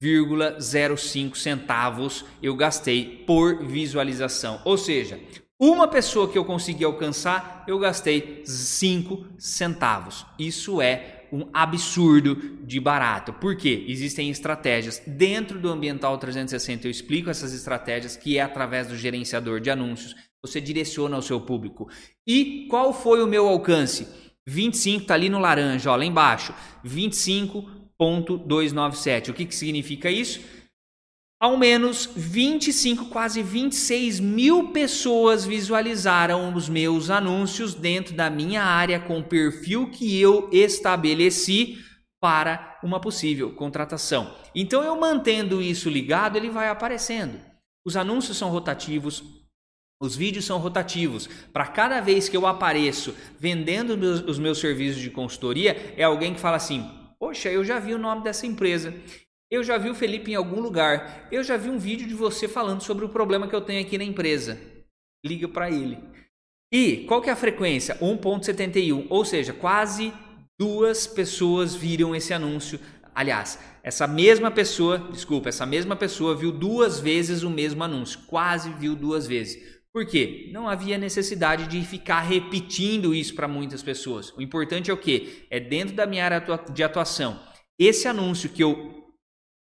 0,05 0.05 1.35
centavos 1.35 2.25
eu 2.43 2.55
gastei 2.55 3.25
por 3.27 3.65
visualização. 3.65 4.61
Ou 4.65 4.77
seja, 4.77 5.19
uma 5.59 5.89
pessoa 5.89 6.29
que 6.29 6.37
eu 6.37 6.45
consegui 6.45 6.85
alcançar, 6.85 7.65
eu 7.67 7.79
gastei 7.79 8.43
5 8.45 9.27
centavos. 9.39 10.27
Isso 10.39 10.83
é 10.83 11.27
um 11.33 11.49
absurdo 11.53 12.37
de 12.63 12.79
barato. 12.79 13.33
Por 13.33 13.57
quê? 13.57 13.85
Existem 13.89 14.31
estratégias 14.31 15.03
dentro 15.07 15.59
do 15.59 15.71
Ambiental 15.71 16.19
360. 16.19 16.87
Eu 16.87 16.91
explico 16.91 17.31
essas 17.31 17.53
estratégias 17.53 18.17
que 18.17 18.37
é 18.37 18.43
através 18.43 18.89
do 18.89 18.97
gerenciador 18.97 19.59
de 19.59 19.71
anúncios. 19.71 20.15
Você 20.43 20.61
direciona 20.61 21.17
ao 21.17 21.23
seu 21.23 21.41
público. 21.41 21.89
E 22.27 22.67
qual 22.69 22.93
foi 22.93 23.23
o 23.23 23.27
meu 23.27 23.49
alcance? 23.49 24.07
25 24.47 25.03
está 25.03 25.15
ali 25.15 25.31
no 25.31 25.39
laranja, 25.39 25.91
ó, 25.91 25.97
lá 25.97 26.05
embaixo. 26.05 26.55
25 26.85 27.84
0,297. 28.01 29.31
O 29.31 29.35
que, 29.35 29.45
que 29.45 29.55
significa 29.55 30.11
isso? 30.11 30.41
Ao 31.41 31.59
menos 31.59 32.09
25, 32.17 33.07
quase 33.07 33.43
26 33.43 34.19
mil 34.21 34.69
pessoas 34.73 35.45
visualizaram 35.45 36.55
os 36.55 36.69
meus 36.69 37.11
anúncios 37.11 37.75
dentro 37.75 38.15
da 38.15 38.31
minha 38.31 38.63
área 38.63 38.99
com 38.99 39.19
o 39.19 39.25
perfil 39.25 39.91
que 39.91 40.19
eu 40.19 40.49
estabeleci 40.51 41.79
para 42.19 42.81
uma 42.83 42.99
possível 42.99 43.53
contratação. 43.53 44.35
Então, 44.55 44.83
eu 44.83 44.99
mantendo 44.99 45.61
isso 45.61 45.91
ligado, 45.91 46.37
ele 46.37 46.49
vai 46.49 46.69
aparecendo. 46.69 47.39
Os 47.87 47.97
anúncios 47.97 48.39
são 48.39 48.49
rotativos, 48.49 49.23
os 50.01 50.17
vídeos 50.17 50.47
são 50.47 50.59
rotativos. 50.59 51.29
Para 51.53 51.67
cada 51.67 52.01
vez 52.01 52.27
que 52.27 52.37
eu 52.37 52.47
apareço 52.47 53.15
vendendo 53.39 53.91
os 54.27 54.39
meus 54.39 54.59
serviços 54.59 55.03
de 55.03 55.11
consultoria, 55.11 55.95
é 55.97 56.05
alguém 56.05 56.33
que 56.33 56.41
fala 56.41 56.57
assim: 56.57 56.91
Poxa, 57.19 57.51
eu 57.51 57.65
já 57.65 57.79
vi 57.79 57.95
o 57.95 57.99
nome 57.99 58.23
dessa 58.23 58.47
empresa. 58.47 58.95
Eu 59.51 59.63
já 59.63 59.79
vi 59.79 59.91
o 59.91 59.95
Felipe 59.95 60.33
em 60.33 60.35
algum 60.35 60.61
lugar. 60.61 61.29
Eu 61.31 61.43
já 61.45 61.57
vi 61.57 61.69
um 61.69 61.79
vídeo 61.79 62.07
de 62.07 62.15
você 62.15 62.49
falando 62.49 62.83
sobre 62.83 63.05
o 63.05 63.09
problema 63.09 63.47
que 63.47 63.55
eu 63.55 63.61
tenho 63.61 63.81
aqui 63.81 63.97
na 63.97 64.05
empresa. 64.05 64.61
Liga 65.25 65.49
para 65.49 65.71
ele. 65.71 65.99
E 66.73 67.05
qual 67.07 67.23
que 67.23 67.31
é 67.31 67.33
a 67.33 67.37
frequência? 67.37 67.97
1.71, 68.01 69.07
ou 69.09 69.25
seja, 69.25 69.53
quase 69.53 70.13
duas 70.59 71.07
pessoas 71.07 71.75
viram 71.75 72.15
esse 72.17 72.35
anúncio. 72.35 72.81
Aliás, 73.15 73.59
essa 73.83 74.09
mesma 74.09 74.51
pessoa, 74.51 74.99
desculpa, 74.99 75.49
essa 75.49 75.65
mesma 75.65 75.95
pessoa 75.95 76.35
viu 76.35 76.51
duas 76.51 76.99
vezes 76.99 77.43
o 77.43 77.51
mesmo 77.51 77.85
anúncio, 77.85 78.21
quase 78.27 78.71
viu 78.73 78.97
duas 78.97 79.27
vezes. 79.27 79.74
Por 79.95 80.05
quê? 80.05 80.51
Não 80.51 80.69
havia 80.69 80.99
necessidade 80.99 81.69
de 81.69 81.81
ficar 81.87 82.19
repetindo 82.19 83.15
isso 83.15 83.33
para 83.33 83.47
muitas 83.47 83.81
pessoas. 83.81 84.33
O 84.37 84.43
importante 84.43 84.91
é 84.91 84.93
o 84.93 84.97
quê? 84.97 85.47
É 85.49 85.61
dentro 85.61 85.95
da 85.95 86.05
minha 86.05 86.25
área 86.25 86.45
de 86.73 86.83
atuação. 86.83 87.39
Esse 87.79 88.09
anúncio 88.09 88.49
que 88.49 88.65
eu 88.65 89.05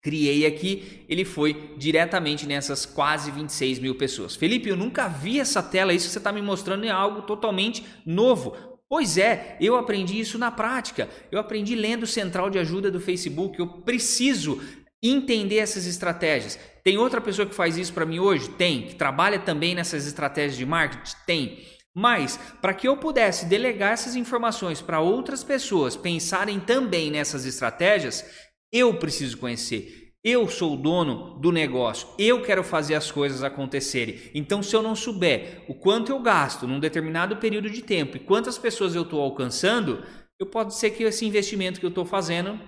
criei 0.03 0.45
aqui, 0.45 1.05
ele 1.07 1.23
foi 1.23 1.73
diretamente 1.78 2.45
nessas 2.45 2.86
quase 2.86 3.32
26 3.32 3.80
mil 3.80 3.95
pessoas. 3.95 4.36
Felipe, 4.36 4.67
eu 4.67 4.75
nunca 4.75 5.07
vi 5.07 5.39
essa 5.39 5.63
tela, 5.63 5.93
isso 5.93 6.07
que 6.07 6.11
você 6.11 6.17
está 6.17 6.34
me 6.34 6.41
mostrando 6.41 6.86
é 6.86 6.89
algo 6.89 7.21
totalmente 7.21 7.86
novo. 8.05 8.53
Pois 8.89 9.17
é, 9.17 9.55
eu 9.61 9.78
aprendi 9.78 10.19
isso 10.19 10.38
na 10.38 10.51
prática. 10.51 11.07
Eu 11.32 11.39
aprendi 11.39 11.73
lendo 11.73 12.03
o 12.03 12.07
Central 12.07 12.49
de 12.49 12.59
Ajuda 12.59 12.91
do 12.91 12.99
Facebook. 12.99 13.57
Eu 13.57 13.67
preciso 13.67 14.61
entender 15.02 15.58
essas 15.58 15.86
estratégias. 15.86 16.58
Tem 16.84 16.98
outra 16.98 17.22
pessoa 17.22 17.48
que 17.48 17.56
faz 17.56 17.78
isso 17.78 17.93
para 17.93 18.06
mim 18.06 18.20
hoje? 18.20 18.50
Tem. 18.50 18.84
Que 18.84 18.95
trabalha 18.95 19.39
também 19.39 19.76
nessas 19.76 20.08
estratégias 20.08 20.58
de 20.58 20.66
marketing? 20.66 21.16
Tem. 21.26 21.68
Mas, 21.95 22.39
para 22.62 22.74
que 22.74 22.88
eu 22.88 22.98
pudesse 22.98 23.48
delegar 23.48 23.91
essas 23.91 24.16
informações 24.16 24.82
para 24.82 25.00
outras 25.00 25.43
pessoas 25.43 25.95
pensarem 25.95 26.60
também 26.60 27.10
nessas 27.10 27.45
estratégias, 27.45 28.24
eu 28.72 28.93
preciso 29.00 29.38
conhecer. 29.38 30.14
Eu 30.24 30.48
sou 30.48 30.74
o 30.74 30.78
dono 30.78 31.39
do 31.39 31.52
negócio, 31.52 32.08
eu 32.20 32.41
quero 32.41 32.64
fazer 32.64 32.95
as 32.95 33.10
coisas 33.10 33.43
acontecerem. 33.43 34.20
Então, 34.36 34.62
se 34.62 34.76
eu 34.76 34.84
não 34.84 34.95
souber 34.95 35.64
o 35.68 35.74
quanto 35.74 36.12
eu 36.12 36.20
gasto 36.20 36.68
num 36.68 36.80
determinado 36.80 37.38
período 37.38 37.70
de 37.70 37.82
tempo 37.82 38.18
e 38.18 38.20
quantas 38.20 38.58
pessoas 38.58 38.93
eu 38.93 39.04
estou 39.04 39.22
alcançando, 39.22 40.04
eu 40.39 40.45
pode 40.45 40.76
ser 40.76 40.91
que 40.91 41.04
esse 41.04 41.26
investimento 41.26 41.80
que 41.80 41.86
eu 41.86 41.89
estou 41.89 42.06
fazendo 42.06 42.60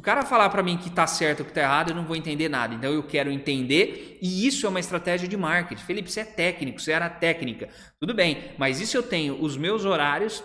o 0.00 0.02
cara 0.02 0.24
falar 0.24 0.48
para 0.48 0.62
mim 0.62 0.78
que 0.78 0.88
está 0.88 1.06
certo 1.06 1.40
ou 1.40 1.44
que 1.44 1.50
está 1.50 1.60
errado, 1.60 1.90
eu 1.90 1.94
não 1.94 2.06
vou 2.06 2.16
entender 2.16 2.48
nada. 2.48 2.74
Então 2.74 2.90
eu 2.90 3.02
quero 3.02 3.30
entender 3.30 4.18
e 4.22 4.46
isso 4.46 4.64
é 4.64 4.68
uma 4.70 4.80
estratégia 4.80 5.28
de 5.28 5.36
marketing. 5.36 5.82
Felipe, 5.82 6.10
você 6.10 6.20
é 6.20 6.24
técnico, 6.24 6.80
você 6.80 6.92
era 6.92 7.06
técnica. 7.10 7.68
Tudo 8.00 8.14
bem, 8.14 8.52
mas 8.56 8.80
e 8.80 8.86
se 8.86 8.96
eu 8.96 9.02
tenho 9.02 9.38
os 9.44 9.58
meus 9.58 9.84
horários, 9.84 10.42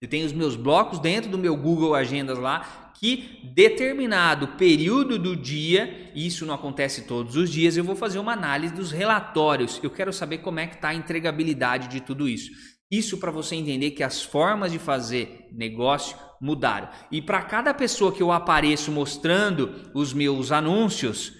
eu 0.00 0.08
tenho 0.08 0.24
os 0.24 0.32
meus 0.32 0.56
blocos 0.56 0.98
dentro 0.98 1.30
do 1.30 1.36
meu 1.36 1.58
Google 1.58 1.94
Agendas 1.94 2.38
lá, 2.38 2.90
que 2.98 3.40
determinado 3.54 4.48
período 4.56 5.18
do 5.18 5.36
dia, 5.36 6.10
isso 6.14 6.46
não 6.46 6.54
acontece 6.54 7.02
todos 7.02 7.36
os 7.36 7.50
dias, 7.50 7.76
eu 7.76 7.84
vou 7.84 7.94
fazer 7.94 8.18
uma 8.18 8.32
análise 8.32 8.72
dos 8.72 8.92
relatórios. 8.92 9.78
Eu 9.82 9.90
quero 9.90 10.10
saber 10.10 10.38
como 10.38 10.58
é 10.58 10.66
que 10.66 10.76
está 10.76 10.88
a 10.88 10.94
entregabilidade 10.94 11.86
de 11.88 12.00
tudo 12.00 12.26
isso. 12.26 12.50
Isso 12.90 13.18
para 13.18 13.30
você 13.30 13.54
entender 13.54 13.92
que 13.92 14.02
as 14.02 14.22
formas 14.22 14.72
de 14.72 14.78
fazer 14.78 15.48
negócio 15.52 16.16
mudaram. 16.40 16.88
E 17.10 17.22
para 17.22 17.42
cada 17.42 17.72
pessoa 17.72 18.12
que 18.12 18.22
eu 18.22 18.32
apareço 18.32 18.90
mostrando 18.90 19.90
os 19.94 20.12
meus 20.12 20.50
anúncios, 20.50 21.32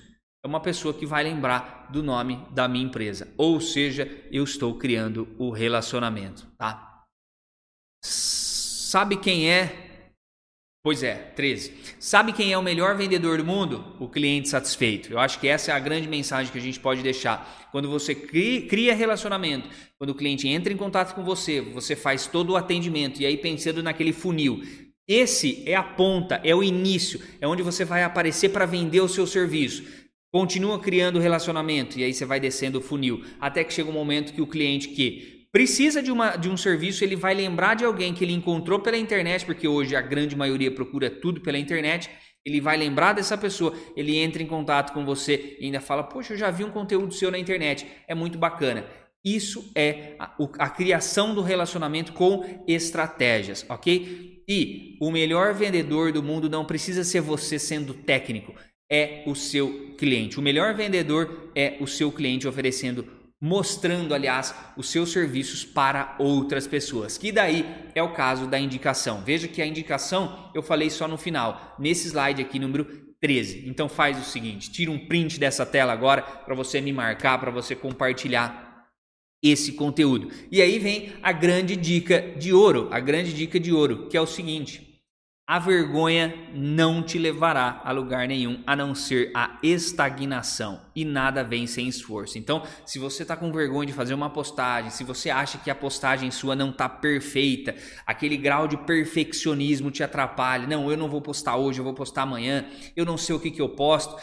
é 0.44 0.48
uma 0.48 0.61
pessoa 0.61 0.94
que 0.94 1.05
vai 1.05 1.24
lembrar 1.24 1.88
do 1.90 2.03
nome 2.03 2.46
da 2.53 2.68
minha 2.68 2.84
empresa. 2.84 3.32
Ou 3.36 3.61
seja, 3.61 4.09
eu 4.30 4.44
estou 4.44 4.78
criando 4.78 5.28
o 5.38 5.51
relacionamento, 5.51 6.46
tá? 6.57 7.05
Sabe 8.03 9.16
quem 9.16 9.51
é 9.51 9.89
Pois 10.82 11.02
é, 11.02 11.14
13. 11.14 11.74
Sabe 11.98 12.32
quem 12.32 12.54
é 12.54 12.56
o 12.56 12.62
melhor 12.62 12.96
vendedor 12.96 13.36
do 13.36 13.44
mundo? 13.44 13.84
O 14.00 14.08
cliente 14.08 14.48
satisfeito. 14.48 15.12
Eu 15.12 15.18
acho 15.18 15.38
que 15.38 15.46
essa 15.46 15.70
é 15.70 15.74
a 15.74 15.78
grande 15.78 16.08
mensagem 16.08 16.50
que 16.50 16.56
a 16.56 16.62
gente 16.62 16.80
pode 16.80 17.02
deixar. 17.02 17.68
Quando 17.70 17.90
você 17.90 18.14
cria 18.14 18.94
relacionamento, 18.94 19.68
quando 19.98 20.10
o 20.10 20.14
cliente 20.14 20.48
entra 20.48 20.72
em 20.72 20.78
contato 20.78 21.14
com 21.14 21.22
você, 21.22 21.60
você 21.60 21.94
faz 21.94 22.26
todo 22.26 22.50
o 22.50 22.56
atendimento 22.56 23.20
e 23.20 23.26
aí 23.26 23.36
pensando 23.36 23.82
naquele 23.82 24.10
funil. 24.10 24.62
Esse 25.06 25.62
é 25.66 25.74
a 25.74 25.82
ponta, 25.82 26.40
é 26.42 26.54
o 26.54 26.62
início, 26.62 27.20
é 27.42 27.46
onde 27.46 27.62
você 27.62 27.84
vai 27.84 28.02
aparecer 28.02 28.48
para 28.48 28.64
vender 28.64 29.02
o 29.02 29.08
seu 29.08 29.26
serviço. 29.26 29.84
Continua 30.32 30.78
criando 30.78 31.18
relacionamento 31.18 31.98
e 31.98 32.04
aí 32.04 32.14
você 32.14 32.24
vai 32.24 32.40
descendo 32.40 32.78
o 32.78 32.82
funil 32.82 33.22
até 33.38 33.64
que 33.64 33.74
chega 33.74 33.90
um 33.90 33.92
momento 33.92 34.32
que 34.32 34.40
o 34.40 34.46
cliente 34.46 34.88
que 34.88 35.39
precisa 35.53 36.03
de, 36.03 36.11
uma, 36.11 36.36
de 36.36 36.48
um 36.48 36.57
serviço, 36.57 37.03
ele 37.05 37.16
vai 37.16 37.34
lembrar 37.34 37.74
de 37.74 37.84
alguém 37.84 38.14
que 38.14 38.24
ele 38.24 38.32
encontrou 38.32 38.80
pela 38.80 38.96
internet, 38.96 39.44
porque 39.44 39.66
hoje 39.66 39.96
a 39.96 40.01
grande 40.01 40.36
maioria 40.36 40.70
procura 40.70 41.11
tudo 41.11 41.40
pela 41.40 41.59
internet. 41.59 42.11
Ele 42.44 42.61
vai 42.61 42.76
lembrar 42.76 43.12
dessa 43.12 43.36
pessoa, 43.36 43.74
ele 43.96 44.16
entra 44.16 44.42
em 44.42 44.46
contato 44.46 44.92
com 44.92 45.05
você 45.05 45.57
e 45.61 45.66
ainda 45.66 45.80
fala: 45.80 46.03
Poxa, 46.03 46.32
eu 46.32 46.38
já 46.38 46.51
vi 46.51 46.64
um 46.64 46.70
conteúdo 46.70 47.12
seu 47.12 47.30
na 47.30 47.38
internet, 47.38 47.86
é 48.09 48.14
muito 48.14 48.38
bacana. 48.38 48.86
Isso 49.22 49.70
é 49.74 50.14
a, 50.18 50.34
a 50.59 50.70
criação 50.70 51.34
do 51.34 51.42
relacionamento 51.42 52.14
com 52.14 52.64
estratégias, 52.66 53.66
ok? 53.68 54.42
E 54.48 54.96
o 55.01 55.11
melhor 55.11 55.53
vendedor 55.53 56.11
do 56.12 56.22
mundo 56.22 56.48
não 56.48 56.64
precisa 56.64 57.05
ser 57.05 57.20
você 57.20 57.59
sendo 57.59 57.92
técnico, 57.92 58.55
é 58.90 59.22
o 59.26 59.34
seu 59.34 59.94
cliente. 59.98 60.38
O 60.38 60.42
melhor 60.42 60.74
vendedor 60.74 61.51
é 61.55 61.76
o 61.80 61.86
seu 61.86 62.11
cliente 62.11 62.48
oferecendo 62.48 63.19
mostrando, 63.41 64.14
aliás, 64.14 64.55
os 64.76 64.91
seus 64.91 65.12
serviços 65.12 65.64
para 65.64 66.14
outras 66.18 66.66
pessoas. 66.66 67.16
Que 67.16 67.32
daí 67.32 67.64
é 67.95 68.03
o 68.03 68.12
caso 68.12 68.47
da 68.47 68.61
indicação. 68.61 69.22
Veja 69.24 69.49
que 69.49 69.62
a 69.62 69.66
indicação 69.66 70.51
eu 70.55 70.62
falei 70.62 70.91
só 70.91 71.09
no 71.09 71.16
final, 71.16 71.76
nesse 71.78 72.09
slide 72.09 72.43
aqui 72.43 72.59
número 72.59 72.84
13. 73.20 73.64
Então 73.66 73.88
faz 73.88 74.18
o 74.18 74.24
seguinte, 74.24 74.70
tira 74.70 74.91
um 74.91 75.07
print 75.07 75.38
dessa 75.38 75.64
tela 75.64 75.93
agora 75.93 76.22
para 76.22 76.55
você 76.55 76.80
me 76.80 76.93
marcar, 76.93 77.38
para 77.38 77.51
você 77.51 77.74
compartilhar 77.74 78.68
esse 79.43 79.72
conteúdo. 79.72 80.30
E 80.51 80.61
aí 80.61 80.78
vem 80.78 81.12
a 81.22 81.32
grande 81.32 81.76
dica 81.76 82.34
de 82.38 82.53
ouro, 82.53 82.88
a 82.91 83.01
grande 83.01 83.32
dica 83.32 83.59
de 83.59 83.72
ouro, 83.72 84.09
que 84.09 84.16
é 84.16 84.20
o 84.20 84.26
seguinte: 84.26 84.89
a 85.51 85.59
vergonha 85.59 86.32
não 86.55 87.03
te 87.03 87.18
levará 87.18 87.80
a 87.84 87.90
lugar 87.90 88.28
nenhum 88.28 88.62
a 88.64 88.76
não 88.76 88.94
ser 88.94 89.32
a 89.34 89.59
estagnação 89.64 90.80
e 90.94 91.05
nada 91.05 91.42
vem 91.42 91.66
sem 91.66 91.88
esforço. 91.88 92.38
Então, 92.38 92.62
se 92.86 93.01
você 93.01 93.22
está 93.22 93.36
com 93.36 93.51
vergonha 93.51 93.88
de 93.88 93.92
fazer 93.92 94.14
uma 94.14 94.30
postagem, 94.30 94.92
se 94.92 95.03
você 95.03 95.28
acha 95.28 95.59
que 95.59 95.68
a 95.68 95.74
postagem 95.74 96.30
sua 96.30 96.55
não 96.55 96.70
está 96.70 96.88
perfeita, 96.88 97.74
aquele 98.07 98.36
grau 98.36 98.68
de 98.68 98.76
perfeccionismo 98.76 99.90
te 99.90 100.05
atrapalha, 100.05 100.68
não, 100.68 100.88
eu 100.88 100.96
não 100.96 101.09
vou 101.09 101.20
postar 101.20 101.57
hoje, 101.57 101.80
eu 101.80 101.84
vou 101.84 101.94
postar 101.94 102.22
amanhã, 102.22 102.64
eu 102.94 103.05
não 103.05 103.16
sei 103.16 103.34
o 103.34 103.40
que, 103.40 103.51
que 103.51 103.61
eu 103.61 103.70
posto. 103.70 104.14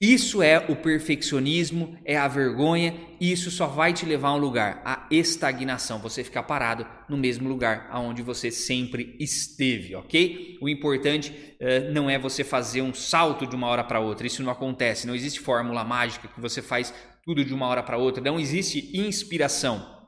Isso 0.00 0.42
é 0.42 0.58
o 0.58 0.74
perfeccionismo, 0.74 1.98
é 2.06 2.16
a 2.16 2.26
vergonha, 2.26 2.98
e 3.20 3.30
isso 3.30 3.50
só 3.50 3.66
vai 3.66 3.92
te 3.92 4.06
levar 4.06 4.28
a 4.28 4.34
um 4.34 4.38
lugar, 4.38 4.80
a 4.82 5.06
estagnação, 5.10 5.98
você 5.98 6.24
ficar 6.24 6.44
parado 6.44 6.86
no 7.06 7.18
mesmo 7.18 7.46
lugar 7.46 7.86
aonde 7.90 8.22
você 8.22 8.50
sempre 8.50 9.14
esteve, 9.20 9.94
ok? 9.94 10.56
O 10.62 10.70
importante 10.70 11.30
uh, 11.60 11.92
não 11.92 12.08
é 12.08 12.18
você 12.18 12.42
fazer 12.42 12.80
um 12.80 12.94
salto 12.94 13.46
de 13.46 13.54
uma 13.54 13.66
hora 13.66 13.84
para 13.84 14.00
outra, 14.00 14.26
isso 14.26 14.42
não 14.42 14.50
acontece, 14.50 15.06
não 15.06 15.14
existe 15.14 15.38
fórmula 15.38 15.84
mágica 15.84 16.28
que 16.28 16.40
você 16.40 16.62
faz 16.62 16.94
tudo 17.22 17.44
de 17.44 17.52
uma 17.52 17.66
hora 17.66 17.82
para 17.82 17.98
outra, 17.98 18.24
não 18.24 18.40
existe 18.40 18.96
inspiração. 18.96 20.00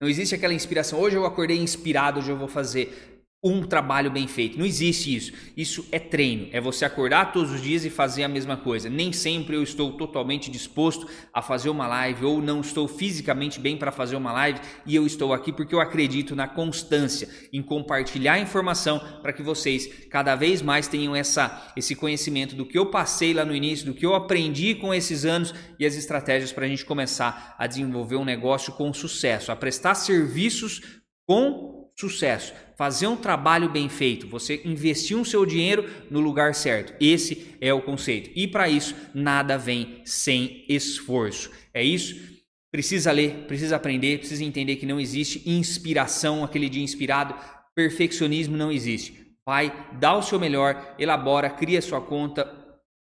Não 0.00 0.08
existe 0.08 0.34
aquela 0.34 0.52
inspiração, 0.52 0.98
hoje 0.98 1.14
eu 1.14 1.24
acordei 1.24 1.58
inspirado, 1.58 2.18
hoje 2.18 2.30
eu 2.30 2.36
vou 2.36 2.48
fazer 2.48 3.15
um 3.44 3.62
trabalho 3.62 4.10
bem 4.10 4.26
feito. 4.26 4.58
Não 4.58 4.64
existe 4.64 5.14
isso. 5.14 5.32
Isso 5.56 5.86
é 5.92 5.98
treino. 5.98 6.48
É 6.52 6.60
você 6.60 6.84
acordar 6.84 7.32
todos 7.32 7.52
os 7.52 7.62
dias 7.62 7.84
e 7.84 7.90
fazer 7.90 8.24
a 8.24 8.28
mesma 8.28 8.56
coisa. 8.56 8.88
Nem 8.88 9.12
sempre 9.12 9.54
eu 9.54 9.62
estou 9.62 9.92
totalmente 9.92 10.50
disposto 10.50 11.06
a 11.32 11.42
fazer 11.42 11.68
uma 11.68 11.86
live 11.86 12.24
ou 12.24 12.40
não 12.40 12.60
estou 12.60 12.88
fisicamente 12.88 13.60
bem 13.60 13.76
para 13.76 13.92
fazer 13.92 14.16
uma 14.16 14.32
live 14.32 14.60
e 14.86 14.96
eu 14.96 15.06
estou 15.06 15.32
aqui 15.32 15.52
porque 15.52 15.74
eu 15.74 15.80
acredito 15.80 16.34
na 16.34 16.48
constância, 16.48 17.28
em 17.52 17.62
compartilhar 17.62 18.38
informação 18.40 18.98
para 19.22 19.32
que 19.32 19.42
vocês 19.42 19.86
cada 20.10 20.34
vez 20.34 20.62
mais 20.62 20.88
tenham 20.88 21.14
essa, 21.14 21.72
esse 21.76 21.94
conhecimento 21.94 22.56
do 22.56 22.66
que 22.66 22.78
eu 22.78 22.86
passei 22.86 23.34
lá 23.34 23.44
no 23.44 23.54
início, 23.54 23.86
do 23.86 23.94
que 23.94 24.06
eu 24.06 24.14
aprendi 24.14 24.74
com 24.74 24.92
esses 24.92 25.24
anos 25.24 25.54
e 25.78 25.84
as 25.84 25.94
estratégias 25.94 26.52
para 26.52 26.64
a 26.64 26.68
gente 26.68 26.84
começar 26.84 27.54
a 27.58 27.66
desenvolver 27.66 28.16
um 28.16 28.24
negócio 28.24 28.72
com 28.72 28.92
sucesso, 28.92 29.52
a 29.52 29.56
prestar 29.56 29.94
serviços 29.94 30.80
com 31.26 31.75
sucesso 31.98 32.52
fazer 32.76 33.06
um 33.06 33.16
trabalho 33.16 33.70
bem 33.70 33.88
feito, 33.88 34.28
você 34.28 34.60
investir 34.64 35.16
o 35.16 35.24
seu 35.24 35.46
dinheiro 35.46 35.88
no 36.10 36.20
lugar 36.20 36.54
certo. 36.54 36.94
Esse 37.00 37.56
é 37.60 37.72
o 37.72 37.80
conceito. 37.80 38.30
E 38.36 38.46
para 38.46 38.68
isso, 38.68 38.94
nada 39.14 39.56
vem 39.56 40.02
sem 40.04 40.64
esforço. 40.68 41.50
É 41.72 41.82
isso? 41.82 42.36
Precisa 42.70 43.10
ler, 43.10 43.46
precisa 43.46 43.76
aprender, 43.76 44.18
precisa 44.18 44.44
entender 44.44 44.76
que 44.76 44.84
não 44.84 45.00
existe 45.00 45.42
inspiração, 45.48 46.44
aquele 46.44 46.68
dia 46.68 46.82
inspirado, 46.82 47.34
perfeccionismo 47.74 48.56
não 48.56 48.70
existe. 48.70 49.34
Vai, 49.46 49.72
dá 49.98 50.14
o 50.14 50.22
seu 50.22 50.38
melhor, 50.38 50.94
elabora, 50.98 51.48
cria 51.48 51.80
sua 51.80 52.00
conta, 52.00 52.44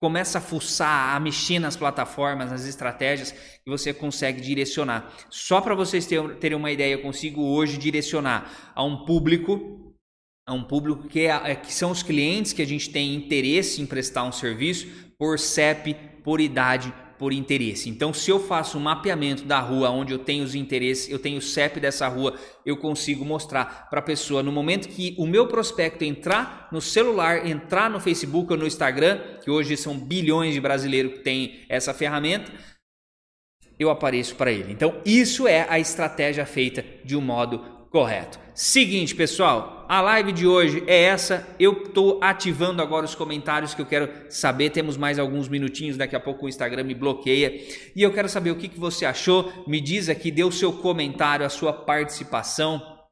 começa 0.04 0.39
a 0.39 0.41
fuçar, 0.41 1.16
a 1.16 1.20
mexer 1.22 1.60
nas 1.60 1.78
plataformas, 1.78 2.51
nas 2.51 2.66
estratégias 2.66 3.34
e 3.66 3.70
você 3.70 3.93
consegue 3.93 4.41
direcionar. 4.41 5.10
Só 5.30 5.62
para 5.62 5.74
vocês 5.74 6.06
terem 6.41 6.58
uma 6.58 6.70
ideia, 6.70 6.95
eu 6.95 7.01
consigo 7.01 7.41
hoje 7.41 7.78
direcionar 7.78 8.74
a 8.76 8.84
um 8.84 9.06
público, 9.06 9.95
a 10.45 10.51
um 10.51 10.62
público 10.62 11.08
que, 11.08 11.22
é, 11.22 11.51
é, 11.51 11.56
que 11.56 11.74
são 11.74 11.89
os 11.89 12.04
clientes 12.04 12.51
que 12.51 12.62
a 12.62 12.68
gente 12.68 12.89
tem 12.89 13.16
interesse 13.16 13.82
em 13.82 13.86
prestar 13.86 14.26
um 14.26 14.32
serviço 14.34 14.88
por 15.18 15.39
CEP, 15.39 15.93
por 16.22 16.41
idade, 16.41 16.93
por 17.24 17.32
interesse. 17.32 17.89
Então, 17.89 18.13
se 18.13 18.30
eu 18.30 18.38
faço 18.38 18.78
um 18.78 18.82
mapeamento 18.82 19.45
da 19.45 19.57
rua 19.57 19.89
onde 19.89 20.11
eu 20.11 20.19
tenho 20.19 20.43
os 20.43 20.55
interesses, 20.55 21.09
eu 21.09 21.17
tenho 21.17 21.38
o 21.38 21.41
CEP 21.41 21.80
dessa 21.80 22.05
rua, 22.09 22.38
eu 22.65 22.76
consigo 22.76 23.24
mostrar 23.24 23.88
para 23.89 23.99
a 23.99 24.03
pessoa 24.03 24.43
no 24.43 24.51
momento 24.51 24.89
que 24.89 25.15
o 25.17 25.26
meu 25.26 25.47
prospecto 25.47 26.03
entrar 26.03 26.67
no 26.69 26.82
celular, 26.82 27.47
entrar 27.47 27.89
no 27.89 28.01
Facebook 28.01 28.51
ou 28.51 28.59
no 28.59 28.67
Instagram, 28.67 29.21
que 29.41 29.49
hoje 29.49 29.78
são 29.78 29.97
bilhões 29.97 30.53
de 30.53 30.59
brasileiros 30.59 31.13
que 31.13 31.19
têm 31.19 31.61
essa 31.69 31.93
ferramenta, 31.93 32.51
eu 33.80 33.89
apareço 33.89 34.36
para 34.36 34.51
ele. 34.51 34.74
Então, 34.74 34.99
isso 35.05 35.47
é 35.47 35.65
a 35.69 35.80
estratégia 35.80 36.45
feita 36.45 36.84
de 37.05 37.15
um 37.15 37.21
modo 37.21 37.59
correto. 37.89 38.38
Seguinte, 38.56 39.16
pessoal, 39.16 39.84
a 39.89 39.99
live 39.99 40.32
de 40.32 40.45
hoje 40.45 40.84
é 40.86 41.06
essa. 41.06 41.47
Eu 41.60 41.74
estou 41.86 42.20
ativando 42.22 42.84
agora 42.84 43.04
os 43.04 43.16
comentários 43.16 43.74
que 43.74 43.82
eu 43.82 43.86
quero 43.86 44.08
saber. 44.30 44.70
Temos 44.70 44.95
mais 44.95 45.18
alguns 45.18 45.47
minutinhos, 45.47 45.97
daqui 45.97 46.16
a 46.16 46.20
pouco 46.20 46.45
o 46.45 46.49
Instagram 46.49 46.84
me 46.84 46.93
bloqueia. 46.93 47.51
E 47.95 48.04
eu 48.04 48.14
quero 48.14 48.30
saber 48.30 48.51
o 48.51 48.56
que, 48.56 48.68
que 48.68 48.80
você 48.80 49.08
achou. 49.08 49.51
Me 49.66 49.82
diz 49.82 50.08
aqui, 50.08 50.30
dê 50.30 50.43
o 50.43 50.51
seu 50.51 50.72
comentário, 50.72 51.43
a 51.43 51.49
sua 51.49 51.74
participação. 51.74 52.92